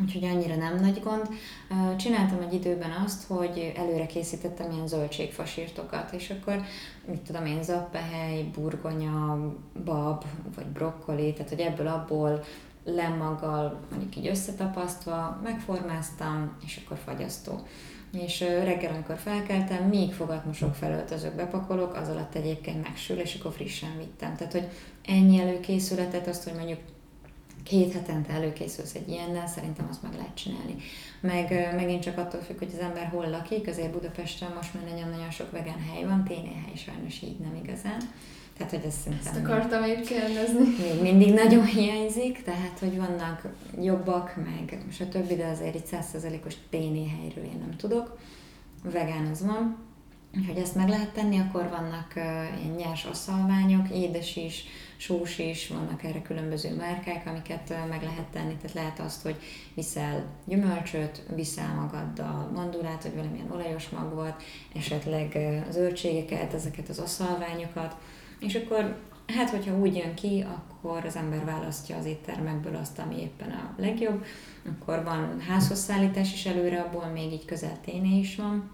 úgyhogy 0.00 0.24
annyira 0.24 0.56
nem 0.56 0.80
nagy 0.80 1.00
gond. 1.02 1.28
Csináltam 1.96 2.40
egy 2.40 2.54
időben 2.54 2.90
azt, 3.04 3.26
hogy 3.26 3.72
előre 3.76 4.06
készítettem 4.06 4.70
ilyen 4.70 4.86
zöldségfasírtokat, 4.86 6.12
és 6.12 6.30
akkor, 6.30 6.62
mit 7.06 7.20
tudom 7.20 7.46
én, 7.46 7.62
zappehely, 7.62 8.42
burgonya, 8.42 9.38
bab, 9.84 10.24
vagy 10.54 10.66
brokkoli, 10.66 11.32
tehát 11.32 11.48
hogy 11.48 11.60
ebből 11.60 11.86
abból 11.86 12.44
lemmaggal 12.84 13.80
mondjuk 13.90 14.16
így 14.16 14.26
összetapasztva 14.26 15.40
megformáztam, 15.42 16.56
és 16.64 16.80
akkor 16.84 16.98
fagyasztó. 17.04 17.60
És 18.12 18.40
reggel, 18.40 18.92
amikor 18.92 19.16
felkeltem, 19.16 19.84
még 19.84 20.12
fogatmosok 20.12 20.74
felöltözök, 20.74 21.34
bepakolok, 21.34 21.94
az 21.94 22.08
alatt 22.08 22.34
egyébként 22.34 22.82
megsül, 22.82 23.18
és 23.18 23.34
akkor 23.34 23.52
frissen 23.52 23.98
vittem. 23.98 24.36
Tehát, 24.36 24.52
hogy 24.52 24.68
ennyi 25.06 25.40
előkészületet, 25.40 26.26
azt, 26.26 26.44
hogy 26.44 26.54
mondjuk 26.54 26.78
két 27.62 27.92
hetente 27.92 28.32
előkészülsz 28.32 28.94
egy 28.94 29.08
ilyennel, 29.08 29.46
szerintem 29.46 29.86
azt 29.90 30.02
meg 30.02 30.14
lehet 30.14 30.34
csinálni. 30.34 30.76
Meg 31.20 31.74
megint 31.74 32.02
csak 32.02 32.18
attól 32.18 32.40
függ, 32.40 32.58
hogy 32.58 32.70
az 32.72 32.78
ember 32.78 33.06
hol 33.06 33.28
lakik, 33.28 33.68
azért 33.68 33.92
Budapesten 33.92 34.52
most 34.56 34.74
már 34.74 34.84
nagyon-nagyon 34.84 35.30
sok 35.30 35.50
vegán 35.50 35.80
hely 35.92 36.04
van, 36.04 36.26
hely 36.26 36.74
sajnos 36.76 37.22
így 37.22 37.38
nem 37.38 37.60
igazán. 37.64 38.00
Tehát, 38.56 38.72
hogy 38.72 38.84
ezt 38.86 39.00
szerintem... 39.00 39.34
Ezt 39.34 39.44
akartam 39.44 39.80
még 39.82 40.00
kérdezni. 40.00 40.64
Még 40.92 41.02
mindig 41.02 41.34
nagyon 41.34 41.64
hiányzik, 41.64 42.42
tehát, 42.42 42.78
hogy 42.78 42.96
vannak 42.96 43.46
jobbak, 43.80 44.36
meg 44.36 44.84
stb., 44.90 45.36
de 45.36 45.46
azért 45.46 45.74
itt 45.74 45.86
százszerzelékos 45.86 46.54
helyről 46.70 47.44
én 47.44 47.58
nem 47.58 47.76
tudok. 47.76 48.18
Vegán 48.82 49.26
az 49.26 49.46
van. 49.46 49.90
Hogy 50.46 50.56
ezt 50.56 50.74
meg 50.74 50.88
lehet 50.88 51.12
tenni, 51.12 51.38
akkor 51.38 51.68
vannak 51.68 52.12
uh, 52.16 52.24
ilyen 52.62 52.74
nyers 52.76 53.04
asszalványok, 53.04 53.88
édes 53.90 54.36
is, 54.36 54.64
sós 54.96 55.38
is, 55.38 55.68
vannak 55.68 56.04
erre 56.04 56.22
különböző 56.22 56.74
márkák, 56.74 57.26
amiket 57.26 57.70
uh, 57.70 57.88
meg 57.88 58.02
lehet 58.02 58.26
tenni, 58.26 58.56
tehát 58.56 58.72
lehet 58.72 58.98
azt, 58.98 59.22
hogy 59.22 59.36
viszel 59.74 60.24
gyümölcsöt, 60.44 61.22
viszel 61.34 61.74
magaddal 61.74 62.50
mandulát, 62.54 63.02
vagy 63.02 63.14
valamilyen 63.14 63.50
olajos 63.50 63.88
magvat, 63.88 64.42
esetleg 64.74 65.32
uh, 65.34 65.70
zöldségeket, 65.70 66.54
ezeket 66.54 66.88
az 66.88 66.98
asszalványokat, 66.98 67.96
és 68.42 68.54
akkor 68.54 68.96
hát, 69.26 69.50
hogyha 69.50 69.78
úgy 69.78 69.96
jön 69.96 70.14
ki, 70.14 70.44
akkor 70.46 71.04
az 71.04 71.16
ember 71.16 71.44
választja 71.44 71.96
az 71.96 72.04
éttermekből 72.04 72.76
azt, 72.76 72.98
ami 72.98 73.20
éppen 73.20 73.50
a 73.50 73.74
legjobb, 73.80 74.24
akkor 74.68 75.04
van 75.04 75.40
házhoz 75.40 75.78
szállítás 75.78 76.32
is 76.32 76.46
előre, 76.46 76.80
abból 76.80 77.06
még 77.06 77.32
így 77.32 77.44
közel 77.44 77.80
téné 77.84 78.18
is 78.18 78.36
van, 78.36 78.70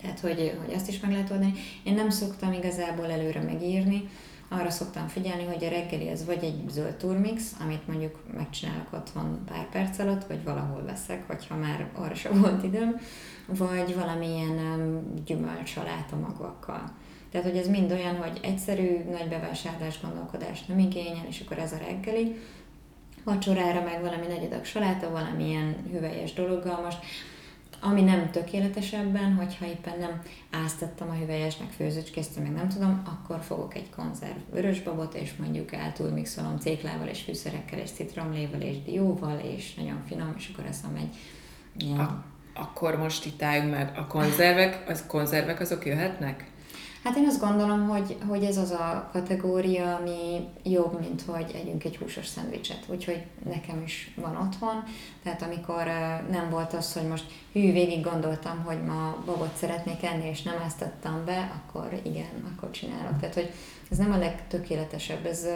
tehát 0.00 0.20
hogy, 0.20 0.58
hogy 0.64 0.74
azt 0.74 0.88
is 0.88 1.00
meg 1.00 1.10
lehet 1.10 1.30
oldani. 1.30 1.52
Én 1.82 1.94
nem 1.94 2.10
szoktam 2.10 2.52
igazából 2.52 3.10
előre 3.10 3.40
megírni, 3.40 4.08
arra 4.48 4.70
szoktam 4.70 5.06
figyelni, 5.06 5.44
hogy 5.44 5.64
a 5.64 5.68
reggeli 5.68 6.08
az 6.08 6.24
vagy 6.24 6.44
egy 6.44 6.68
zöld 6.68 6.94
turmix, 6.94 7.52
amit 7.60 7.86
mondjuk 7.86 8.18
megcsinálok 8.34 8.92
otthon 8.92 9.44
pár 9.44 9.68
perc 9.68 9.98
alatt, 9.98 10.26
vagy 10.26 10.44
valahol 10.44 10.82
veszek, 10.82 11.26
hogyha 11.26 11.56
már 11.56 11.88
arra 11.94 12.14
sem 12.14 12.40
volt 12.40 12.64
időm, 12.64 13.00
vagy 13.46 13.94
valamilyen 13.94 15.02
gyümölcs 15.24 15.76
magvakkal. 16.20 16.92
Tehát, 17.34 17.48
hogy 17.50 17.58
ez 17.58 17.68
mind 17.68 17.92
olyan, 17.92 18.16
hogy 18.16 18.40
egyszerű, 18.42 19.04
nagy 19.10 19.28
bevásárlás 19.28 20.00
gondolkodás 20.00 20.64
nem 20.64 20.78
igényel, 20.78 21.26
és 21.28 21.40
akkor 21.40 21.58
ez 21.58 21.72
a 21.72 21.76
reggeli. 21.86 22.36
Vacsorára 23.24 23.82
meg 23.82 24.00
valami 24.00 24.26
nagy 24.26 24.44
adag 24.44 24.64
saláta, 24.64 25.10
valamilyen 25.10 25.76
hüvelyes 25.90 26.32
dologgal. 26.32 26.80
Most 26.84 26.98
ami 27.80 28.02
nem 28.02 28.30
tökéletesebben, 28.30 29.34
hogyha 29.34 29.66
éppen 29.66 29.98
nem 29.98 30.22
áztattam 30.64 31.10
a 31.10 31.14
hüvelyes, 31.14 31.56
meg 31.56 31.68
főzőcskésztem, 31.70 32.42
meg 32.42 32.52
nem 32.52 32.68
tudom, 32.68 33.02
akkor 33.06 33.40
fogok 33.42 33.74
egy 33.74 33.90
konzerv 33.90 34.38
vörösbabot, 34.52 35.14
és 35.14 35.36
mondjuk 35.36 35.72
eltúlmixolom 35.72 36.58
céklával, 36.58 37.06
és 37.06 37.22
fűszerekkel, 37.22 37.78
és 37.78 37.90
citromlével, 37.90 38.60
és 38.60 38.82
dióval, 38.82 39.38
és 39.38 39.74
nagyon 39.74 40.02
finom, 40.08 40.34
és 40.36 40.50
akkor 40.52 40.66
eszem 40.66 40.94
egy 40.96 41.16
ilyen... 41.76 41.98
A, 41.98 42.24
akkor 42.54 42.96
most 42.96 43.26
itt 43.26 43.42
álljunk 43.42 43.70
meg. 43.70 43.92
A 43.96 44.06
konzervek, 44.06 44.84
az 44.88 45.06
konzervek 45.06 45.60
azok 45.60 45.86
jöhetnek? 45.86 46.52
Hát 47.04 47.16
én 47.16 47.26
azt 47.26 47.40
gondolom, 47.40 47.88
hogy, 47.88 48.16
hogy 48.28 48.44
ez 48.44 48.56
az 48.56 48.70
a 48.70 49.08
kategória, 49.12 49.96
ami 49.96 50.48
jobb, 50.62 51.00
mint 51.00 51.22
hogy 51.22 51.50
együnk 51.54 51.84
egy 51.84 51.96
húsos 51.96 52.26
szendvicset. 52.26 52.84
Úgyhogy 52.86 53.24
nekem 53.44 53.82
is 53.84 54.14
van 54.16 54.36
otthon. 54.36 54.82
Tehát 55.22 55.42
amikor 55.42 55.84
nem 56.30 56.50
volt 56.50 56.72
az, 56.72 56.92
hogy 56.92 57.08
most 57.08 57.24
hű, 57.52 57.72
végig 57.72 58.04
gondoltam, 58.04 58.62
hogy 58.64 58.82
ma 58.82 59.16
babot 59.26 59.56
szeretnék 59.56 60.02
enni, 60.02 60.28
és 60.28 60.42
nem 60.42 60.62
ezt 60.66 60.78
tettem 60.78 61.22
be, 61.24 61.62
akkor 61.64 62.00
igen, 62.02 62.54
akkor 62.54 62.70
csinálok. 62.70 63.18
Tehát, 63.20 63.34
hogy 63.34 63.50
ez 63.90 63.98
nem 63.98 64.12
a 64.12 64.18
legtökéletesebb. 64.18 65.26
Ez, 65.26 65.46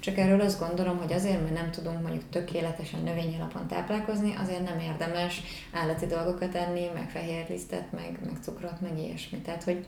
csak 0.00 0.18
erről 0.18 0.40
azt 0.40 0.58
gondolom, 0.58 0.98
hogy 0.98 1.12
azért, 1.12 1.42
mert 1.42 1.54
nem 1.54 1.70
tudunk 1.70 2.02
mondjuk 2.02 2.30
tökéletesen 2.30 3.02
növényi 3.02 3.36
alapon 3.36 3.66
táplálkozni, 3.66 4.34
azért 4.42 4.64
nem 4.64 4.78
érdemes 4.78 5.42
állati 5.72 6.06
dolgokat 6.06 6.54
enni, 6.54 6.90
meg 6.94 7.10
fehérlisztet, 7.10 7.92
meg, 7.92 8.18
meg 8.24 8.36
cukrot, 8.42 8.80
meg 8.80 8.98
ilyesmi. 8.98 9.38
Tehát, 9.38 9.62
hogy 9.62 9.86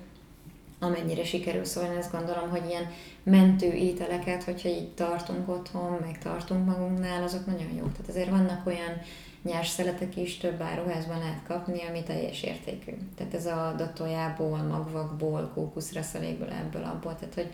amennyire 0.83 1.25
sikerül 1.25 1.65
szólni, 1.65 1.97
azt 1.97 2.13
gondolom, 2.13 2.51
hogy 2.51 2.63
ilyen 2.69 2.91
mentő 3.23 3.73
ételeket, 3.73 4.43
hogyha 4.43 4.69
így 4.69 4.89
tartunk 4.89 5.49
otthon, 5.49 5.99
meg 6.01 6.19
tartunk 6.19 6.67
magunknál, 6.67 7.23
azok 7.23 7.47
nagyon 7.47 7.73
jók. 7.77 7.93
Tehát 7.93 8.09
azért 8.09 8.31
vannak 8.31 8.67
olyan 8.67 9.01
nyers 9.43 9.69
szeletek 9.69 10.17
is 10.17 10.37
több 10.37 10.61
áruházban 10.61 11.19
lehet 11.19 11.43
kapni, 11.47 11.81
ami 11.89 12.03
teljes 12.03 12.43
értékű. 12.43 12.93
Tehát 13.17 13.35
ez 13.35 13.47
a 13.47 13.75
datójából, 13.77 14.59
magvakból, 14.59 15.51
kókuszreszelékből, 15.55 16.51
ebből, 16.51 16.83
abból, 16.83 17.17
tehát 17.19 17.35
hogy 17.35 17.51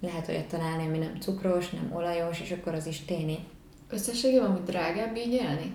lehet 0.00 0.28
olyat 0.28 0.44
találni, 0.44 0.86
ami 0.86 0.98
nem 0.98 1.20
cukros, 1.20 1.70
nem 1.70 1.90
olajos, 1.92 2.40
és 2.40 2.50
akkor 2.50 2.74
az 2.74 2.86
is 2.86 3.04
téni. 3.04 3.38
Összességében, 3.88 4.50
hogy 4.50 4.62
drágább 4.62 5.16
így 5.16 5.32
élni? 5.32 5.72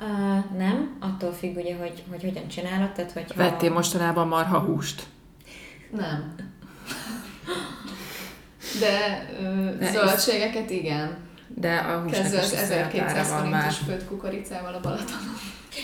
Uh, 0.00 0.56
nem, 0.56 0.96
attól 1.00 1.32
függ 1.32 1.56
ugye, 1.56 1.76
hogy, 1.76 2.02
hogy 2.10 2.22
hogyan 2.22 2.48
csinálod. 2.48 2.92
Tehát, 2.92 3.12
hogy 3.12 3.32
Vettél 3.34 3.72
mostanában 3.72 4.28
marha 4.28 4.58
húst? 4.58 5.06
Nem. 5.96 6.34
De, 8.80 9.26
ö, 9.40 9.70
zöldségeket 9.92 10.70
igen. 10.70 11.16
De 11.54 11.76
a 11.76 12.04
Kezdve 12.04 12.38
az 12.38 12.52
1200 12.52 13.30
forintos 13.30 13.76
főtt 13.76 14.06
kukoricával 14.06 14.74
a 14.74 14.80
Balatonon. 14.80 15.36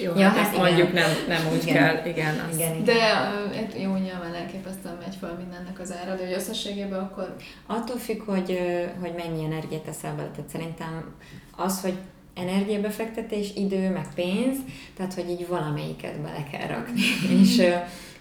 Jó, 0.02 0.12
ja, 0.16 0.28
hát, 0.28 0.36
hát 0.36 0.56
mondjuk 0.56 0.92
nem, 0.92 1.10
nem 1.28 1.46
úgy 1.52 1.62
igen. 1.62 1.74
kell, 1.74 2.06
igen. 2.06 2.38
Az. 2.48 2.56
igen, 2.56 2.72
igen. 2.72 2.84
De 2.84 3.30
uh, 3.74 3.82
jó, 3.82 3.96
nyilván 3.96 4.34
elképesztően 4.34 4.96
megy 5.04 5.16
fel 5.20 5.36
mindennek 5.38 5.80
az 5.80 5.92
ára, 5.92 6.14
de 6.14 6.24
hogy 6.24 6.34
összességében 6.34 6.98
akkor... 6.98 7.36
Attól 7.66 7.96
függ, 7.96 8.22
hogy, 8.26 8.58
hogy 9.00 9.12
mennyi 9.16 9.44
energiát 9.44 9.80
teszel 9.80 10.14
bele. 10.14 10.28
Tehát 10.28 10.50
szerintem 10.50 11.14
az, 11.56 11.80
hogy 11.80 11.94
energiabefektetés, 12.34 13.48
idő, 13.56 13.90
meg 13.90 14.06
pénz, 14.14 14.56
tehát 14.96 15.14
hogy 15.14 15.30
így 15.30 15.48
valamelyiket 15.48 16.20
bele 16.20 16.46
kell 16.52 16.66
rakni. 16.66 17.00
és 17.40 17.62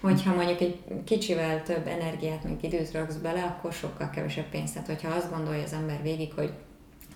hogyha 0.00 0.34
mondjuk 0.34 0.60
egy 0.60 0.78
kicsivel 1.04 1.62
több 1.62 1.86
energiát, 1.86 2.44
meg 2.44 2.64
időt 2.64 2.92
raksz 2.92 3.14
bele, 3.14 3.42
akkor 3.42 3.72
sokkal 3.72 4.10
kevesebb 4.10 4.48
pénzt. 4.50 4.72
Tehát 4.72 4.88
hogyha 4.88 5.14
azt 5.14 5.30
gondolja 5.30 5.62
az 5.62 5.72
ember 5.72 6.02
végig, 6.02 6.32
hogy 6.32 6.52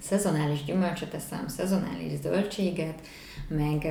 szezonális 0.07 0.65
gyümölcsöt 0.65 1.15
eszem, 1.15 1.49
szezonális 1.49 2.13
zöldséget, 2.23 3.01
meg 3.49 3.87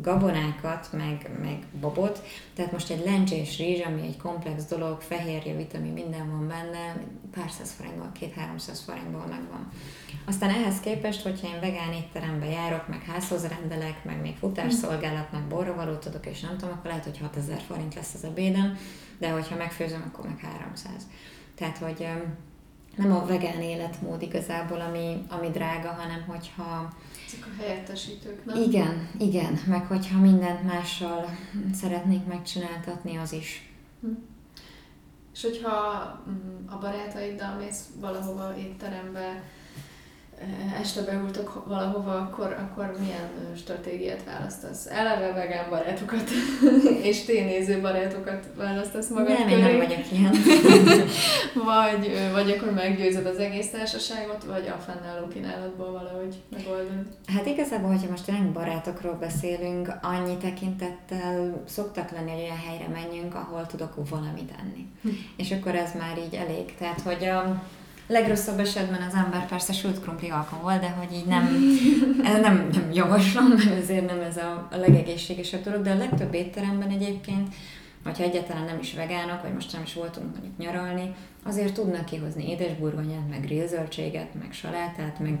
gabonákat, 0.00 0.88
meg, 0.92 1.30
meg 1.42 1.58
babot. 1.80 2.22
Tehát 2.54 2.72
most 2.72 2.90
egy 2.90 3.04
lencsés 3.04 3.58
rizs, 3.58 3.80
ami 3.80 4.02
egy 4.02 4.16
komplex 4.16 4.64
dolog, 4.64 5.00
fehérje, 5.00 5.56
vitamin, 5.56 5.92
minden 5.92 6.30
van 6.30 6.48
benne, 6.48 6.96
pár 7.30 7.50
száz 7.50 7.72
forintból, 7.72 8.12
két-háromszáz 8.12 8.80
forintból 8.80 9.26
megvan. 9.26 9.68
Aztán 10.26 10.50
ehhez 10.50 10.80
képest, 10.80 11.22
hogyha 11.22 11.46
én 11.46 11.60
vegán 11.60 11.92
étterembe 11.92 12.46
járok, 12.46 12.88
meg 12.88 13.02
házhoz 13.02 13.46
rendelek, 13.46 14.04
meg 14.04 14.20
még 14.20 14.36
futásszolgálat, 14.36 15.32
meg 15.32 15.42
borravalót 15.42 16.06
adok, 16.06 16.26
és 16.26 16.40
nem 16.40 16.56
tudom, 16.56 16.74
akkor 16.74 16.86
lehet, 16.90 17.04
hogy 17.04 17.18
6000 17.18 17.60
forint 17.60 17.94
lesz 17.94 18.14
az 18.14 18.24
ebédem, 18.24 18.78
de 19.18 19.30
hogyha 19.30 19.56
megfőzöm, 19.56 20.10
akkor 20.12 20.24
meg 20.24 20.38
300. 20.38 20.92
Tehát, 21.54 21.78
hogy 21.78 22.08
nem 22.96 23.12
a 23.12 23.26
vegán 23.26 23.60
életmód 23.60 24.22
igazából, 24.22 24.80
ami, 24.80 25.24
ami 25.28 25.50
drága, 25.50 25.88
hanem 25.88 26.24
hogyha... 26.26 26.92
Ezek 27.26 27.46
a 27.46 27.62
helyettesítők, 27.62 28.44
nem? 28.44 28.62
Igen, 28.62 29.08
igen, 29.18 29.58
meg 29.66 29.86
hogyha 29.86 30.20
mindent 30.20 30.62
mással 30.62 31.24
szeretnék 31.74 32.26
megcsináltatni, 32.26 33.16
az 33.16 33.32
is. 33.32 33.70
Hm. 34.00 34.08
És 35.34 35.42
hogyha 35.42 35.70
mm, 36.28 36.66
a 36.68 36.78
barátaiddal 36.78 37.54
mész 37.54 37.84
valahova 38.00 38.56
étterembe, 38.56 39.42
este 40.80 41.02
beültök 41.02 41.66
valahova, 41.66 42.12
akkor, 42.12 42.56
akkor 42.60 42.96
milyen 43.00 43.54
stratégiát 43.56 44.24
választasz? 44.24 44.86
Eleve 44.86 45.32
vegán 45.32 45.70
barátokat 45.70 46.30
és 47.08 47.24
ténéző 47.24 47.80
barátokat 47.80 48.46
választasz 48.56 49.08
magad 49.08 49.28
Nem, 49.28 49.42
köré? 49.42 49.52
én 49.52 49.58
nem 49.58 49.76
vagyok 49.76 50.12
ilyen. 50.12 50.32
vagy, 51.70 52.12
vagy 52.32 52.50
akkor 52.50 52.72
meggyőzed 52.72 53.26
az 53.26 53.38
egész 53.38 53.70
társaságot, 53.70 54.44
vagy 54.44 54.72
a 54.76 54.80
fennálló 54.80 55.28
kínálatból 55.28 55.90
valahogy 55.90 56.34
megoldod? 56.50 57.06
Hát 57.26 57.46
igazából, 57.46 57.90
hogyha 57.90 58.10
most 58.10 58.24
tényleg 58.24 58.52
barátokról 58.52 59.14
beszélünk, 59.14 59.92
annyi 60.02 60.36
tekintettel 60.36 61.62
szoktak 61.66 62.10
lenni, 62.10 62.30
hogy 62.30 62.42
olyan 62.42 62.62
helyre 62.68 62.88
menjünk, 62.88 63.34
ahol 63.34 63.66
tudok 63.66 64.08
valamit 64.10 64.50
enni. 64.60 64.86
Hm. 65.02 65.08
És 65.36 65.50
akkor 65.50 65.74
ez 65.74 65.94
már 65.98 66.18
így 66.18 66.34
elég. 66.34 66.74
Tehát, 66.74 67.00
hogy 67.00 67.24
a, 67.24 67.62
legrosszabb 68.06 68.58
esetben 68.58 69.02
az 69.02 69.14
ember 69.14 69.46
persze 69.48 69.72
sült 69.72 70.00
krumpli 70.00 70.28
alkohol, 70.28 70.78
de 70.78 70.88
hogy 70.88 71.12
így 71.16 71.26
nem, 71.26 71.44
nem, 72.22 72.68
nem 72.72 72.90
javaslom, 72.92 73.46
mert 73.46 73.80
ezért 73.82 74.06
nem 74.06 74.20
ez 74.20 74.36
a, 74.36 74.68
a 74.70 74.76
legegészségesebb 74.76 75.62
dolog, 75.62 75.82
de 75.82 75.90
a 75.90 75.96
legtöbb 75.96 76.34
étteremben 76.34 76.88
egyébként 76.90 77.54
vagy 78.06 78.18
ha 78.18 78.24
egyáltalán 78.24 78.64
nem 78.64 78.78
is 78.78 78.94
vegánok, 78.94 79.42
vagy 79.42 79.52
most 79.52 79.72
nem 79.72 79.82
is 79.82 79.94
voltunk 79.94 80.32
mondjuk 80.32 80.58
nyaralni, 80.58 81.14
azért 81.44 81.74
tudnak 81.74 82.04
kihozni 82.04 82.50
édesburgonyát, 82.50 83.28
meg 83.30 83.40
grillzöldséget, 83.40 84.34
meg 84.40 84.52
salátát, 84.52 85.18
meg 85.18 85.38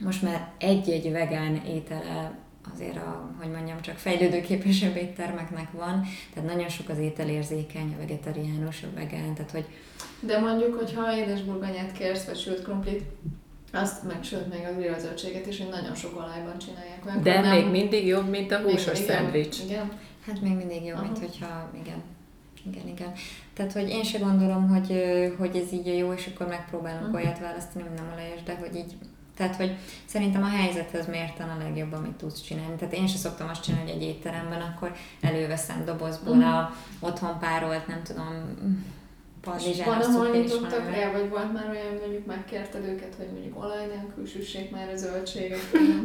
most 0.00 0.22
már 0.22 0.48
egy-egy 0.58 1.12
vegán 1.12 1.54
étele 1.66 2.38
azért 2.74 2.96
a, 2.96 3.34
hogy 3.38 3.50
mondjam, 3.50 3.80
csak 3.80 3.96
fejlődőképesebb 3.96 4.96
éttermeknek 4.96 5.70
van, 5.72 6.06
tehát 6.34 6.48
nagyon 6.48 6.68
sok 6.68 6.88
az 6.88 6.98
ételérzékeny, 6.98 7.94
a 7.94 7.98
vegetariánus, 7.98 8.82
a 8.82 8.86
vegán, 8.94 9.34
tehát 9.34 9.50
hogy... 9.50 9.64
De 10.20 10.38
mondjuk, 10.38 10.74
hogyha 10.74 11.16
édesburgonyát 11.16 11.92
kérsz, 11.92 12.24
vagy 12.24 12.38
sült 12.38 12.62
krumplit, 12.62 13.02
azt 13.72 14.02
meg 14.02 14.22
sőt 14.22 14.52
még 14.52 14.66
a 14.66 14.74
grillzöldséget 14.78 15.46
is, 15.46 15.58
hogy 15.58 15.68
nagyon 15.68 15.94
sok 15.94 16.16
olajban 16.16 16.58
csinálják. 16.58 17.04
Olyankor 17.04 17.32
De 17.32 17.40
nem... 17.40 17.50
még 17.50 17.70
mindig 17.70 18.06
jobb, 18.06 18.28
mint 18.28 18.52
a 18.52 18.58
húsos 18.58 18.98
szendvics. 18.98 19.58
Igen. 19.64 19.92
Hát 20.26 20.40
még 20.40 20.52
mindig 20.52 20.84
jobb, 20.84 20.96
Aha. 20.96 21.04
mint 21.04 21.18
hogyha, 21.18 21.70
igen, 21.80 22.02
igen, 22.66 22.88
igen. 22.88 23.12
Tehát, 23.54 23.72
hogy 23.72 23.88
én 23.88 24.04
se 24.04 24.18
gondolom, 24.18 24.68
hogy, 24.68 25.02
hogy 25.38 25.56
ez 25.56 25.72
így 25.72 25.96
jó, 25.98 26.12
és 26.12 26.30
akkor 26.34 26.46
megpróbálunk 26.46 27.06
uh-huh. 27.06 27.20
olyat 27.20 27.38
választani, 27.38 27.84
ami 27.86 27.94
nem 27.96 28.10
olajos, 28.12 28.42
de 28.42 28.54
hogy 28.54 28.76
így 28.76 28.94
tehát, 29.38 29.56
hogy 29.56 29.76
szerintem 30.04 30.42
a 30.42 30.48
helyzethez 30.48 31.06
mérten 31.06 31.48
a 31.48 31.62
legjobb, 31.62 31.92
amit 31.92 32.16
tudsz 32.16 32.40
csinálni. 32.40 32.76
Tehát 32.76 32.94
én 32.94 33.06
sem 33.06 33.16
szoktam 33.16 33.48
azt 33.48 33.62
csinálni, 33.62 33.90
hogy 33.90 34.00
egy 34.00 34.08
étteremben 34.08 34.60
akkor 34.60 34.92
előveszem 35.20 35.84
dobozból 35.84 36.36
uh-huh. 36.36 36.54
a 36.54 36.74
otthon 37.00 37.38
párolt, 37.38 37.86
nem 37.86 38.02
tudom, 38.02 38.56
padlizsán. 39.40 39.86
Van, 39.86 40.00
ahol 40.00 40.30
nyitottak 40.30 40.90
rá, 40.90 41.12
vagy 41.12 41.28
volt 41.28 41.52
már 41.52 41.68
olyan, 41.70 41.94
mondjuk 42.00 42.26
megkérted 42.26 42.84
őket, 42.84 43.14
hogy 43.16 43.26
mondjuk 43.32 43.62
olaj 43.64 43.86
nélkül 43.86 44.26
süssék 44.26 44.70
már 44.70 44.88
a 44.88 44.96
zöldséget? 44.96 45.58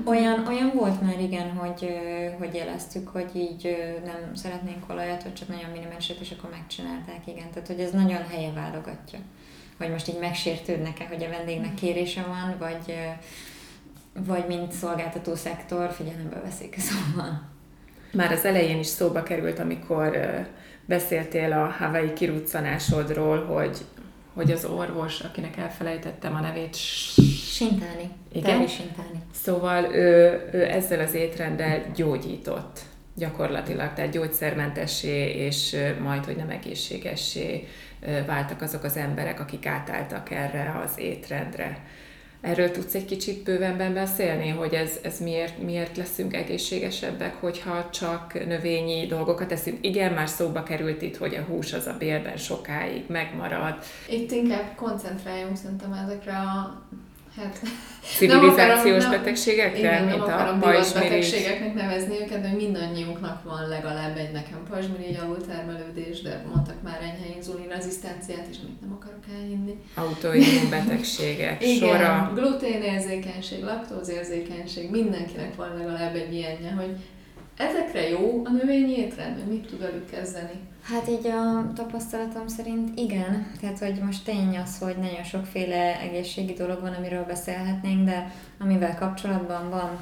olyan, 0.05 0.47
olyan 0.47 0.71
volt 0.75 1.01
már 1.01 1.19
igen, 1.19 1.51
hogy, 1.51 1.97
hogy 2.37 2.53
jeleztük, 2.53 3.07
hogy 3.07 3.29
így 3.35 3.77
nem 4.05 4.35
szeretnénk 4.35 4.89
olajat, 4.89 5.23
vagy 5.23 5.33
csak 5.33 5.47
nagyon 5.47 5.69
minimálisat, 5.71 6.19
és 6.19 6.31
akkor 6.31 6.49
megcsinálták, 6.49 7.27
igen. 7.27 7.49
Tehát, 7.49 7.67
hogy 7.67 7.79
ez 7.79 7.91
nagyon 7.91 8.27
helye 8.27 8.51
válogatja. 8.51 9.19
Hogy 9.77 9.89
most 9.89 10.07
így 10.07 10.19
megsértődnek-e, 10.19 11.05
hogy 11.07 11.23
a 11.23 11.29
vendégnek 11.29 11.73
kérése 11.73 12.21
van, 12.21 12.55
vagy, 12.59 12.97
vagy 14.27 14.47
mint 14.47 14.71
szolgáltató 14.71 15.35
szektor 15.35 15.91
figyelembe 15.91 16.39
veszik, 16.39 16.75
szóval. 16.79 17.51
Már 18.11 18.31
az 18.31 18.45
elején 18.45 18.79
is 18.79 18.87
szóba 18.87 19.23
került, 19.23 19.59
amikor 19.59 20.17
beszéltél 20.85 21.51
a 21.51 21.65
Hawaii 21.65 22.13
kiruccanásodról, 22.13 23.45
hogy, 23.45 23.77
hogy 24.33 24.51
az 24.51 24.65
orvos, 24.65 25.19
akinek 25.19 25.57
elfelejtettem 25.57 26.35
a 26.35 26.39
nevét, 26.39 26.75
Sintáni. 27.53 28.09
Igen? 28.31 28.67
Sintáni. 28.67 29.23
Szóval 29.31 29.83
ő, 29.83 30.41
ő 30.51 30.63
ezzel 30.63 30.99
az 30.99 31.13
étrenddel 31.13 31.91
gyógyított 31.95 32.79
gyakorlatilag, 33.15 33.93
tehát 33.93 34.11
gyógyszermentessé 34.11 35.31
és 35.31 35.75
majd, 36.01 36.25
hogy 36.25 36.35
nem 36.35 36.49
egészségessé 36.49 37.67
váltak 38.27 38.61
azok 38.61 38.83
az 38.83 38.97
emberek, 38.97 39.39
akik 39.39 39.65
átálltak 39.65 40.31
erre 40.31 40.81
az 40.83 40.99
étrendre. 40.99 41.77
Erről 42.41 42.71
tudsz 42.71 42.93
egy 42.93 43.05
kicsit 43.05 43.43
bővenben 43.43 43.93
beszélni, 43.93 44.49
hogy 44.49 44.73
ez, 44.73 44.99
ez 45.03 45.19
miért, 45.19 45.61
miért 45.61 45.97
leszünk 45.97 46.33
egészségesebbek, 46.35 47.35
hogyha 47.35 47.89
csak 47.89 48.45
növényi 48.45 49.05
dolgokat 49.05 49.51
eszünk? 49.51 49.77
Igen, 49.85 50.13
már 50.13 50.29
szóba 50.29 50.63
került 50.63 51.01
itt, 51.01 51.17
hogy 51.17 51.35
a 51.35 51.41
hús 51.41 51.73
az 51.73 51.87
a 51.87 51.95
bélben 51.99 52.37
sokáig 52.37 53.03
megmarad. 53.07 53.77
Itt 54.09 54.31
inkább 54.31 54.75
koncentráljunk 54.75 55.57
szerintem 55.57 55.93
ezekre 55.93 56.37
a 56.37 56.81
Hát, 57.35 57.59
Civilizációs 58.17 59.03
nem 59.03 59.11
betegségekre, 59.11 59.77
igen, 59.77 60.03
mint 60.03 60.25
nem 60.25 60.49
a 60.49 60.59
betegségeknek 60.93 61.73
nevezni 61.73 62.15
őket, 62.21 62.41
de 62.41 62.51
mindannyiunknak 62.51 63.43
van 63.43 63.67
legalább 63.67 64.17
egy 64.17 64.31
nekem 64.31 64.63
pajzsmirigy 64.69 65.17
alultermelődés, 65.23 66.21
de 66.21 66.45
mondtak 66.53 66.81
már 66.81 67.01
enyhe 67.01 67.35
inzulin 67.35 67.67
rezisztenciát, 67.67 68.47
és 68.51 68.57
amit 68.63 68.81
nem 68.81 68.97
akarok 68.99 69.23
elhinni. 69.39 69.79
Autoimmun 69.95 70.69
betegségek 70.77 71.67
igen, 71.67 71.89
sora. 71.89 72.31
gluténérzékenység, 72.35 73.63
laktózérzékenység, 73.63 74.89
mindenkinek 74.89 75.55
van 75.55 75.77
legalább 75.77 76.15
egy 76.15 76.33
ilyenje, 76.33 76.71
hogy 76.71 76.95
ezekre 77.57 78.09
jó 78.09 78.41
a 78.45 78.49
növényi 78.49 78.97
étrend, 78.97 79.35
hogy 79.35 79.53
mit 79.53 79.67
tud 79.67 79.79
velük 79.79 80.09
kezdeni? 80.09 80.59
Hát 80.83 81.07
így 81.07 81.27
a 81.27 81.71
tapasztalatom 81.75 82.47
szerint 82.47 82.99
igen. 82.99 83.51
Tehát, 83.59 83.79
hogy 83.79 83.99
most 84.03 84.25
tény 84.25 84.57
az, 84.57 84.77
hogy 84.77 84.97
nagyon 84.97 85.23
sokféle 85.23 85.99
egészségi 85.99 86.53
dolog 86.53 86.81
van, 86.81 86.93
amiről 86.93 87.23
beszélhetnénk, 87.23 88.05
de 88.05 88.31
amivel 88.59 88.97
kapcsolatban 88.97 89.69
van 89.69 90.01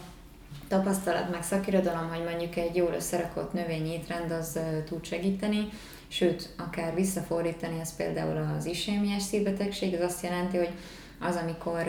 tapasztalat, 0.68 1.32
meg 1.32 1.44
szakirodalom, 1.44 2.10
hogy 2.10 2.24
mondjuk 2.24 2.56
egy 2.56 2.76
jól 2.76 2.94
összerakott 2.96 3.54
növényi 3.54 3.90
étrend 3.90 4.32
az 4.32 4.60
tud 4.86 5.06
segíteni, 5.06 5.70
sőt, 6.08 6.50
akár 6.58 6.96
visszafordítani, 6.96 7.80
ez 7.80 7.96
például 7.96 8.56
az 8.58 8.66
isémiás 8.66 9.24
szívbetegség, 9.24 9.94
ez 9.94 10.02
azt 10.02 10.24
jelenti, 10.24 10.58
hogy 10.58 10.72
az, 11.20 11.36
amikor 11.36 11.84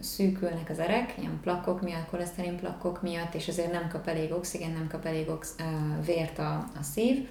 szűkülnek 0.00 0.70
az 0.70 0.78
erek, 0.78 1.14
ilyen 1.18 1.40
plakok 1.42 1.82
miatt, 1.82 2.08
koleszterin 2.10 2.56
plakok 2.56 3.02
miatt, 3.02 3.34
és 3.34 3.48
azért 3.48 3.72
nem 3.72 3.88
kap 3.88 4.08
elég 4.08 4.32
oxigén, 4.32 4.72
nem 4.72 4.88
kap 4.88 5.06
elég 5.06 5.28
ox- 5.28 5.62
vért 6.06 6.38
a, 6.38 6.52
a 6.80 6.82
szív. 6.82 7.28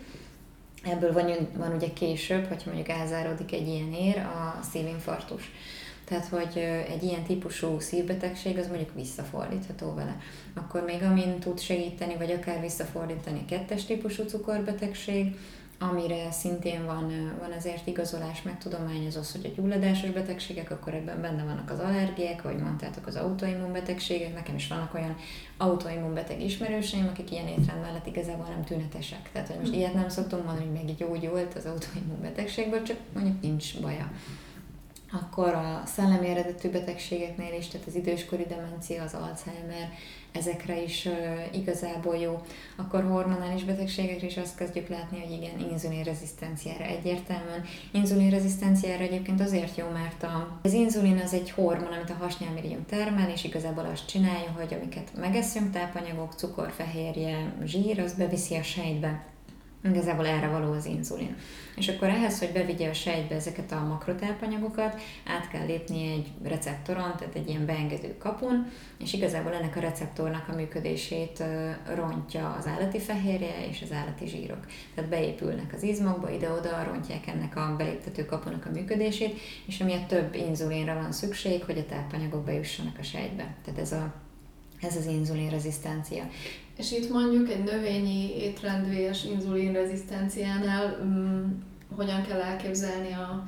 Ebből 0.91 1.13
van, 1.13 1.49
van 1.57 1.75
ugye 1.75 1.93
később, 1.93 2.47
hogyha 2.47 2.71
mondjuk 2.73 2.97
elzáródik 2.97 3.53
egy 3.53 3.67
ilyen 3.67 3.93
ér, 3.93 4.17
a 4.17 4.59
szívinfarktus. 4.71 5.51
Tehát, 6.05 6.25
hogy 6.25 6.57
egy 6.89 7.03
ilyen 7.03 7.23
típusú 7.23 7.79
szívbetegség 7.79 8.57
az 8.57 8.67
mondjuk 8.67 8.93
visszafordítható 8.95 9.93
vele. 9.93 10.17
Akkor 10.53 10.83
még 10.83 11.03
amin 11.03 11.39
tud 11.39 11.59
segíteni, 11.59 12.15
vagy 12.15 12.31
akár 12.31 12.61
visszafordítani 12.61 13.45
kettes 13.45 13.85
típusú 13.85 14.23
cukorbetegség, 14.23 15.35
amire 15.79 16.31
szintén 16.31 16.85
van, 16.85 17.35
van 17.39 17.51
azért 17.51 17.87
igazolás, 17.87 18.41
meg 18.41 18.57
tudomány, 18.57 19.07
az 19.07 19.15
az, 19.15 19.31
hogy 19.31 19.45
a 19.45 19.61
gyulladásos 19.61 20.09
betegségek, 20.09 20.71
akkor 20.71 20.93
ebben 20.93 21.21
benne 21.21 21.43
vannak 21.43 21.71
az 21.71 21.79
allergiák, 21.79 22.45
ahogy 22.45 22.57
mondtátok, 22.57 23.07
az 23.07 23.15
autoimmunbetegségek. 23.15 24.33
Nekem 24.33 24.55
is 24.55 24.67
vannak 24.67 24.93
olyan 24.93 25.15
autoimmunbeteg 25.57 26.41
ismerőseim, 26.41 27.07
akik 27.07 27.31
ilyen 27.31 27.47
étrend 27.47 27.81
mellett 27.81 28.07
igazából 28.07 28.45
nem 28.45 28.63
tünetesek. 28.63 29.29
Tehát, 29.31 29.47
hogy 29.47 29.59
most 29.59 29.71
mm. 29.71 29.75
ilyet 29.75 29.93
nem 29.93 30.09
szoktunk 30.09 30.45
mondani, 30.45 30.65
hogy 30.65 30.85
meg 30.85 30.95
gyógyult 30.95 31.53
az 31.53 31.65
autoimmunbetegségből, 31.65 32.81
csak 32.81 32.97
mondjuk 33.13 33.41
nincs 33.41 33.81
baja 33.81 34.11
akkor 35.21 35.53
a 35.53 35.83
szellemi 35.85 36.27
eredetű 36.27 36.69
betegségeknél 36.69 37.53
is, 37.53 37.67
tehát 37.67 37.87
az 37.87 37.95
időskori 37.95 38.45
demencia, 38.49 39.03
az 39.03 39.13
Alzheimer, 39.13 39.89
ezekre 40.35 40.83
is 40.83 41.09
igazából 41.53 42.15
jó. 42.15 42.41
Akkor 42.75 43.03
hormonális 43.03 43.63
betegségekre 43.63 44.27
is 44.27 44.37
azt 44.37 44.57
kezdjük 44.57 44.87
látni, 44.87 45.19
hogy 45.19 45.31
igen, 45.31 45.69
inzulinrezisztenciára 45.71 46.83
egyértelműen. 46.83 47.63
Inzulinrezisztenciára 47.91 49.03
egyébként 49.03 49.41
azért 49.41 49.77
jó, 49.77 49.85
mert 49.93 50.23
a, 50.23 50.59
az 50.63 50.73
inzulin 50.73 51.17
az 51.17 51.33
egy 51.33 51.51
hormon, 51.51 51.93
amit 51.93 52.09
a 52.09 52.23
hasnyálmirigyunk 52.23 52.85
termel, 52.85 53.29
és 53.29 53.43
igazából 53.43 53.85
azt 53.91 54.07
csinálja, 54.07 54.51
hogy 54.57 54.73
amiket 54.73 55.11
megeszünk, 55.15 55.71
tápanyagok, 55.71 56.33
cukor, 56.33 56.71
fehérje, 56.71 57.53
zsír, 57.63 57.99
az 57.99 58.13
beviszi 58.13 58.55
a 58.55 58.63
sejtbe 58.63 59.33
Igazából 59.89 60.27
erre 60.27 60.47
való 60.47 60.71
az 60.71 60.85
inzulin. 60.85 61.35
És 61.75 61.87
akkor 61.87 62.07
ehhez, 62.07 62.39
hogy 62.39 62.51
bevigye 62.51 62.89
a 62.89 62.93
sejtbe 62.93 63.35
ezeket 63.35 63.71
a 63.71 63.85
makrotápanyagokat, 63.87 65.01
át 65.25 65.49
kell 65.49 65.65
lépni 65.65 66.11
egy 66.11 66.31
receptoron, 66.43 67.15
tehát 67.17 67.35
egy 67.35 67.49
ilyen 67.49 67.65
beengedő 67.65 68.17
kapun, 68.17 68.71
és 68.97 69.13
igazából 69.13 69.53
ennek 69.53 69.75
a 69.75 69.79
receptornak 69.79 70.47
a 70.49 70.55
működését 70.55 71.43
rontja 71.95 72.55
az 72.59 72.67
állati 72.67 72.99
fehérje 72.99 73.67
és 73.69 73.81
az 73.81 73.91
állati 73.91 74.27
zsírok. 74.27 74.65
Tehát 74.95 75.09
beépülnek 75.09 75.73
az 75.73 75.83
izmokba, 75.83 76.29
ide-oda, 76.29 76.83
rontják 76.83 77.27
ennek 77.27 77.55
a 77.55 77.75
beléptető 77.77 78.25
kapunak 78.25 78.65
a 78.65 78.71
működését, 78.71 79.39
és 79.65 79.79
amiatt 79.79 80.07
több 80.07 80.35
inzulinra 80.35 80.93
van 80.93 81.11
szükség, 81.11 81.63
hogy 81.63 81.77
a 81.77 81.85
tápanyagok 81.85 82.43
bejussanak 82.43 82.97
a 82.99 83.03
sejtbe. 83.03 83.55
Tehát 83.65 83.79
ez 83.79 83.91
a 83.91 84.13
ez 84.81 84.95
az 84.95 85.05
inzulinrezisztencia. 85.05 86.23
És 86.77 86.91
itt 86.91 87.09
mondjuk 87.09 87.49
egy 87.49 87.63
növényi 87.63 88.37
étrendvés 88.37 89.23
inzulinrezisztenciánál 89.23 90.99
um, 91.01 91.63
hogyan 91.95 92.23
kell 92.23 92.39
elképzelni 92.41 93.13
a 93.13 93.47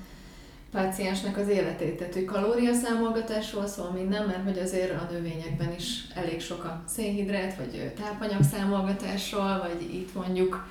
páciensnek 0.71 1.37
az 1.37 1.47
életét? 1.47 1.97
Tehát, 1.97 2.13
hogy 2.13 2.25
kalóriaszámolgatásról 2.25 3.67
szól 3.67 3.91
minden, 3.91 4.25
mert 4.25 4.43
hogy 4.43 4.57
azért 4.57 4.91
a 4.91 5.07
növényekben 5.11 5.73
is 5.77 6.07
elég 6.15 6.41
sok 6.41 6.63
a 6.63 6.83
szénhidrát, 6.87 7.55
vagy 7.55 7.91
tápanyagszámolgatásról, 8.01 9.57
vagy 9.67 9.93
itt 9.93 10.13
mondjuk 10.13 10.67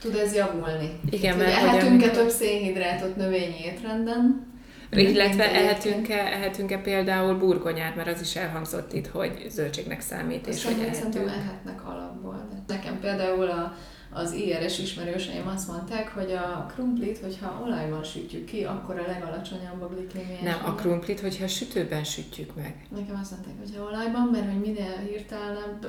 tud 0.00 0.14
ez 0.14 0.34
javulni? 0.34 1.00
Igen, 1.10 1.38
Tehát, 1.38 1.62
mert 1.62 1.74
ehetünk-e 1.74 2.10
több 2.10 2.28
szénhidrátot 2.28 3.16
növényi 3.16 3.64
étrenden, 3.64 4.49
illetve 4.90 5.52
ehetünk-e, 5.52 6.18
ehetünk-e 6.18 6.78
például 6.78 7.34
burgonyát, 7.34 7.96
mert 7.96 8.08
az 8.08 8.20
is 8.20 8.36
elhangzott 8.36 8.92
itt, 8.92 9.06
hogy 9.06 9.46
zöldségnek 9.48 10.00
számít, 10.00 10.46
és 10.46 10.64
hogy 10.64 10.82
ehetünk. 10.82 11.28
ehetnek 11.28 11.86
alapból. 11.86 12.48
De 12.50 12.74
nekem 12.74 13.00
például 13.00 13.50
a 13.50 13.74
az 14.12 14.32
IRS 14.32 14.78
ismerőseim 14.78 15.48
azt 15.54 15.68
mondták, 15.68 16.08
hogy 16.08 16.32
a 16.32 16.66
krumplit, 16.74 17.18
hogyha 17.18 17.62
olajban 17.66 18.04
sütjük 18.04 18.44
ki, 18.44 18.64
akkor 18.64 18.98
a 18.98 19.10
legalacsonyabb 19.12 19.82
a 19.82 19.88
glikémiás. 19.88 20.40
Nem, 20.42 20.58
a 20.66 20.74
krumplit, 20.74 21.20
hogyha 21.20 21.46
sütőben 21.46 22.04
sütjük 22.04 22.54
meg. 22.56 22.74
Nekem 22.96 23.18
azt 23.20 23.30
mondták, 23.30 23.52
hogy 23.58 23.76
ha 23.76 23.84
olajban, 23.84 24.28
mert 24.32 24.44
hogy 24.44 24.60
minél 24.60 24.96
hirtelenebb 25.08 25.86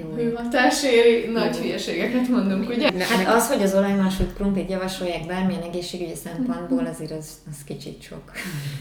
jó. 0.00 0.14
hőhatás 0.14 0.82
éri, 0.82 1.30
nagy 1.32 1.56
hülyeségeket 1.56 2.28
mondunk, 2.28 2.68
ugye? 2.68 2.90
Ne, 2.90 3.04
Hát 3.04 3.34
az, 3.34 3.48
hogy 3.48 3.62
az 3.62 3.74
olajban 3.74 4.10
sült 4.10 4.34
krumplit 4.34 4.70
javasolják 4.70 5.26
bármilyen 5.26 5.62
egészségügyi 5.62 6.14
szempontból, 6.14 6.86
azért 6.86 7.10
az, 7.10 7.28
az 7.50 7.64
kicsit 7.64 8.02
sok. 8.02 8.22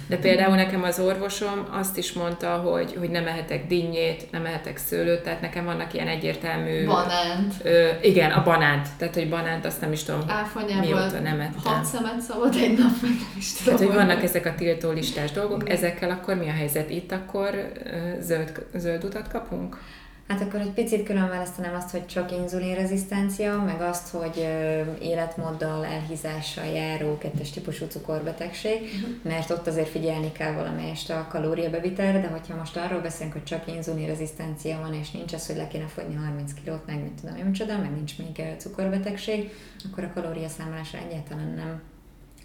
De 0.08 0.18
például 0.18 0.56
nekem 0.56 0.84
az 0.84 1.00
orvosom 1.00 1.68
azt 1.72 1.98
is 1.98 2.14
mondta, 2.14 2.50
hogy, 2.58 2.96
hogy 3.00 3.10
nem 3.10 3.28
ehetek 3.28 3.68
dinnyét, 3.68 4.32
nem 4.32 4.46
ehetek 4.46 4.78
szőlőt, 4.78 5.24
tehát 5.24 5.42
nekem 5.42 5.66
vannak 5.66 5.94
ilyen 5.94 6.08
egyértelmű... 6.08 6.86
Banánt. 6.86 7.54
Ö, 7.64 7.88
igen, 8.02 8.32
a 8.32 8.44
banánt. 8.54 8.88
Tehát, 8.98 9.14
hogy 9.14 9.30
banánt 9.30 9.66
azt 9.66 9.82
nem 9.82 9.92
is 9.92 10.04
tudom, 10.04 10.22
Áfonyából 10.28 10.80
mióta 10.80 11.20
nem 11.20 11.40
ettem. 11.40 11.62
hat 11.64 11.86
szemet 11.86 12.22
szabad 12.22 12.56
egy 12.56 12.78
nap, 12.78 13.02
meg 13.02 13.12
nem 13.12 13.34
is 13.38 13.54
tudom. 13.54 13.78
Tehát, 13.78 13.80
hogy 13.92 13.98
vannak 14.06 14.24
ezek 14.24 14.46
a 14.46 14.56
tiltó 14.56 14.92
listás 14.92 15.32
dolgok, 15.32 15.62
Igen. 15.62 15.76
ezekkel 15.76 16.10
akkor 16.10 16.36
mi 16.36 16.50
a 16.50 16.54
helyzet? 16.54 16.90
Itt 16.90 17.12
akkor 17.12 17.72
zöld, 18.20 18.66
zöld 18.76 19.04
utat 19.04 19.28
kapunk? 19.28 19.78
Hát 20.28 20.42
akkor 20.42 20.60
egy 20.60 20.72
picit 20.72 21.04
külön 21.04 21.30
választanám 21.30 21.76
azt, 21.76 21.90
hogy 21.90 22.06
csak 22.06 22.32
inzulinrezisztencia, 22.32 23.62
meg 23.66 23.82
azt, 23.82 24.10
hogy 24.10 24.48
életmóddal, 25.02 25.86
elhízással 25.86 26.66
járó 26.66 27.18
kettes 27.18 27.50
típusú 27.50 27.86
cukorbetegség, 27.86 28.90
mert 29.22 29.50
ott 29.50 29.68
azért 29.68 29.90
figyelni 29.90 30.32
kell 30.32 30.54
valamelyest 30.54 31.10
a 31.10 31.28
kalóriabevitelre, 31.30 32.22
de 32.22 32.28
hogyha 32.28 32.56
most 32.56 32.78
arról 32.78 33.02
beszélünk, 33.02 33.34
hogy 33.34 33.44
csak 33.44 33.68
inzulinrezisztencia 33.68 34.80
van, 34.80 34.94
és 34.94 35.12
nincs 35.12 35.34
az, 35.34 35.48
hogy 35.48 35.56
le 35.56 35.68
kéne 35.68 35.88
fogyni 35.88 36.16
30 36.16 36.54
kilót, 36.64 36.86
meg 36.86 37.02
mit 37.02 37.22
tudom 37.22 37.36
én 37.36 37.46
micsoda, 37.46 37.78
meg 37.78 37.92
nincs 37.92 38.18
még 38.18 38.42
cukorbetegség, 38.58 39.52
akkor 39.92 40.04
a 40.04 40.14
kalóriaszámlásra 40.14 41.00
egyáltalán 41.00 41.54
nem 41.56 41.82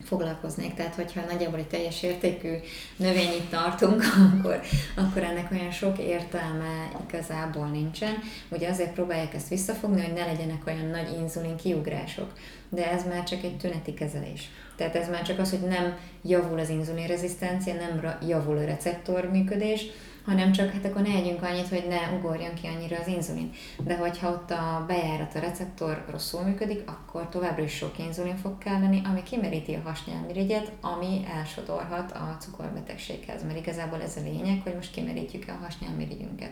foglalkoznék. 0.04 0.74
Tehát, 0.74 0.94
hogyha 0.94 1.20
nagyjából 1.30 1.58
egy 1.58 1.66
teljes 1.66 2.02
értékű 2.02 2.54
növényit 2.96 3.50
tartunk, 3.50 4.02
akkor, 4.32 4.60
akkor 4.96 5.22
ennek 5.22 5.50
olyan 5.52 5.70
sok 5.70 5.98
értelme 5.98 6.90
igazából 7.08 7.66
nincsen. 7.66 8.14
Ugye 8.48 8.68
azért 8.68 8.92
próbálják 8.92 9.34
ezt 9.34 9.48
visszafogni, 9.48 10.02
hogy 10.02 10.12
ne 10.12 10.24
legyenek 10.24 10.66
olyan 10.66 10.86
nagy 10.86 11.16
inzulin 11.20 11.56
kiugrások. 11.56 12.32
De 12.68 12.90
ez 12.90 13.04
már 13.06 13.22
csak 13.22 13.42
egy 13.42 13.56
tüneti 13.56 13.94
kezelés. 13.94 14.50
Tehát 14.76 14.96
ez 14.96 15.08
már 15.08 15.22
csak 15.22 15.38
az, 15.38 15.50
hogy 15.50 15.68
nem 15.68 15.96
javul 16.22 16.58
az 16.58 16.68
inzulinrezisztencia, 16.68 17.74
nem 17.74 18.00
ra- 18.00 18.28
javul 18.28 18.56
a 18.56 18.64
receptor 18.64 19.30
működés, 19.30 19.86
hanem 20.28 20.52
csak 20.52 20.72
hát 20.72 20.84
akkor 20.84 21.02
ne 21.02 21.14
együnk 21.14 21.42
annyit, 21.42 21.68
hogy 21.68 21.84
ne 21.88 22.16
ugorjon 22.16 22.54
ki 22.54 22.66
annyira 22.66 22.98
az 22.98 23.06
inzulin. 23.06 23.52
De 23.84 23.96
hogyha 23.96 24.30
ott 24.30 24.50
a 24.50 24.84
bejárat, 24.86 25.34
a 25.34 25.38
receptor 25.38 26.04
rosszul 26.10 26.42
működik, 26.42 26.82
akkor 26.90 27.28
továbbra 27.28 27.62
is 27.62 27.72
sok 27.72 27.98
inzulin 27.98 28.36
fog 28.36 28.58
kelleni, 28.58 29.02
ami 29.04 29.22
kimeríti 29.22 29.74
a 29.74 29.88
hasnyálmirigyet, 29.88 30.72
ami 30.80 31.26
elsodorhat 31.36 32.12
a 32.12 32.36
cukorbetegséghez. 32.40 33.44
Mert 33.44 33.58
igazából 33.58 34.02
ez 34.02 34.16
a 34.16 34.20
lényeg, 34.20 34.60
hogy 34.62 34.74
most 34.74 34.92
kimerítjük 34.92 35.44
a 35.48 35.64
hasnyálmirigyünket. 35.64 36.50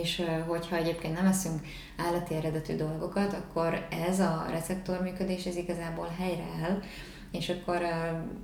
És 0.00 0.22
hogyha 0.46 0.76
egyébként 0.76 1.14
nem 1.14 1.26
eszünk 1.26 1.60
állati 1.96 2.34
eredetű 2.34 2.76
dolgokat, 2.76 3.32
akkor 3.32 3.86
ez 4.08 4.20
a 4.20 4.46
receptor 4.50 5.00
működés, 5.02 5.44
ez 5.44 5.56
igazából 5.56 6.08
helyreáll, 6.18 6.82
és 7.34 7.48
akkor 7.48 7.80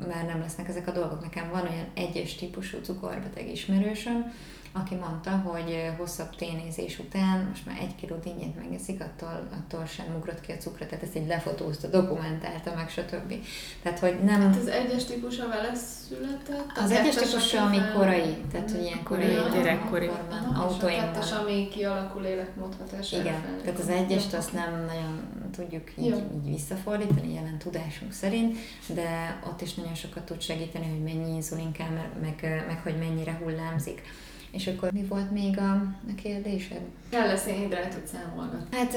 már 0.08 0.24
nem 0.26 0.40
lesznek 0.40 0.68
ezek 0.68 0.88
a 0.88 0.92
dolgok. 0.92 1.20
Nekem 1.20 1.50
van 1.50 1.62
olyan 1.62 1.90
egyes 1.94 2.34
típusú 2.34 2.78
cukorbeteg 2.82 3.50
ismerősöm, 3.50 4.32
aki 4.72 4.94
mondta, 4.94 5.30
hogy 5.30 5.92
hosszabb 5.98 6.36
ténézés 6.36 6.98
után 6.98 7.46
most 7.48 7.66
már 7.66 7.76
egy 7.80 7.94
kiló 7.94 8.16
dinnyét 8.16 8.56
megeszik, 8.62 9.00
attól, 9.02 9.48
attól 9.52 9.86
sem 9.86 10.06
ugrott 10.18 10.40
ki 10.40 10.52
a 10.52 10.56
cukra, 10.56 10.86
tehát 10.86 11.04
ezt 11.04 11.16
így 11.16 11.26
lefotózta, 11.26 11.88
dokumentálta 11.88 12.72
meg, 12.74 12.88
stb. 12.90 13.34
Tehát, 13.82 13.98
hogy 13.98 14.18
nem... 14.24 14.40
Hát 14.40 14.56
az 14.56 14.66
egyes 14.68 15.04
típusa 15.04 15.48
vele 15.48 15.74
született? 15.74 16.76
a 16.76 16.82
Az 16.82 16.90
egyes 16.90 17.14
típusa, 17.14 17.62
ami 17.62 17.76
fel- 17.78 17.92
korai, 17.92 18.36
tehát 18.52 18.70
hogy 18.70 18.82
ilyen 18.82 19.02
korai 19.02 19.34
Korai, 19.34 19.50
gyerekkori. 19.50 20.06
korban, 20.06 20.38
Aha, 20.38 20.50
és 20.50 20.56
a 20.56 20.62
autoimmun. 20.72 21.00
kettes, 21.12 21.32
ami 21.32 21.68
kialakul 21.68 22.24
életmód 22.24 22.74
hatására. 22.78 23.22
Igen, 23.22 23.40
felnőtt. 23.40 23.62
tehát 23.64 23.78
az 23.78 23.88
egyest 23.88 24.34
azt 24.34 24.52
nem 24.52 24.84
nagyon 24.86 25.28
tudjuk 25.56 25.90
így, 25.98 26.06
így 26.34 26.50
visszafordítani 26.50 27.34
jelen 27.34 27.58
tudásunk 27.58 28.12
szerint, 28.12 28.56
de 28.94 29.40
ott 29.46 29.60
is 29.60 29.74
nagyon 29.74 29.94
sokat 29.94 30.22
tud 30.24 30.40
segíteni, 30.40 30.88
hogy 30.88 31.02
mennyi 31.02 31.34
inzulin 31.34 31.72
kell, 31.72 31.88
meg, 31.90 32.08
meg, 32.20 32.64
meg 32.66 32.80
hogy 32.82 32.98
mennyire 32.98 33.38
hullámzik. 33.42 34.02
És 34.50 34.66
akkor 34.66 34.92
mi 34.92 35.02
volt 35.02 35.30
még 35.30 35.58
a, 35.58 35.72
a 36.08 36.14
kérdésed? 36.22 36.80
Kell-e 37.10 37.36
szénhidrátot 37.36 38.06
számolgatni? 38.06 38.76
Hát 38.76 38.94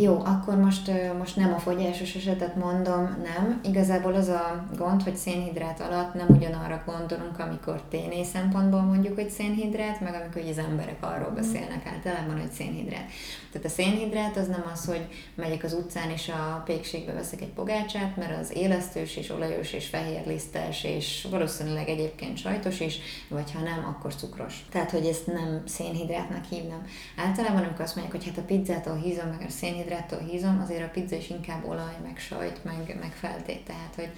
jó, 0.00 0.20
akkor 0.24 0.56
most, 0.56 0.90
most 1.18 1.36
nem 1.36 1.52
a 1.52 1.58
fogyásos 1.58 2.14
esetet 2.14 2.56
mondom, 2.56 3.02
nem. 3.04 3.60
Igazából 3.64 4.14
az 4.14 4.28
a 4.28 4.64
gond, 4.76 5.02
hogy 5.02 5.16
szénhidrát 5.16 5.80
alatt 5.80 6.14
nem 6.14 6.26
ugyanarra 6.28 6.82
gondolunk, 6.86 7.38
amikor 7.38 7.82
téné 7.88 8.22
szempontból 8.22 8.80
mondjuk, 8.80 9.14
hogy 9.14 9.30
szénhidrát, 9.30 10.00
meg 10.00 10.14
amikor 10.14 10.50
az 10.50 10.58
emberek 10.58 10.96
arról 11.00 11.30
beszélnek 11.30 11.86
általában, 11.86 12.40
hogy 12.40 12.50
szénhidrát. 12.50 13.10
Tehát 13.52 13.66
a 13.66 13.70
szénhidrát 13.70 14.36
az 14.36 14.46
nem 14.46 14.64
az, 14.72 14.84
hogy 14.84 15.06
megyek 15.34 15.64
az 15.64 15.72
utcán 15.72 16.10
és 16.10 16.28
a 16.28 16.62
pékségbe 16.64 17.12
veszek 17.12 17.40
egy 17.40 17.52
pogácsát, 17.52 18.16
mert 18.16 18.40
az 18.40 18.56
élesztős 18.56 19.16
és 19.16 19.30
olajos 19.30 19.72
és 19.72 19.86
fehérlisztes 19.86 20.84
és 20.84 21.26
valószínűleg 21.30 21.88
egyébként 21.88 22.38
sajtos 22.38 22.80
is, 22.80 22.98
vagy 23.28 23.52
ha 23.52 23.60
nem, 23.60 23.84
akkor 23.88 24.14
cukros. 24.14 24.43
Tehát, 24.70 24.90
hogy 24.90 25.06
ezt 25.06 25.26
nem 25.26 25.62
szénhidrátnak 25.66 26.44
hívnám. 26.44 26.86
Általában, 27.16 27.62
amikor 27.62 27.80
azt 27.80 27.96
mondják, 27.96 28.16
hogy 28.16 28.26
hát 28.26 28.44
a 28.44 28.46
pizzától 28.46 28.96
hízom, 28.96 29.28
meg 29.28 29.44
a 29.46 29.50
szénhidráttól 29.50 30.18
hízom, 30.18 30.60
azért 30.62 30.84
a 30.84 30.90
pizza 30.90 31.16
is 31.16 31.30
inkább 31.30 31.64
olaj, 31.64 31.96
meg 32.02 32.18
sajt, 32.18 32.64
meg, 32.64 32.96
meg 33.00 33.12
feltét. 33.12 33.64
Tehát, 33.64 33.94
hogy 33.94 34.10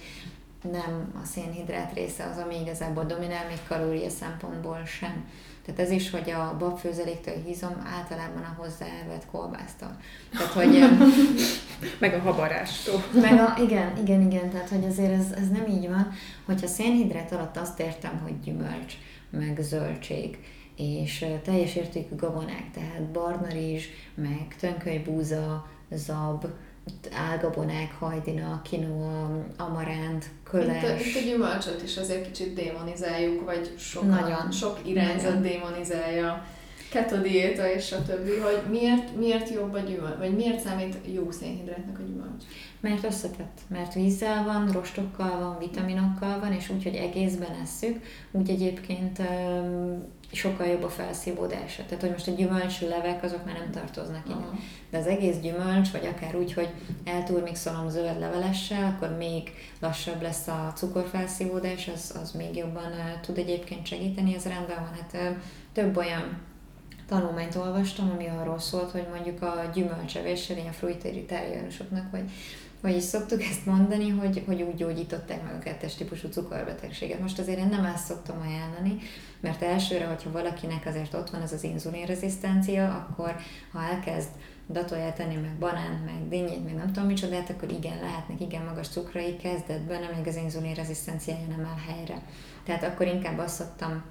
nem 0.71 1.13
a 1.23 1.25
szénhidrát 1.25 1.93
része 1.93 2.23
az, 2.25 2.37
ami 2.37 2.59
igazából 2.61 3.03
dominál, 3.03 3.47
még 3.47 3.59
kalória 3.67 4.09
szempontból 4.09 4.81
sem. 4.85 5.25
Tehát 5.65 5.81
ez 5.81 5.91
is, 5.91 6.09
hogy 6.09 6.29
a 6.29 6.55
babfőzeléktől 6.59 7.35
hízom, 7.45 7.87
általában 7.95 8.43
a 8.43 8.61
hozzá 8.61 8.85
elvett 9.01 9.25
kolbásztól. 9.31 9.97
Tehát, 10.31 10.51
hogy 10.51 10.79
Meg 11.99 12.13
a 12.13 12.19
habarástól. 12.19 13.03
meg 13.13 13.39
a, 13.39 13.55
igen, 13.61 13.97
igen, 13.97 14.21
igen, 14.21 14.49
tehát 14.49 14.69
hogy 14.69 14.85
azért 14.85 15.11
ez, 15.11 15.31
ez 15.31 15.49
nem 15.49 15.67
így 15.67 15.87
van, 15.87 16.11
hogyha 16.45 16.67
szénhidrát 16.67 17.31
alatt 17.31 17.57
azt 17.57 17.79
értem, 17.79 18.19
hogy 18.23 18.39
gyümölcs, 18.39 18.93
meg 19.29 19.57
zöldség, 19.61 20.37
és 20.75 21.25
teljes 21.43 21.75
értékű 21.75 22.15
gabonák, 22.15 22.71
tehát 22.73 23.03
barna 23.11 23.47
rizs, 23.47 23.85
meg 24.15 24.55
tönkölybúza, 24.59 25.67
zab, 25.91 26.45
álgabonák, 27.11 27.91
hajdina, 27.99 28.61
quinoa, 28.69 29.45
amaránt, 29.57 30.23
Itt 30.23 30.47
a, 30.47 30.49
köles. 30.49 31.05
itt 31.05 31.21
a 31.21 31.25
gyümölcsöt 31.25 31.83
is 31.83 31.97
azért 31.97 32.25
kicsit 32.25 32.53
démonizáljuk, 32.53 33.45
vagy 33.45 33.73
sokan, 33.77 34.09
Nagyon. 34.09 34.51
sok 34.51 34.79
irányzat 34.85 35.33
Nagyon. 35.33 35.41
démonizálja, 35.41 36.45
keto 36.89 37.17
diéta 37.17 37.71
és 37.71 37.91
a 37.91 38.03
többi, 38.03 38.37
hogy 38.37 38.61
miért, 38.69 39.15
miért 39.15 39.49
jobb 39.49 39.73
a 39.73 39.79
gyümölcs, 39.79 40.17
vagy 40.17 40.35
miért 40.35 40.59
számít 40.59 40.95
jó 41.13 41.31
szénhidrátnak 41.31 41.99
a 41.99 42.03
gyümölcs? 42.03 42.43
Mert 42.79 43.03
összetett, 43.03 43.59
mert 43.67 43.93
vízzel 43.93 44.43
van, 44.43 44.71
rostokkal 44.71 45.39
van, 45.39 45.57
vitaminokkal 45.59 46.39
van, 46.39 46.53
és 46.53 46.69
úgy, 46.69 46.83
hogy 46.83 46.95
egészben 46.95 47.55
esszük, 47.63 48.03
úgy 48.31 48.49
egyébként 48.49 49.21
sokkal 50.31 50.67
jobb 50.67 50.83
a 50.83 50.89
felszívódása. 50.89 51.83
Tehát, 51.85 52.01
hogy 52.01 52.11
most 52.11 52.27
a 52.27 52.31
gyümölcslevek, 52.31 53.23
azok 53.23 53.45
már 53.45 53.57
nem 53.57 53.71
tartoznak 53.71 54.23
ide. 54.25 54.59
De 54.89 54.97
az 54.97 55.07
egész 55.07 55.37
gyümölcs, 55.37 55.91
vagy 55.91 56.05
akár 56.05 56.35
úgy, 56.35 56.53
hogy 56.53 56.69
elturmixolom 57.03 57.89
zöld 57.89 58.19
levelessel, 58.19 58.95
akkor 58.95 59.17
még 59.17 59.51
lassabb 59.79 60.21
lesz 60.21 60.47
a 60.47 60.71
cukorfelszívódás, 60.75 61.87
az, 61.87 62.13
az 62.21 62.31
még 62.31 62.55
jobban 62.55 62.91
tud 63.21 63.37
egyébként 63.37 63.85
segíteni, 63.85 64.35
ez 64.35 64.45
rendben 64.45 64.77
van. 64.79 64.93
Hát 64.99 65.37
több 65.73 65.97
olyan 65.97 66.37
tanulmányt 67.07 67.55
olvastam, 67.55 68.09
ami 68.09 68.27
arról 68.27 68.59
szólt, 68.59 68.91
hogy 68.91 69.07
mondjuk 69.13 69.41
a 69.41 69.69
gyümölcsevéssel, 69.73 70.57
ilyen 70.57 70.71
fruitéritáriánusoknak, 70.71 72.11
vagy 72.11 72.31
hogy 72.81 72.95
is 72.95 73.03
szoktuk 73.03 73.43
ezt 73.43 73.65
mondani, 73.65 74.09
hogy, 74.09 74.43
hogy 74.45 74.61
úgy 74.61 74.75
gyógyították 74.75 75.43
meg 75.43 75.53
a 75.53 75.59
kettes 75.59 75.95
típusú 75.95 76.27
cukorbetegséget. 76.27 77.19
Most 77.19 77.39
azért 77.39 77.59
én 77.59 77.67
nem 77.67 77.85
ezt 77.85 78.05
szoktam 78.05 78.41
ajánlani, 78.41 78.97
mert 79.39 79.61
elsőre, 79.61 80.05
hogyha 80.05 80.31
valakinek 80.31 80.85
azért 80.85 81.13
ott 81.13 81.29
van 81.29 81.41
ez 81.41 81.53
az 81.53 81.63
inzulinrezisztencia, 81.63 82.93
akkor 82.93 83.35
ha 83.71 83.83
elkezd 83.83 84.29
datóját 84.69 85.15
tenni, 85.15 85.35
meg 85.35 85.55
banánt, 85.59 86.05
meg 86.05 86.27
dinnyét, 86.29 86.63
meg 86.63 86.75
nem 86.75 86.91
tudom 86.91 87.07
micsodát, 87.07 87.49
akkor 87.49 87.71
igen, 87.71 87.99
lehetnek 88.01 88.41
igen 88.41 88.63
magas 88.63 88.87
cukrai 88.87 89.35
kezdetben, 89.35 90.03
amíg 90.03 90.27
az 90.27 90.35
inzulinrezisztenciája 90.35 91.47
nem 91.47 91.65
áll 91.65 91.95
helyre. 91.95 92.21
Tehát 92.63 92.83
akkor 92.83 93.07
inkább 93.07 93.37
azt 93.37 93.55
szoktam 93.55 94.03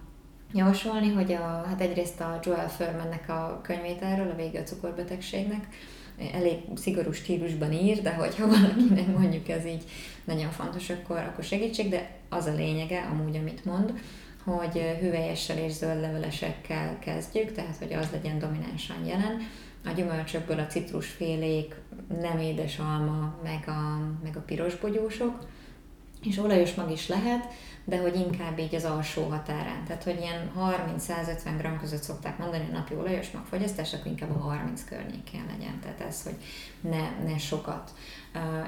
javasolni, 0.53 1.12
hogy 1.12 1.32
a, 1.32 1.64
hát 1.68 1.80
egyrészt 1.80 2.20
a 2.20 2.38
Joel 2.42 2.68
Furmannek 2.68 3.28
a 3.28 3.61
könyvét 3.62 4.03
erről, 4.03 4.30
a 4.30 4.36
vége 4.36 4.61
a 4.61 4.62
cukorbetegségnek, 4.62 5.66
elég 6.32 6.59
szigorú 6.74 7.12
stílusban 7.12 7.72
ír, 7.72 8.03
de 8.03 8.14
hogyha 8.14 8.47
valakinek 8.57 9.18
mondjuk 9.18 9.49
ez 9.49 9.66
így 9.66 9.84
nagyon 10.24 10.51
fontos, 10.51 10.90
akkor, 10.90 11.18
akkor 11.18 11.44
segítség, 11.44 11.88
de 11.88 12.11
az 12.28 12.47
a 12.47 12.55
lényege, 12.55 13.09
amúgy, 13.11 13.36
amit 13.36 13.64
mond, 13.64 13.92
hogy 14.44 14.80
hüvelyessel 15.01 15.59
és 15.59 15.72
zöld 15.72 16.01
levelesekkel 16.01 16.99
kezdjük, 16.99 17.53
tehát 17.53 17.76
hogy 17.76 17.92
az 17.92 18.09
legyen 18.12 18.38
dominánsan 18.38 19.05
jelen, 19.05 19.40
a 19.84 19.90
gyümölcsökből 19.90 20.59
a 20.59 20.66
citrusfélék, 20.66 21.74
nem 22.20 22.38
édes 22.38 22.78
alma, 22.78 23.38
meg 23.42 23.64
a, 23.66 24.01
meg 24.22 24.36
a 24.36 24.40
piros 24.40 24.76
bogyósok, 24.76 25.47
és 26.22 26.38
olajos 26.38 26.74
mag 26.74 26.90
is 26.90 27.09
lehet, 27.09 27.53
de 27.89 27.99
hogy 28.01 28.14
inkább 28.14 28.59
így 28.59 28.74
az 28.74 28.84
alsó 28.84 29.28
határán. 29.28 29.84
Tehát, 29.84 30.05
hogy 30.05 30.18
ilyen 30.20 30.51
30-150 30.99 31.76
g 31.76 31.80
között 31.80 32.03
szokták 32.03 32.39
mondani 32.39 32.68
a 32.70 32.72
napi 32.72 32.95
olajos 32.95 33.30
magfogyasztás, 33.30 33.95
akkor 33.95 34.07
inkább 34.07 34.37
a 34.37 34.39
30 34.39 34.84
környékén 34.84 35.45
legyen. 35.51 35.80
Tehát 35.80 36.01
ez, 36.01 36.22
hogy 36.22 36.37
ne, 36.80 37.30
ne 37.30 37.39
sokat. 37.39 37.91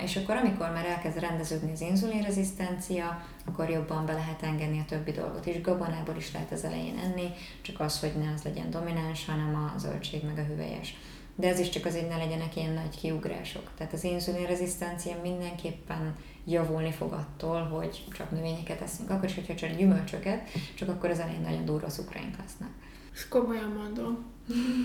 És 0.02 0.16
akkor, 0.16 0.36
amikor 0.36 0.70
már 0.72 0.86
elkezd 0.86 1.18
rendeződni 1.18 1.72
az 1.72 1.80
inzulinrezisztencia, 1.80 3.22
akkor 3.46 3.70
jobban 3.70 4.06
be 4.06 4.12
lehet 4.12 4.42
engedni 4.42 4.78
a 4.78 4.88
többi 4.88 5.10
dolgot 5.10 5.46
is. 5.46 5.60
Gabonából 5.60 6.16
is 6.16 6.32
lehet 6.32 6.52
az 6.52 6.64
elején 6.64 6.98
enni, 6.98 7.30
csak 7.62 7.80
az, 7.80 8.00
hogy 8.00 8.12
ne 8.18 8.32
az 8.32 8.42
legyen 8.42 8.70
domináns, 8.70 9.26
hanem 9.26 9.54
a 9.54 9.78
zöldség 9.78 10.24
meg 10.24 10.38
a 10.38 10.44
hüvelyes 10.44 10.96
de 11.40 11.48
ez 11.48 11.58
is 11.58 11.68
csak 11.68 11.84
azért 11.84 12.08
ne 12.08 12.16
legyenek 12.16 12.56
ilyen 12.56 12.72
nagy 12.72 13.00
kiugrások. 13.00 13.70
Tehát 13.76 13.92
az 13.92 14.04
inzulinrezisztencia 14.04 15.16
mindenképpen 15.22 16.16
javulni 16.48 16.92
fog 16.92 17.12
attól, 17.12 17.62
hogy 17.62 18.04
csak 18.16 18.30
növényeket 18.30 18.80
eszünk. 18.80 19.10
Akkor 19.10 19.24
is, 19.24 19.34
hogyha 19.34 19.54
csak 19.54 19.76
gyümölcsöket, 19.76 20.48
csak 20.74 20.88
akkor 20.88 21.10
az 21.10 21.18
elején 21.18 21.40
nagyon 21.40 21.64
durva 21.64 21.86
cukraink 21.86 22.36
lesznek. 22.36 22.68
Ezt 23.14 23.28
komolyan 23.28 23.72
mondom. 23.82 24.24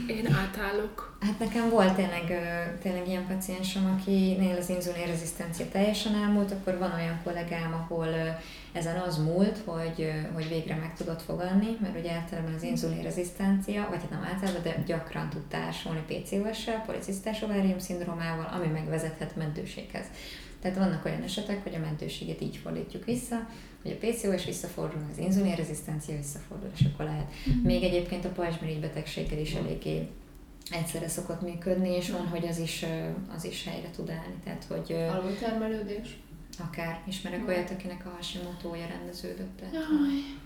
Én 0.08 0.34
átállok. 0.34 1.18
Hát 1.20 1.40
nekem 1.40 1.70
volt 1.70 1.94
tényleg, 1.96 2.24
tényleg 2.82 3.08
ilyen 3.08 3.28
paciensem, 3.28 3.98
akinél 4.00 4.58
az 4.58 4.70
inzulinrezisztencia 4.70 5.66
teljesen 5.72 6.16
elmúlt, 6.16 6.52
akkor 6.52 6.78
van 6.78 6.94
olyan 6.94 7.20
kollégám, 7.24 7.74
ahol 7.74 8.08
ezen 8.72 9.00
az 9.00 9.18
múlt, 9.18 9.58
hogy, 9.66 10.12
hogy 10.34 10.48
végre 10.48 10.76
meg 10.76 10.96
tudott 10.96 11.22
fogadni, 11.22 11.78
mert 11.82 12.00
ugye 12.00 12.12
általában 12.12 12.54
az 12.54 12.64
inzulinrezisztencia, 12.64 13.88
vagy 13.90 14.00
hát 14.00 14.10
nem 14.10 14.28
általában, 14.34 14.62
de 14.64 14.84
gyakran 14.86 15.30
tud 15.30 15.42
társulni 15.42 16.04
PCOS-sel, 16.08 16.84
policisztás 16.86 17.42
ovárium 17.42 17.80
szindrómával, 17.80 18.50
ami 18.54 18.68
megvezethet 18.68 19.36
meddőséghez. 19.36 20.06
Tehát 20.64 20.78
vannak 20.78 21.06
olyan 21.06 21.22
esetek, 21.22 21.64
hogy 21.64 21.76
a 21.76 21.80
mentőséget 21.80 22.42
így 22.42 22.58
fordítjuk 22.58 23.06
vissza, 23.06 23.48
hogy 23.82 23.92
a 23.92 24.06
PCOS 24.06 24.46
visszafordul, 24.46 25.02
az 25.12 25.18
inzulinrezisztencia 25.18 26.16
visszafordul, 26.16 26.70
és 26.80 26.86
akkor 26.94 27.06
lehet. 27.06 27.32
Mm-hmm. 27.50 27.66
Még 27.66 27.84
egyébként 27.84 28.26
a 28.26 28.30
pajzsmirigy 28.30 28.80
betegséggel 28.80 29.40
is 29.40 29.54
eléggé 29.54 30.08
egyszerre 30.72 31.08
szokott 31.08 31.42
működni, 31.42 31.90
és 31.90 32.10
van, 32.10 32.28
hogy 32.28 32.48
az 32.48 32.58
is, 32.60 32.86
az 33.36 33.46
is 33.46 33.64
helyre 33.64 33.90
tud 33.90 34.10
állni. 34.10 34.36
Tehát, 34.44 34.64
hogy, 34.64 34.92
Alultermelődés? 34.92 36.18
Akár. 36.60 37.02
Ismerek 37.08 37.48
olyat, 37.48 37.70
akinek 37.70 38.06
a 38.06 38.10
Hashimoto-ja 38.16 38.86
rendeződött. 38.88 39.58
Tehát, 39.58 39.74
Jaj, 39.74 39.84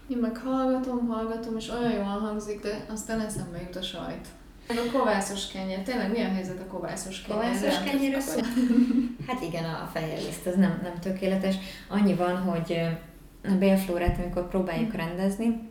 én 0.07 0.17
meg 0.17 0.37
hallgatom, 0.37 1.07
hallgatom, 1.07 1.57
és 1.57 1.69
olyan 1.69 1.91
jól 1.91 2.03
hangzik, 2.03 2.61
de 2.61 2.85
aztán 2.89 3.19
eszembe 3.19 3.61
jut 3.61 3.75
a 3.75 3.81
sajt. 3.81 4.27
A 4.69 4.91
kovászos 4.91 5.47
kenyér. 5.47 5.79
Tényleg 5.79 6.11
mi 6.11 6.21
a 6.21 6.27
helyzet 6.27 6.59
a 6.59 6.67
kovászos 6.67 7.21
kenyér? 7.21 7.41
Kovászos 7.41 7.83
kenyér 7.83 8.17
Hát 9.27 9.41
igen, 9.41 9.63
a 9.63 9.89
fehér 9.93 10.17
liszt, 10.17 10.45
az 10.45 10.55
nem, 10.55 10.79
nem 10.83 10.99
tökéletes. 10.99 11.55
Annyi 11.87 12.13
van, 12.13 12.37
hogy 12.37 12.79
a 13.43 13.51
bélflórát, 13.59 14.19
amikor 14.19 14.47
próbáljuk 14.49 14.93
rendezni, 14.93 15.69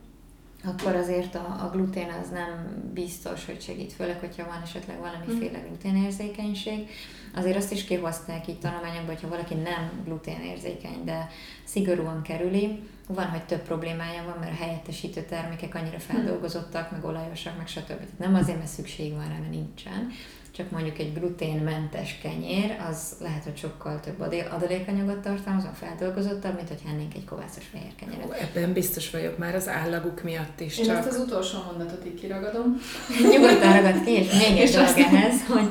akkor 0.67 0.95
azért 0.95 1.35
a, 1.35 1.59
a 1.65 1.71
glutén 1.73 2.09
az 2.23 2.29
nem 2.31 2.83
biztos, 2.95 3.45
hogy 3.45 3.61
segít, 3.61 3.93
főleg, 3.93 4.19
hogyha 4.19 4.47
van 4.47 4.63
esetleg 4.63 4.99
valamiféle 4.99 5.59
mhm. 5.59 5.67
gluténérzékenység. 5.67 6.89
Azért 7.35 7.57
azt 7.57 7.73
is 7.73 7.85
kihozták 7.85 8.49
így 8.49 8.59
tanulmányokban, 8.59 9.15
hogyha 9.15 9.29
valaki 9.29 9.55
nem 9.55 10.03
gluténérzékeny, 10.05 11.05
de 11.05 11.31
szigorúan 11.65 12.23
kerüli, 12.23 12.83
van, 13.09 13.27
hogy 13.27 13.43
több 13.43 13.63
problémája 13.63 14.25
van, 14.25 14.37
mert 14.41 14.53
a 14.53 14.63
helyettesítő 14.63 15.23
termékek 15.23 15.75
annyira 15.75 15.97
mhm. 15.97 16.07
feldolgozottak, 16.07 16.91
meg 16.91 17.05
olajosak, 17.05 17.57
meg 17.57 17.67
stb. 17.67 18.01
Nem 18.19 18.35
azért, 18.35 18.59
mert 18.59 18.71
szükség 18.71 19.13
van 19.13 19.29
rá, 19.29 19.39
mert 19.39 19.51
nincsen, 19.51 20.11
csak 20.57 20.71
mondjuk 20.71 20.99
egy 20.99 21.13
gluténmentes 21.15 22.19
kenyér, 22.23 22.77
az 22.91 23.15
lehet, 23.21 23.45
hogy 23.45 23.57
sokkal 23.57 24.01
több 24.01 24.21
adalékanyagot 24.51 25.19
tartalmaz, 25.19 25.65
a 25.65 25.73
feldolgozottabb, 25.75 26.55
mint 26.55 26.69
hogy 26.69 26.81
ennénk 26.89 27.15
egy 27.15 27.25
kovászos 27.25 27.65
fehér 27.73 27.95
kenyeret. 27.97 28.27
Ó, 28.27 28.33
ebben 28.33 28.73
biztos 28.73 29.11
vagyok 29.11 29.39
már 29.39 29.55
az 29.55 29.69
állaguk 29.69 30.23
miatt 30.23 30.61
is. 30.61 30.79
Én 30.79 30.85
csak... 30.85 30.97
ezt 30.97 31.09
az 31.09 31.19
utolsó 31.19 31.59
mondatot 31.67 32.07
így 32.07 32.21
kiragadom. 32.21 32.81
Nyugodtan 33.33 33.73
ragad 33.73 34.05
ki, 34.05 34.11
és 34.11 34.33
még 34.33 34.59
egy 34.59 34.71
dolog 34.71 34.99
ehhez, 34.99 35.47
hogy, 35.47 35.69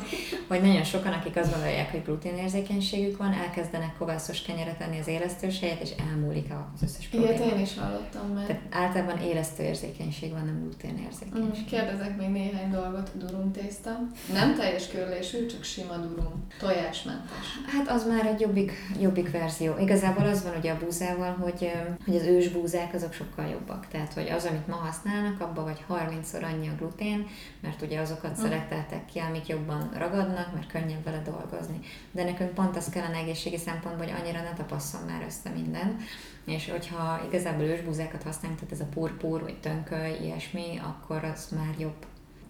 hogy 0.48 0.62
nagyon 0.62 0.84
sokan, 0.84 1.14
akik 1.14 1.36
azt 1.36 1.52
gondolják, 1.52 1.92
hogy 1.92 2.04
gluténérzékenységük 2.04 3.18
van, 3.18 3.34
elkezdenek 3.34 3.96
kovászos 3.98 4.42
kenyeret 4.42 4.82
enni 4.82 5.00
az 5.00 5.08
élesztős 5.08 5.60
helyet, 5.60 5.82
és 5.82 5.90
elmúlik 6.12 6.46
az 6.74 6.84
összes 6.84 7.08
probléma. 7.08 7.34
Ilyet 7.34 7.54
én 7.54 7.60
is 7.60 7.78
hallottam 7.78 8.28
meg. 8.28 8.46
Tehát 8.46 8.62
általában 8.72 9.18
élesztőérzékenység 9.22 10.32
van, 10.32 10.46
nem 10.46 10.60
gluténérzékenység. 10.62 11.64
Mm, 11.64 11.66
kérdezek 11.66 12.18
még 12.18 12.30
néhány 12.30 12.72
dolgot, 12.72 13.12
durum 13.18 13.52
tészta. 13.52 14.00
Nem 14.34 14.56
te 14.56 14.74
teljes 14.76 14.91
körlésű, 14.91 15.45
csak 15.45 15.63
sima 15.63 15.95
durum, 15.95 16.47
tojásmentes. 16.59 17.59
Hát 17.67 17.89
az 17.89 18.07
már 18.07 18.26
egy 18.26 18.39
jobbik, 18.39 18.71
jobbik 18.99 19.32
verzió. 19.32 19.78
Igazából 19.78 20.26
az 20.26 20.43
van 20.43 20.57
ugye 20.57 20.71
a 20.71 20.78
búzával, 20.78 21.34
hogy, 21.34 21.71
hogy 22.05 22.15
az 22.15 22.23
ős 22.23 22.49
búzák 22.49 22.93
azok 22.93 23.13
sokkal 23.13 23.47
jobbak. 23.47 23.88
Tehát, 23.88 24.13
hogy 24.13 24.30
az, 24.30 24.45
amit 24.45 24.67
ma 24.67 24.76
használnak, 24.76 25.41
abban 25.41 25.63
vagy 25.63 25.86
30-szor 25.89 26.43
annyi 26.43 26.67
a 26.67 26.76
glutén, 26.78 27.28
mert 27.61 27.82
ugye 27.82 27.99
azokat 27.99 28.36
hmm. 28.36 28.43
szelektálták 28.43 29.05
ki, 29.05 29.19
amik 29.19 29.47
jobban 29.47 29.89
ragadnak, 29.97 30.53
mert 30.53 30.71
könnyebb 30.71 31.03
vele 31.03 31.21
dolgozni. 31.26 31.80
De 32.11 32.23
nekünk 32.23 32.53
pont 32.53 32.76
az 32.76 32.89
kellene 32.89 33.17
egészségi 33.17 33.57
szempontból, 33.57 34.05
hogy 34.05 34.15
annyira 34.21 34.41
ne 34.41 34.53
tapasszon 34.53 35.01
már 35.01 35.23
össze 35.28 35.49
minden. 35.49 35.97
És 36.45 36.69
hogyha 36.69 37.21
igazából 37.28 37.63
ősbúzákat 37.63 38.23
használunk, 38.23 38.59
tehát 38.59 38.73
ez 38.73 38.80
a 38.80 38.89
purpur, 38.93 39.41
vagy 39.41 39.59
tönköly, 39.59 40.17
ilyesmi, 40.21 40.82
akkor 40.84 41.23
az 41.23 41.47
már 41.55 41.76
jobb. 41.78 42.05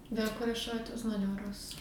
De 0.08 0.22
akkor 0.22 0.48
a 0.48 0.54
sajt 0.54 0.88
az 0.88 1.02
nagyon 1.02 1.40
rossz. 1.46 1.72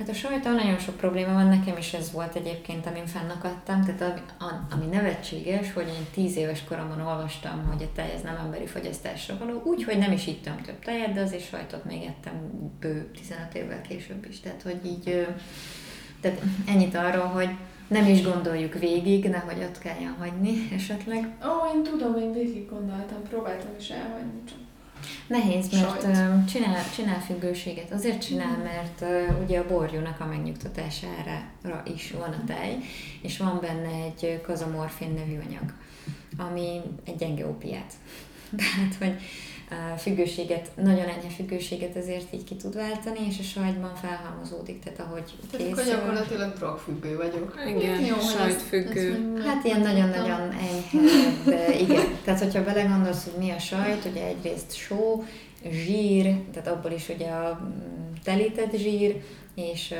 Hát 0.00 0.08
a 0.08 0.14
sajtal 0.14 0.52
nagyon 0.52 0.78
sok 0.78 0.96
probléma 0.96 1.32
van, 1.32 1.46
nekem 1.46 1.76
is 1.76 1.92
ez 1.92 2.12
volt 2.12 2.34
egyébként, 2.34 2.86
amin 2.86 3.06
fennakadtam, 3.06 3.84
tehát 3.84 4.00
ami, 4.38 4.56
ami 4.70 4.96
nevetséges, 4.96 5.72
hogy 5.72 5.86
én 5.86 6.06
tíz 6.14 6.36
éves 6.36 6.64
koromban 6.64 7.00
olvastam, 7.00 7.66
hogy 7.72 7.82
a 7.82 7.92
tej 7.94 8.12
ez 8.14 8.22
nem 8.22 8.36
emberi 8.44 8.66
fogyasztásra 8.66 9.38
való, 9.38 9.62
úgyhogy 9.64 9.98
nem 9.98 10.12
is 10.12 10.26
ittam 10.26 10.60
több 10.60 10.78
tejet, 10.78 11.12
de 11.12 11.20
azért 11.20 11.48
sajtot 11.48 11.84
még 11.84 12.02
ettem 12.02 12.32
bő 12.80 13.10
15 13.18 13.54
évvel 13.54 13.80
később 13.80 14.26
is, 14.28 14.40
tehát 14.40 14.62
hogy 14.62 14.80
így, 14.86 15.26
tehát 16.20 16.40
ennyit 16.66 16.94
arról, 16.94 17.26
hogy 17.26 17.50
nem 17.88 18.06
is 18.06 18.22
gondoljuk 18.22 18.78
végig, 18.78 19.28
nehogy 19.28 19.62
ott 19.62 19.78
kelljen 19.78 20.14
hagyni 20.18 20.68
esetleg. 20.74 21.18
Ó, 21.44 21.76
én 21.76 21.82
tudom, 21.82 22.16
én 22.16 22.32
végig 22.32 22.68
gondoltam, 22.68 23.22
próbáltam 23.28 23.70
is 23.78 23.88
elhagyni, 23.88 24.44
csak 24.48 24.58
Nehéz, 25.26 25.70
mert 25.70 26.00
csinál, 26.50 26.90
csinál 26.94 27.20
függőséget. 27.20 27.92
Azért 27.92 28.22
csinál, 28.22 28.56
mm. 28.56 28.62
mert 28.62 29.04
ugye 29.42 29.58
a 29.58 29.66
borjúnak 29.66 30.20
a 30.20 30.26
megnyugtatására 30.26 31.82
is 31.94 32.10
van 32.10 32.32
a 32.32 32.44
tej, 32.46 32.78
és 33.20 33.38
van 33.38 33.58
benne 33.60 33.88
egy 33.88 34.40
kazamorfin 34.40 35.10
nevű 35.10 35.38
anyag, 35.46 35.72
ami 36.36 36.80
egy 37.04 37.16
gyenge 37.16 37.46
opiát. 37.46 37.92
Tehát, 38.56 38.94
hogy 38.98 39.20
függőséget, 39.98 40.70
nagyon 40.74 41.08
enyhe 41.08 41.28
függőséget 41.36 41.96
ezért 41.96 42.32
így 42.32 42.44
ki 42.44 42.56
tud 42.56 42.74
váltani, 42.74 43.18
és 43.28 43.38
a 43.38 43.42
sajtban 43.42 43.94
felhalmozódik, 43.94 44.82
tehát 44.82 45.00
ahogy 45.00 45.22
tehát 45.50 45.66
készül. 45.66 45.72
akkor 45.72 45.84
gyakorlatilag 45.84 46.52
drogfüggő 46.52 47.16
vagyok. 47.16 47.54
Igen, 47.68 48.04
jó, 48.04 48.16
sajtfüggő. 48.18 49.34
Hát 49.46 49.64
ilyen 49.64 49.80
nagyon-nagyon 49.80 50.40
enyhe, 50.40 51.30
de 51.44 51.78
igen. 51.78 52.18
Tehát, 52.24 52.40
hogyha 52.40 52.64
belegondolsz, 52.64 53.24
hogy 53.24 53.44
mi 53.44 53.50
a 53.50 53.58
sajt, 53.58 54.04
ugye 54.04 54.26
egyrészt 54.26 54.76
só, 54.76 55.24
zsír, 55.70 56.36
tehát 56.52 56.68
abból 56.68 56.90
is 56.90 57.08
ugye 57.08 57.28
a 57.28 57.60
mm, 57.62 58.12
telített 58.24 58.76
zsír, 58.76 59.22
és... 59.54 59.94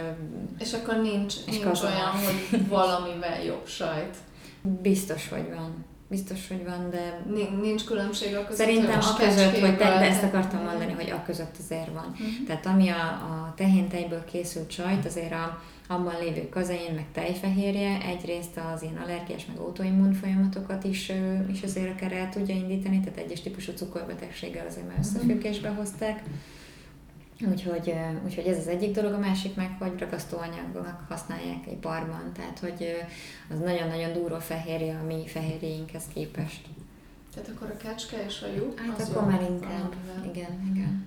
És 0.58 0.72
akkor 0.72 1.00
nincs, 1.00 1.34
és 1.46 1.58
nincs 1.58 1.80
olyan, 1.82 2.10
hogy 2.10 2.68
valamivel 2.68 3.44
jobb 3.44 3.66
sajt. 3.66 4.16
Biztos, 4.62 5.28
hogy 5.28 5.48
van. 5.54 5.84
Biztos, 6.10 6.48
hogy 6.48 6.64
van, 6.64 6.90
de... 6.90 7.22
Nincs 7.62 7.84
különbség 7.84 8.36
a 8.36 8.44
között, 8.44 8.66
Szerintem 8.66 8.98
a 9.00 9.16
között, 9.18 9.58
hogy 9.58 9.76
te, 9.76 9.84
de 9.84 10.00
ezt 10.00 10.22
akartam 10.22 10.64
mondani, 10.64 10.92
hogy 10.92 11.10
a 11.10 11.22
között 11.26 11.54
azért 11.58 11.92
van. 11.92 12.08
Uh-huh. 12.10 12.46
Tehát 12.46 12.66
ami 12.66 12.88
a, 12.88 13.02
a 13.02 13.54
tehéntejből 13.56 14.24
készült 14.24 14.70
sajt, 14.70 15.06
azért 15.06 15.32
a, 15.32 15.62
abban 15.88 16.14
lévő 16.20 16.48
kazein, 16.48 16.94
meg 16.94 17.06
tejfehérje 17.12 18.00
egyrészt 18.02 18.60
az 18.74 18.82
ilyen 18.82 19.02
allergiás, 19.04 19.46
meg 19.46 19.56
autoimmun 19.58 20.12
folyamatokat 20.12 20.84
is, 20.84 21.12
is 21.52 21.62
azért 21.62 21.90
akár 21.90 22.12
el 22.12 22.28
tudja 22.28 22.54
indítani, 22.54 23.00
tehát 23.00 23.18
egyes 23.18 23.40
típusú 23.40 23.72
cukorbetegséggel 23.72 24.66
azért 24.66 24.86
már 24.86 24.98
összefüggésbe 24.98 25.68
hozták. 25.68 26.22
Úgyhogy, 27.48 27.94
úgyhogy 28.24 28.46
ez 28.46 28.58
az 28.58 28.68
egyik 28.68 28.94
dolog, 28.94 29.12
a 29.12 29.18
másik 29.18 29.54
meg, 29.54 29.76
hogy 29.78 29.98
ragasztóanyagnak 29.98 31.04
használják 31.08 31.66
egy 31.66 31.78
barban, 31.78 32.32
tehát 32.36 32.58
hogy 32.58 32.96
az 33.52 33.58
nagyon-nagyon 33.58 34.12
durva 34.12 34.40
fehérje 34.40 34.98
a 35.02 35.06
mi 35.06 35.26
fehérjéinkhez 35.26 36.04
képest. 36.14 36.60
Tehát 37.34 37.48
akkor 37.48 37.70
a 37.70 37.76
kecske 37.76 38.24
és 38.26 38.42
a 38.42 38.46
lyuk? 38.56 38.78
Hát 38.78 39.08
akkor 39.08 39.26
már 39.26 39.42
inkább, 39.50 39.94
igen, 40.32 40.72
igen. 40.74 41.06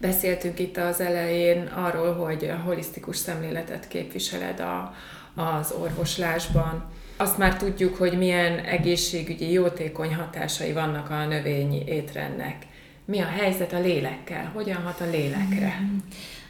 Beszéltünk 0.00 0.58
itt 0.58 0.76
az 0.76 1.00
elején 1.00 1.66
arról, 1.66 2.14
hogy 2.14 2.44
a 2.44 2.56
holisztikus 2.56 3.16
szemléletet 3.16 3.88
képviseled 3.88 4.60
a, 4.60 4.94
az 5.34 5.72
orvoslásban. 5.72 6.84
Azt 7.16 7.38
már 7.38 7.56
tudjuk, 7.56 7.96
hogy 7.96 8.18
milyen 8.18 8.58
egészségügyi 8.58 9.52
jótékony 9.52 10.14
hatásai 10.14 10.72
vannak 10.72 11.10
a 11.10 11.26
növényi 11.26 11.82
étrendnek 11.86 12.66
mi 13.04 13.20
a 13.20 13.26
helyzet 13.26 13.72
a 13.72 13.80
lélekkel, 13.80 14.50
hogyan 14.54 14.82
hat 14.82 15.00
a 15.00 15.10
lélekre? 15.10 15.80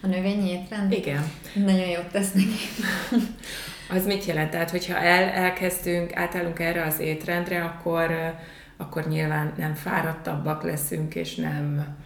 A 0.03 0.07
növényi 0.07 0.51
étrend? 0.51 0.93
Igen. 0.93 1.31
Nagyon 1.55 1.89
jót 1.89 2.07
tesz 2.07 2.33
neki. 2.33 2.85
Az 3.91 4.07
mit 4.07 4.25
jelent? 4.25 4.51
Tehát, 4.51 4.71
hogyha 4.71 4.99
el, 4.99 5.29
elkezdünk, 5.29 6.17
átállunk 6.17 6.59
erre 6.59 6.85
az 6.85 6.99
étrendre, 6.99 7.65
akkor, 7.65 8.35
akkor 8.77 9.09
nyilván 9.09 9.53
nem 9.57 9.75
fáradtabbak 9.75 10.63
leszünk, 10.63 11.15
és 11.15 11.35
nem 11.35 11.97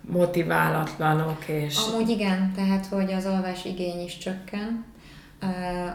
motiválatlanok, 0.00 1.48
és... 1.48 1.76
Amúgy 1.92 2.08
igen, 2.08 2.52
tehát, 2.54 2.86
hogy 2.86 3.12
az 3.12 3.24
alvás 3.24 3.64
igény 3.64 4.04
is 4.04 4.18
csökken, 4.18 4.84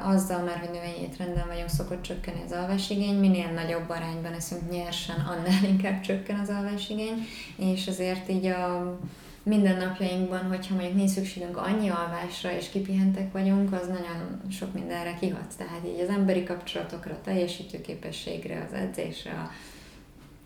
azzal 0.03 0.43
már, 0.43 0.57
hogy 0.59 0.69
növényi 0.69 1.01
étrenden 1.01 1.47
vagyunk, 1.47 1.69
szokott 1.69 2.01
csökkenni 2.01 2.41
az 2.45 2.51
alvásigény, 2.51 3.19
minél 3.19 3.51
nagyobb 3.51 3.89
arányban 3.89 4.33
eszünk 4.33 4.71
nyersen, 4.71 5.19
annál 5.19 5.63
inkább 5.73 6.01
csökken 6.01 6.39
az 6.39 6.49
alvásigény, 6.49 7.27
és 7.55 7.87
azért 7.87 8.29
így 8.29 8.45
a 8.45 8.97
mindennapjainkban, 9.43 10.43
hogyha 10.43 10.75
mondjuk 10.75 10.95
nincs 10.95 11.09
szükségünk 11.09 11.57
annyi 11.57 11.89
alvásra, 11.89 12.51
és 12.51 12.69
kipihentek 12.69 13.31
vagyunk, 13.31 13.73
az 13.73 13.87
nagyon 13.87 14.41
sok 14.51 14.73
mindenre 14.73 15.17
kihat. 15.19 15.53
Tehát 15.57 15.81
így 15.85 15.99
az 15.99 16.09
emberi 16.09 16.43
kapcsolatokra, 16.43 17.11
a 17.11 17.21
teljesítőképességre, 17.23 18.65
az 18.67 18.73
edzésre, 18.73 19.31
a 19.31 19.51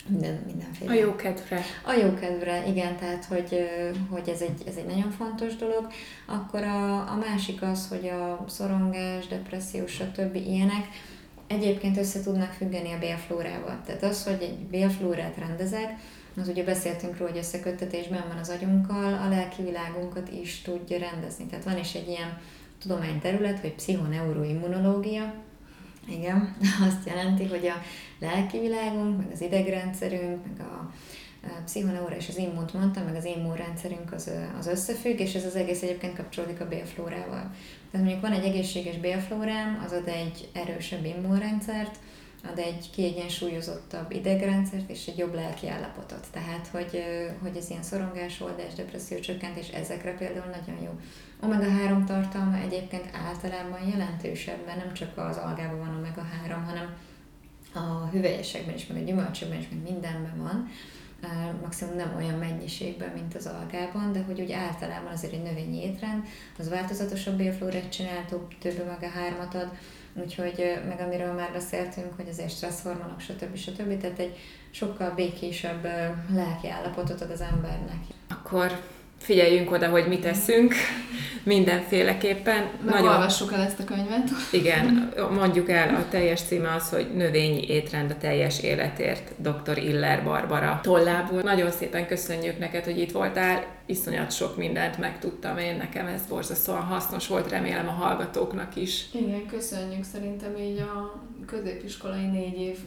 minden, 0.07 0.43
mindenféle. 0.45 0.91
A 0.91 0.93
jó 0.93 1.15
kedvre. 1.15 1.61
A 1.85 1.93
jó 1.93 2.13
kedvre, 2.13 2.67
igen, 2.67 2.97
tehát 2.97 3.25
hogy, 3.25 3.69
hogy 4.09 4.29
ez, 4.29 4.41
egy, 4.41 4.63
ez 4.67 4.75
egy 4.75 4.85
nagyon 4.85 5.11
fontos 5.11 5.55
dolog. 5.55 5.87
Akkor 6.25 6.63
a, 6.63 6.95
a 6.95 7.15
másik 7.15 7.61
az, 7.61 7.87
hogy 7.87 8.07
a 8.07 8.45
szorongás, 8.47 9.27
depresszió, 9.27 9.87
stb. 9.87 10.35
ilyenek 10.35 10.87
egyébként 11.47 11.97
össze 11.97 12.21
tudnak 12.23 12.51
függeni 12.51 12.91
a 12.91 12.99
bélflórával. 12.99 13.81
Tehát 13.85 14.03
az, 14.03 14.23
hogy 14.23 14.41
egy 14.41 14.57
bélflórát 14.57 15.37
rendezek, 15.37 15.99
az 16.41 16.47
ugye 16.47 16.63
beszéltünk 16.63 17.17
róla, 17.17 17.31
hogy 17.31 17.39
összeköttetésben 17.39 18.23
van 18.27 18.37
az 18.37 18.49
agyunkkal, 18.49 19.13
a 19.13 19.29
lelki 19.29 19.63
világunkat 19.63 20.29
is 20.41 20.61
tudja 20.61 20.97
rendezni. 20.97 21.45
Tehát 21.45 21.65
van 21.65 21.77
is 21.77 21.93
egy 21.93 22.07
ilyen 22.07 22.37
tudományterület, 22.81 23.59
hogy 23.59 23.73
pszichoneuroimmunológia, 23.73 25.33
igen, 26.07 26.55
azt 26.87 27.05
jelenti, 27.05 27.45
hogy 27.45 27.67
a 27.67 27.81
lelki 28.19 28.59
világunk, 28.59 29.17
meg 29.17 29.27
az 29.33 29.41
idegrendszerünk, 29.41 30.45
meg 30.45 30.67
a 30.67 30.91
pszichoneura 31.65 32.15
és 32.15 32.27
az 32.29 32.37
immunt 32.37 32.73
mondtam, 32.73 33.03
meg 33.03 33.15
az 33.15 33.25
immunrendszerünk 33.25 34.13
az, 34.13 34.31
az 34.59 34.67
összefügg, 34.67 35.19
és 35.19 35.33
ez 35.33 35.45
az 35.45 35.55
egész 35.55 35.81
egyébként 35.81 36.15
kapcsolódik 36.15 36.61
a 36.61 36.67
bélflórával. 36.67 37.51
Tehát 37.91 38.05
mondjuk 38.05 38.21
van 38.21 38.31
egy 38.31 38.45
egészséges 38.45 38.97
bélflórám, 38.97 39.81
az 39.85 39.91
ad 39.91 40.07
egy 40.07 40.49
erősebb 40.53 41.05
immunrendszert, 41.05 41.99
ad 42.51 42.59
egy 42.59 42.89
kiegyensúlyozottabb 42.89 44.11
idegrendszert 44.11 44.89
és 44.89 45.07
egy 45.07 45.17
jobb 45.17 45.33
lelki 45.33 45.67
állapotot. 45.67 46.27
Tehát, 46.31 46.67
hogy, 46.67 47.03
hogy 47.41 47.57
ez 47.57 47.69
ilyen 47.69 47.83
szorongás, 47.83 48.41
oldás, 48.41 48.73
depresszió 48.73 49.19
csökkentés, 49.19 49.67
ezekre 49.69 50.13
például 50.13 50.45
nagyon 50.45 50.81
jó. 50.83 50.99
Omega-3 51.41 52.05
tartalma 52.05 52.57
egyébként 52.57 53.09
általában 53.27 53.87
jelentősebb, 53.87 54.65
mert 54.65 54.83
nem 54.85 54.93
csak 54.93 55.17
az 55.17 55.37
algában 55.37 55.79
van 55.79 56.01
omega-3, 56.03 56.65
hanem 56.65 56.95
a 57.73 58.09
hüvelyesekben 58.11 58.75
is, 58.75 58.87
meg 58.87 59.01
a 59.01 59.05
gyümölcsökben 59.05 59.59
is, 59.59 59.67
meg 59.69 59.81
mindenben 59.81 60.37
van. 60.37 60.69
Maximum 61.61 61.95
nem 61.95 62.13
olyan 62.17 62.39
mennyiségben, 62.39 63.09
mint 63.09 63.35
az 63.35 63.45
algában, 63.45 64.11
de 64.11 64.23
hogy 64.23 64.41
úgy 64.41 64.51
általában 64.51 65.11
azért 65.11 65.33
egy 65.33 65.41
növényi 65.41 65.83
étrend, 65.83 66.23
az 66.57 66.69
változatosabb 66.69 67.37
bélflórát 67.37 67.89
csinál, 67.89 68.25
több, 68.25 68.57
több 68.59 68.79
omega-3-at 68.79 69.53
ad, 69.53 69.69
úgyhogy 70.13 70.81
meg 70.87 70.99
amiről 70.99 71.33
már 71.33 71.51
beszéltünk, 71.51 72.15
hogy 72.15 72.27
azért 72.29 72.49
stresszhormonok, 72.49 73.19
stb. 73.19 73.55
stb. 73.55 74.01
Tehát 74.01 74.19
egy 74.19 74.37
sokkal 74.69 75.11
békésebb 75.11 75.83
lelki 76.33 76.69
állapotot 76.69 77.21
ad 77.21 77.31
az 77.31 77.41
embernek. 77.41 78.03
Akkor 78.29 78.81
figyeljünk 79.19 79.71
oda, 79.71 79.87
hogy 79.87 80.07
mit 80.07 80.21
teszünk, 80.21 80.73
mindenféleképpen. 81.43 82.69
Nagyon... 82.85 83.07
olvassuk 83.07 83.53
el 83.53 83.61
ezt 83.61 83.79
a 83.79 83.83
könyvet. 83.83 84.29
Igen, 84.51 85.13
mondjuk 85.39 85.69
el, 85.69 85.95
a 85.95 86.09
teljes 86.09 86.41
címe 86.41 86.73
az, 86.73 86.89
hogy 86.89 87.07
Növényi 87.15 87.67
étrend 87.67 88.11
a 88.11 88.17
teljes 88.17 88.63
életért, 88.63 89.31
dr. 89.37 89.77
Iller 89.77 90.23
Barbara 90.23 90.79
tollából. 90.83 91.41
Nagyon 91.41 91.71
szépen 91.71 92.07
köszönjük 92.07 92.59
neked, 92.59 92.83
hogy 92.83 92.99
itt 92.99 93.11
voltál, 93.11 93.65
iszonyat 93.85 94.31
sok 94.31 94.57
mindent 94.57 94.97
megtudtam 94.97 95.57
én, 95.57 95.77
nekem 95.77 96.07
ez 96.07 96.21
borzasztóan 96.29 96.81
hasznos 96.81 97.27
volt, 97.27 97.49
remélem 97.49 97.87
a 97.87 97.91
hallgatóknak 97.91 98.75
is. 98.75 99.05
Igen, 99.11 99.45
köszönjük, 99.45 100.03
szerintem 100.03 100.57
így 100.57 100.79
a 100.79 101.23
középiskolai 101.45 102.25
négy 102.25 102.59
év 102.59 102.77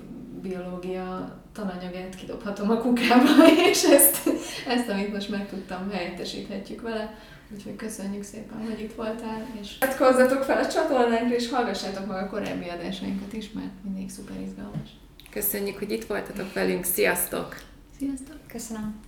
biológia 0.42 1.41
tananyagát 1.52 2.14
kidobhatom 2.14 2.70
a 2.70 2.76
kukába, 2.76 3.46
és 3.70 3.84
ezt, 3.84 4.30
ezt, 4.66 4.88
amit 4.88 5.12
most 5.12 5.28
megtudtam, 5.28 5.90
helyettesíthetjük 5.90 6.80
vele. 6.80 7.18
Úgyhogy 7.54 7.76
köszönjük 7.76 8.22
szépen, 8.22 8.64
hogy 8.68 8.80
itt 8.80 8.94
voltál, 8.94 9.46
és 9.60 9.78
csatkozzatok 9.78 10.42
fel 10.42 10.58
a 10.62 10.66
csatornánkra, 10.66 11.34
és 11.34 11.50
hallgassátok 11.50 12.06
meg 12.06 12.22
a 12.24 12.28
korábbi 12.28 12.68
adásainkat 12.68 13.32
is, 13.32 13.50
mert 13.50 13.72
mindig 13.84 14.10
szuper 14.10 14.40
izgalmas. 14.40 14.90
Köszönjük, 15.30 15.78
hogy 15.78 15.90
itt 15.90 16.04
voltatok 16.04 16.52
velünk, 16.52 16.84
sziasztok! 16.84 17.56
Sziasztok! 17.98 18.36
Köszönöm! 18.46 19.00